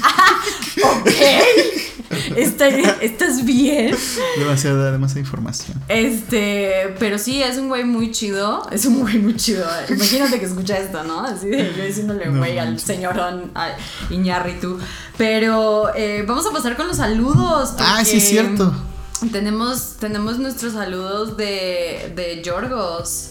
[0.83, 1.11] ok,
[2.37, 3.95] ¿Estás bien?
[4.39, 5.83] Demasiada, demasiada información.
[5.89, 9.67] Este, pero sí, es un güey muy chido, es un güey muy chido.
[9.89, 11.21] Imagínate que escucha esto, ¿no?
[11.21, 13.71] Así de yo diciéndole güey al señorón a
[14.11, 14.79] Iñarritu.
[15.17, 17.75] Pero eh, vamos a pasar con los saludos.
[17.79, 18.73] Ah, sí, es cierto.
[19.33, 23.31] Tenemos, tenemos nuestros saludos de, de Yorgos.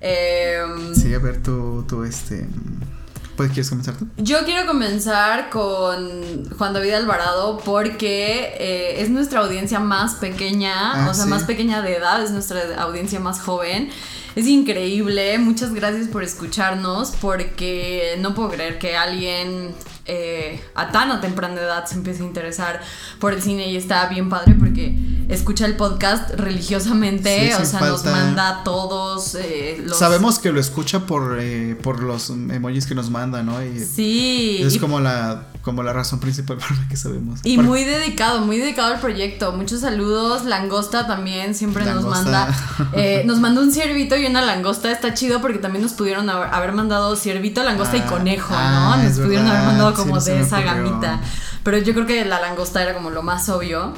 [0.00, 2.46] Em, sí, a ver, tú, tú, este.
[3.36, 4.06] ¿Puedes, ¿Quieres comenzar tú?
[4.16, 11.10] Yo quiero comenzar con Juan David Alvarado porque eh, es nuestra audiencia más pequeña, ah,
[11.10, 13.90] o sea, más pequeña de edad, es nuestra audiencia más joven.
[14.36, 19.74] Es increíble, muchas gracias por escucharnos porque no puedo creer que alguien
[20.04, 22.80] eh, a tan a temprana edad se empiece a interesar
[23.18, 24.94] por el cine y está bien padre porque
[25.28, 29.98] escucha el podcast religiosamente, o sea, nos manda todos eh, los...
[29.98, 33.62] Sabemos que lo escucha por, eh, por los emojis que nos manda, ¿no?
[33.64, 34.60] Y sí.
[34.62, 37.40] Es como la como la razón principal por la que sabemos.
[37.42, 39.50] Y muy dedicado, muy dedicado al proyecto.
[39.50, 40.44] Muchos saludos.
[40.44, 42.48] Langosta también siempre nos manda.
[42.92, 44.92] Eh, nos mandó un ciervito y una langosta.
[44.92, 48.92] Está chido porque también nos pudieron haber, mandado ciervito, langosta y ah, conejo, ¿no?
[48.92, 51.20] Ah, nos pudieron haber mandado como de esa gamita.
[51.64, 53.92] Pero yo creo que la langosta era como lo más obvio.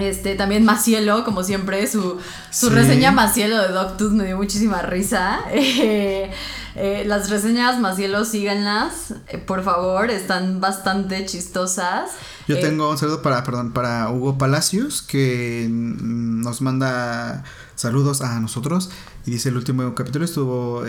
[0.00, 2.18] Este, también Macielo, como siempre, su,
[2.50, 5.40] su reseña Macielo de Doctus me dio muchísima risa.
[5.88, 6.30] Eh,
[6.74, 12.10] eh, las reseñas Macielo, síganlas, eh, por favor, están bastante chistosas.
[12.48, 17.44] Yo tengo un saludo para, perdón, para Hugo Palacios, que nos manda
[17.76, 18.90] saludos a nosotros.
[19.24, 20.82] Y dice el último capítulo estuvo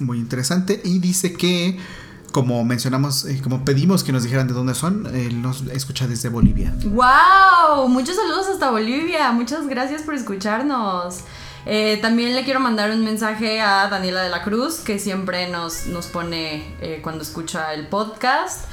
[0.00, 0.80] muy interesante.
[0.84, 1.78] Y dice que
[2.32, 6.28] como mencionamos, eh, como pedimos que nos dijeran de dónde son, él nos escucha desde
[6.28, 6.74] Bolivia.
[6.84, 7.88] ¡Wow!
[7.88, 9.32] Muchos saludos hasta Bolivia.
[9.32, 11.20] Muchas gracias por escucharnos.
[11.66, 15.86] Eh, también le quiero mandar un mensaje a Daniela de la Cruz, que siempre nos,
[15.86, 18.66] nos pone eh, cuando escucha el podcast.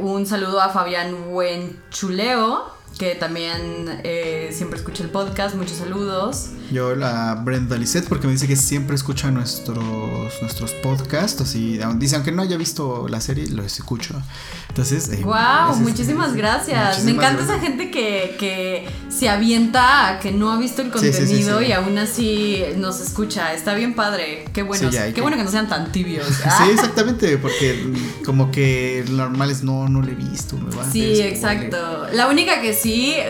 [0.00, 5.54] un saludo a Fabián Buenchuleo, que también eh, siempre escucha el podcast.
[5.54, 6.50] Muchos saludos.
[6.72, 9.84] Yo la Brenda Lisette porque me dice que siempre escucha nuestros,
[10.40, 11.40] nuestros podcasts.
[11.40, 14.20] Así, dice, aunque no haya visto la serie, lo escucho.
[14.68, 15.34] Entonces, wow,
[15.74, 17.04] eh, muchísimas gracias.
[17.04, 21.62] me encanta esa gente que, que, se avienta a que no ha visto el contenido
[21.62, 23.54] y aún así nos escucha.
[23.54, 24.46] Está bien padre.
[24.52, 24.90] Qué bueno.
[24.90, 26.26] qué bueno que no sean tan tibios.
[26.56, 27.92] Sí, exactamente, porque
[28.24, 30.56] como que normal es no, no le he visto.
[30.90, 32.06] sí, exacto.
[32.12, 32.85] La única que sí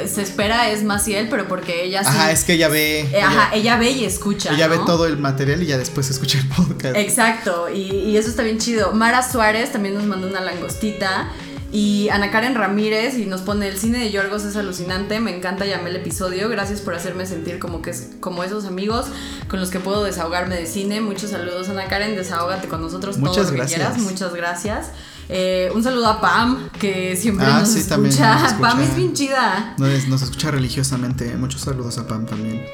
[0.06, 2.10] se espera es Maciel, pero porque ella sí.
[2.10, 3.00] Ajá, es que ella ve.
[3.00, 4.52] Eh, ajá, ella, ve y escucha.
[4.54, 6.96] Ella ve todo el material y ya después escucha el podcast.
[6.96, 8.92] Exacto, y, y eso está bien chido.
[8.92, 11.32] Mara Suárez también nos mandó una langostita.
[11.78, 15.66] Y Ana Karen Ramírez y nos pone el cine de Yorgos es alucinante, me encanta
[15.66, 19.04] llamé el episodio, gracias por hacerme sentir como que es como esos amigos
[19.48, 21.02] con los que puedo desahogarme de cine.
[21.02, 23.78] Muchos saludos Ana Karen, desahógate con nosotros Muchas todo lo gracias.
[23.80, 23.98] que quieras.
[24.10, 24.86] Muchas gracias.
[25.28, 27.94] Eh, un saludo a Pam, que siempre Ah, nos, sí, escucha.
[27.96, 28.58] también nos escucha.
[28.70, 29.74] Pam es bien chida.
[29.76, 31.36] Nos, nos escucha religiosamente.
[31.36, 32.64] Muchos saludos a Pam también.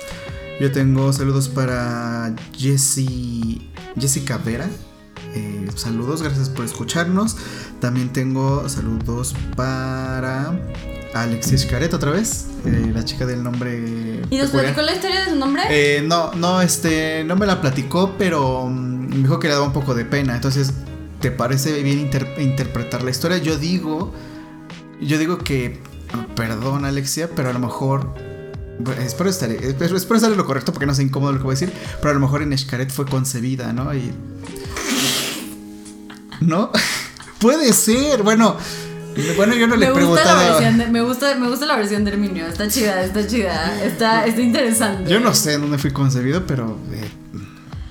[0.61, 3.69] Yo tengo saludos para Jessie,
[3.99, 4.69] Jessica Vera.
[5.35, 7.37] Eh, saludos, gracias por escucharnos.
[7.81, 10.53] También tengo saludos para
[11.15, 14.23] Alexis Caret otra vez, eh, la chica del nombre.
[14.31, 15.63] ¿Y nos platicó la historia de su nombre?
[15.71, 19.67] Eh, no, no, este, no me la platicó, pero mm, me dijo que le daba
[19.67, 20.35] un poco de pena.
[20.35, 20.73] Entonces,
[21.21, 23.39] ¿te parece bien inter- interpretar la historia?
[23.39, 24.13] Yo digo,
[25.01, 25.81] yo digo que,
[26.37, 28.15] perdón Alexia, pero a lo mejor,
[28.99, 31.59] espero estar, espero, estar en lo correcto porque no sé incómodo lo que voy a
[31.59, 33.95] decir, pero a lo mejor en Xcaret fue concebida, ¿no?
[33.95, 34.13] Y,
[36.47, 36.71] ¿no?
[37.39, 38.57] Puede ser, bueno.
[39.37, 40.53] Bueno, yo no le he me gusta, la preguntado.
[40.61, 42.47] versión de- me, gusta, me gusta la versión de Herminio.
[42.47, 43.83] Está chida, está chida.
[43.85, 45.11] Está, está interesante.
[45.11, 47.11] Yo no sé dónde fui concebido, pero eh,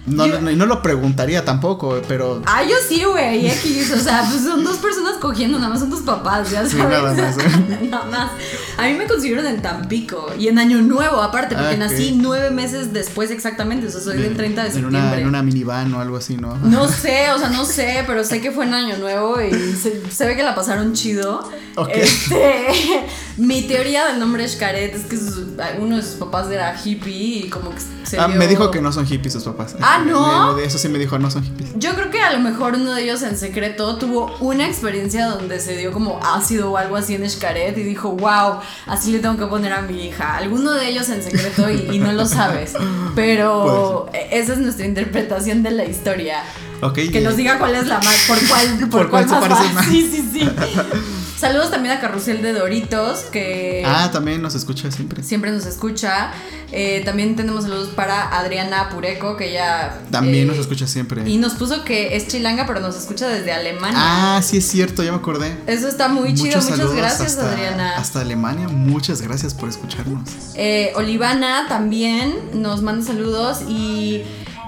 [0.06, 3.48] no, Yo- no, no lo preguntaría tampoco, pero Ah, yo sí, güey.
[3.48, 3.92] X.
[3.94, 6.72] O sea, pues son dos personas cogiendo, nada más son tus papás, ya sabes.
[6.72, 7.88] Sí, nada más, ¿eh?
[7.90, 8.32] nada más.
[8.78, 12.50] A mí me consiguieron en Tampico y en Año Nuevo, aparte, porque Ah, nací nueve
[12.52, 13.88] meses después exactamente.
[13.88, 15.00] O sea, soy del 30 de en septiembre.
[15.12, 16.58] una, en una minivan o algo así, ¿no?
[16.58, 20.02] No sé, o sea, no sé, pero sé que fue en Año Nuevo y se,
[20.10, 21.48] se ve que la pasaron chido.
[21.76, 21.90] Ok.
[21.94, 23.06] Este,
[23.38, 25.46] mi teoría del nombre Xcaret es que sus-
[25.80, 28.82] uno de sus papás era hippie y como que se Ah, vio- me dijo que
[28.82, 29.76] no son hippies sus papás.
[29.82, 30.58] Ah, ¿no?
[30.58, 31.70] Eso sí me dijo, no son hippies.
[31.76, 35.60] Yo creo que a lo mejor uno de ellos en secreto tuvo una experiencia donde
[35.60, 39.38] se dio como ácido o algo así en Xcaret y dijo, wow, así le tengo
[39.38, 40.38] que poner a mi hija.
[40.38, 42.74] Alguno de ellos en secreto y, y no lo sabes.
[43.16, 46.44] Pero esa es nuestra interpretación de la historia.
[46.82, 46.96] Ok.
[46.96, 49.50] Que eh, nos diga cuál es la más, por cuál, por, ¿Por cuál cuál se
[49.50, 49.86] más parece más?
[49.90, 50.50] Sí, sí, sí.
[51.42, 55.24] Saludos también a Carrusel de Doritos, que Ah, también nos escucha siempre.
[55.24, 56.32] siempre nos escucha.
[56.72, 60.00] Eh, también tenemos saludos para Adriana Pureco, que ya...
[60.12, 61.28] También eh, nos escucha siempre.
[61.28, 63.98] Y nos puso que es chilanga, pero nos escucha desde Alemania.
[64.00, 65.58] Ah, sí es cierto, ya me acordé.
[65.66, 66.62] Eso está muy chido.
[66.62, 67.98] Muchas gracias, hasta, Adriana.
[67.98, 70.30] Hasta Alemania, muchas gracias por escucharnos.
[70.54, 74.22] Eh, Olivana también nos manda saludos y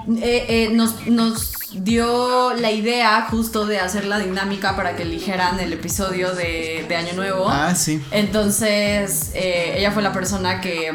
[0.08, 1.52] eh, eh, nos, nos
[1.82, 6.96] dio la idea justo de hacer la dinámica para que eligieran el episodio de, de
[6.96, 7.48] Año Nuevo.
[7.48, 8.02] Ah, sí.
[8.10, 10.92] Entonces, eh, ella fue la persona que,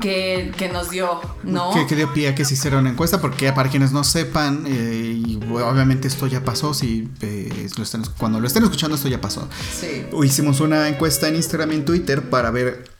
[0.00, 1.72] que, que nos dio, ¿no?
[1.74, 4.64] Que, que dio pie a que se hiciera una encuesta, porque para quienes no sepan,
[4.66, 7.84] eh, y obviamente esto ya pasó, si eh, lo
[8.18, 9.48] cuando lo estén escuchando esto ya pasó.
[9.78, 10.06] Sí.
[10.22, 12.90] Hicimos una encuesta en Instagram y en Twitter para ver,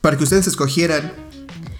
[0.00, 1.29] para que ustedes escogieran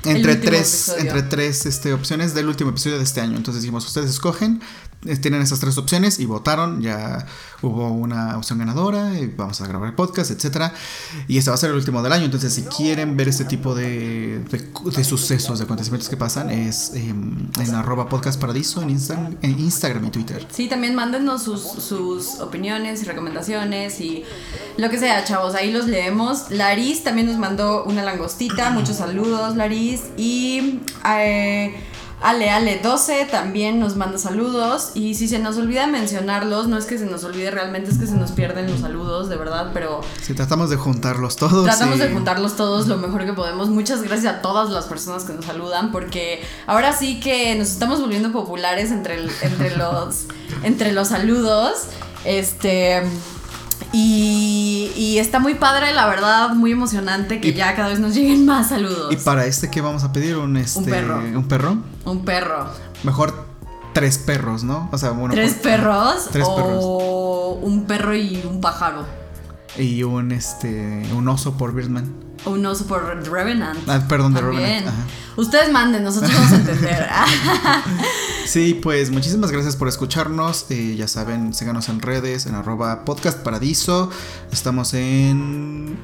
[0.04, 1.00] entre tres, episodio.
[1.00, 3.36] entre tres este, opciones del último episodio de este año.
[3.36, 4.60] Entonces dijimos, ustedes escogen,
[5.06, 7.26] eh, tienen esas tres opciones y votaron, ya
[7.62, 10.72] hubo una opción ganadora, y vamos a grabar el podcast, etcétera.
[11.28, 12.24] Y este va a ser el último del año.
[12.26, 16.92] Entonces, si quieren ver este tipo de, de, de sucesos, de acontecimientos que pasan, es
[16.94, 20.46] eh, en arroba podcast paradiso en, Insta- en Instagram y Twitter.
[20.50, 24.24] Sí, también mándenos sus, sus opiniones y recomendaciones y
[24.76, 26.50] lo que sea, chavos, ahí los leemos.
[26.50, 29.89] Laris también nos mandó una langostita, muchos saludos, Laris.
[30.16, 31.74] Y eh,
[32.22, 34.90] Ale Ale 12 también nos manda saludos.
[34.94, 38.06] Y si se nos olvida mencionarlos, no es que se nos olvide realmente, es que
[38.06, 41.64] se nos pierden los saludos, de verdad, pero Si tratamos de juntarlos todos.
[41.64, 43.70] Tratamos y- de juntarlos todos lo mejor que podemos.
[43.70, 48.00] Muchas gracias a todas las personas que nos saludan porque ahora sí que nos estamos
[48.00, 50.26] volviendo populares entre, el- entre, los,
[50.62, 51.72] entre los saludos.
[52.26, 53.02] Este.
[53.92, 58.14] Y, y está muy padre, la verdad, muy emocionante que Y- ya cada vez nos
[58.14, 59.12] lleguen más saludos.
[59.12, 60.36] Y para este, ¿qué vamos a pedir?
[60.36, 61.18] Un, este, perro.
[61.18, 61.78] ¿Un perro?
[62.04, 62.66] Un perro.
[63.02, 63.46] Mejor
[63.92, 64.88] tres perros, ¿no?
[64.92, 66.28] O sea, uno ¿Tres perros?
[66.30, 69.04] Tres o un perro y un pájaro.
[69.76, 72.12] Y un, este, un oso por Birdman.
[72.46, 73.78] Un oso por Revenant.
[73.88, 74.62] Ah, perdón, de También.
[74.62, 74.88] Revenant.
[74.88, 75.06] Ajá.
[75.36, 77.08] Ustedes manden, nosotros vamos a entender.
[78.46, 80.66] Sí, pues muchísimas gracias por escucharnos.
[80.70, 84.10] Eh, ya saben, síganos en redes, en arroba podcast paradiso.
[84.50, 85.96] Estamos en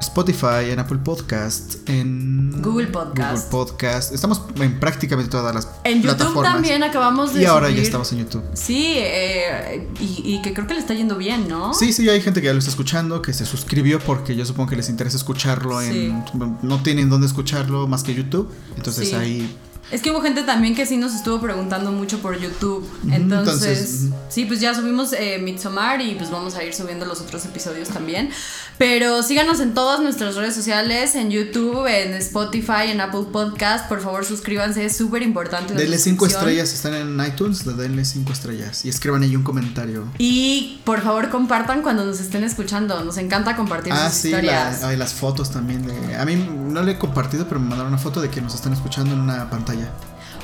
[0.00, 3.50] Spotify, en Apple Podcast, en Google Podcast.
[3.52, 4.14] Google Podcast.
[4.14, 8.20] Estamos en prácticamente todas las En YouTube también acabamos de Y ahora ya estamos en
[8.20, 8.42] YouTube.
[8.54, 11.74] Sí, eh, y, y que creo que le está yendo bien, ¿no?
[11.74, 14.70] Sí, sí, hay gente que ya lo está escuchando, que se suscribió porque yo supongo
[14.70, 16.24] que les interesa escucharlo en...
[16.62, 18.50] No tienen dónde escucharlo más que YouTube.
[18.76, 19.14] Entonces Sí.
[19.14, 19.56] ahí
[19.90, 22.88] Es que hubo gente también que sí nos estuvo preguntando mucho por YouTube.
[23.10, 27.44] Entonces, sí, pues ya subimos eh, Midsommar y pues vamos a ir subiendo los otros
[27.44, 28.30] episodios también.
[28.78, 33.88] Pero síganos en todas nuestras redes sociales, en YouTube, en Spotify, en Apple Podcast.
[33.88, 35.74] Por favor, suscríbanse, es súper importante.
[35.74, 40.06] Denle cinco estrellas, están en iTunes, denle cinco estrellas y escriban ahí un comentario.
[40.18, 43.02] Y por favor, compartan cuando nos estén escuchando.
[43.04, 44.82] Nos encanta compartir ah, sus sí, historias.
[44.82, 45.84] La, las fotos también.
[45.86, 48.54] De, a mí no le he compartido, pero me mandaron una foto de que nos
[48.54, 49.79] están escuchando en una pantalla.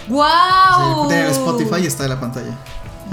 [0.09, 1.09] ¡Wow!
[1.09, 2.57] de Spotify está en la pantalla.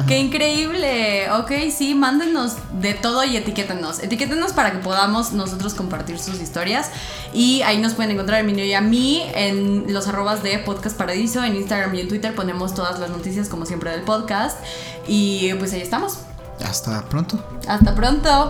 [0.08, 1.30] ¡Qué increíble!
[1.32, 4.02] Ok, sí, mándenos de todo y etiquétenos.
[4.02, 6.90] Etiquétenos para que podamos nosotros compartir sus historias.
[7.32, 10.98] Y ahí nos pueden encontrar a Minio y a mí en los arrobas de Podcast
[10.98, 11.44] Paradiso.
[11.44, 14.58] En Instagram y en Twitter ponemos todas las noticias, como siempre, del podcast.
[15.08, 16.18] Y pues ahí estamos.
[16.66, 17.40] Hasta pronto.
[17.68, 18.50] Hasta pronto.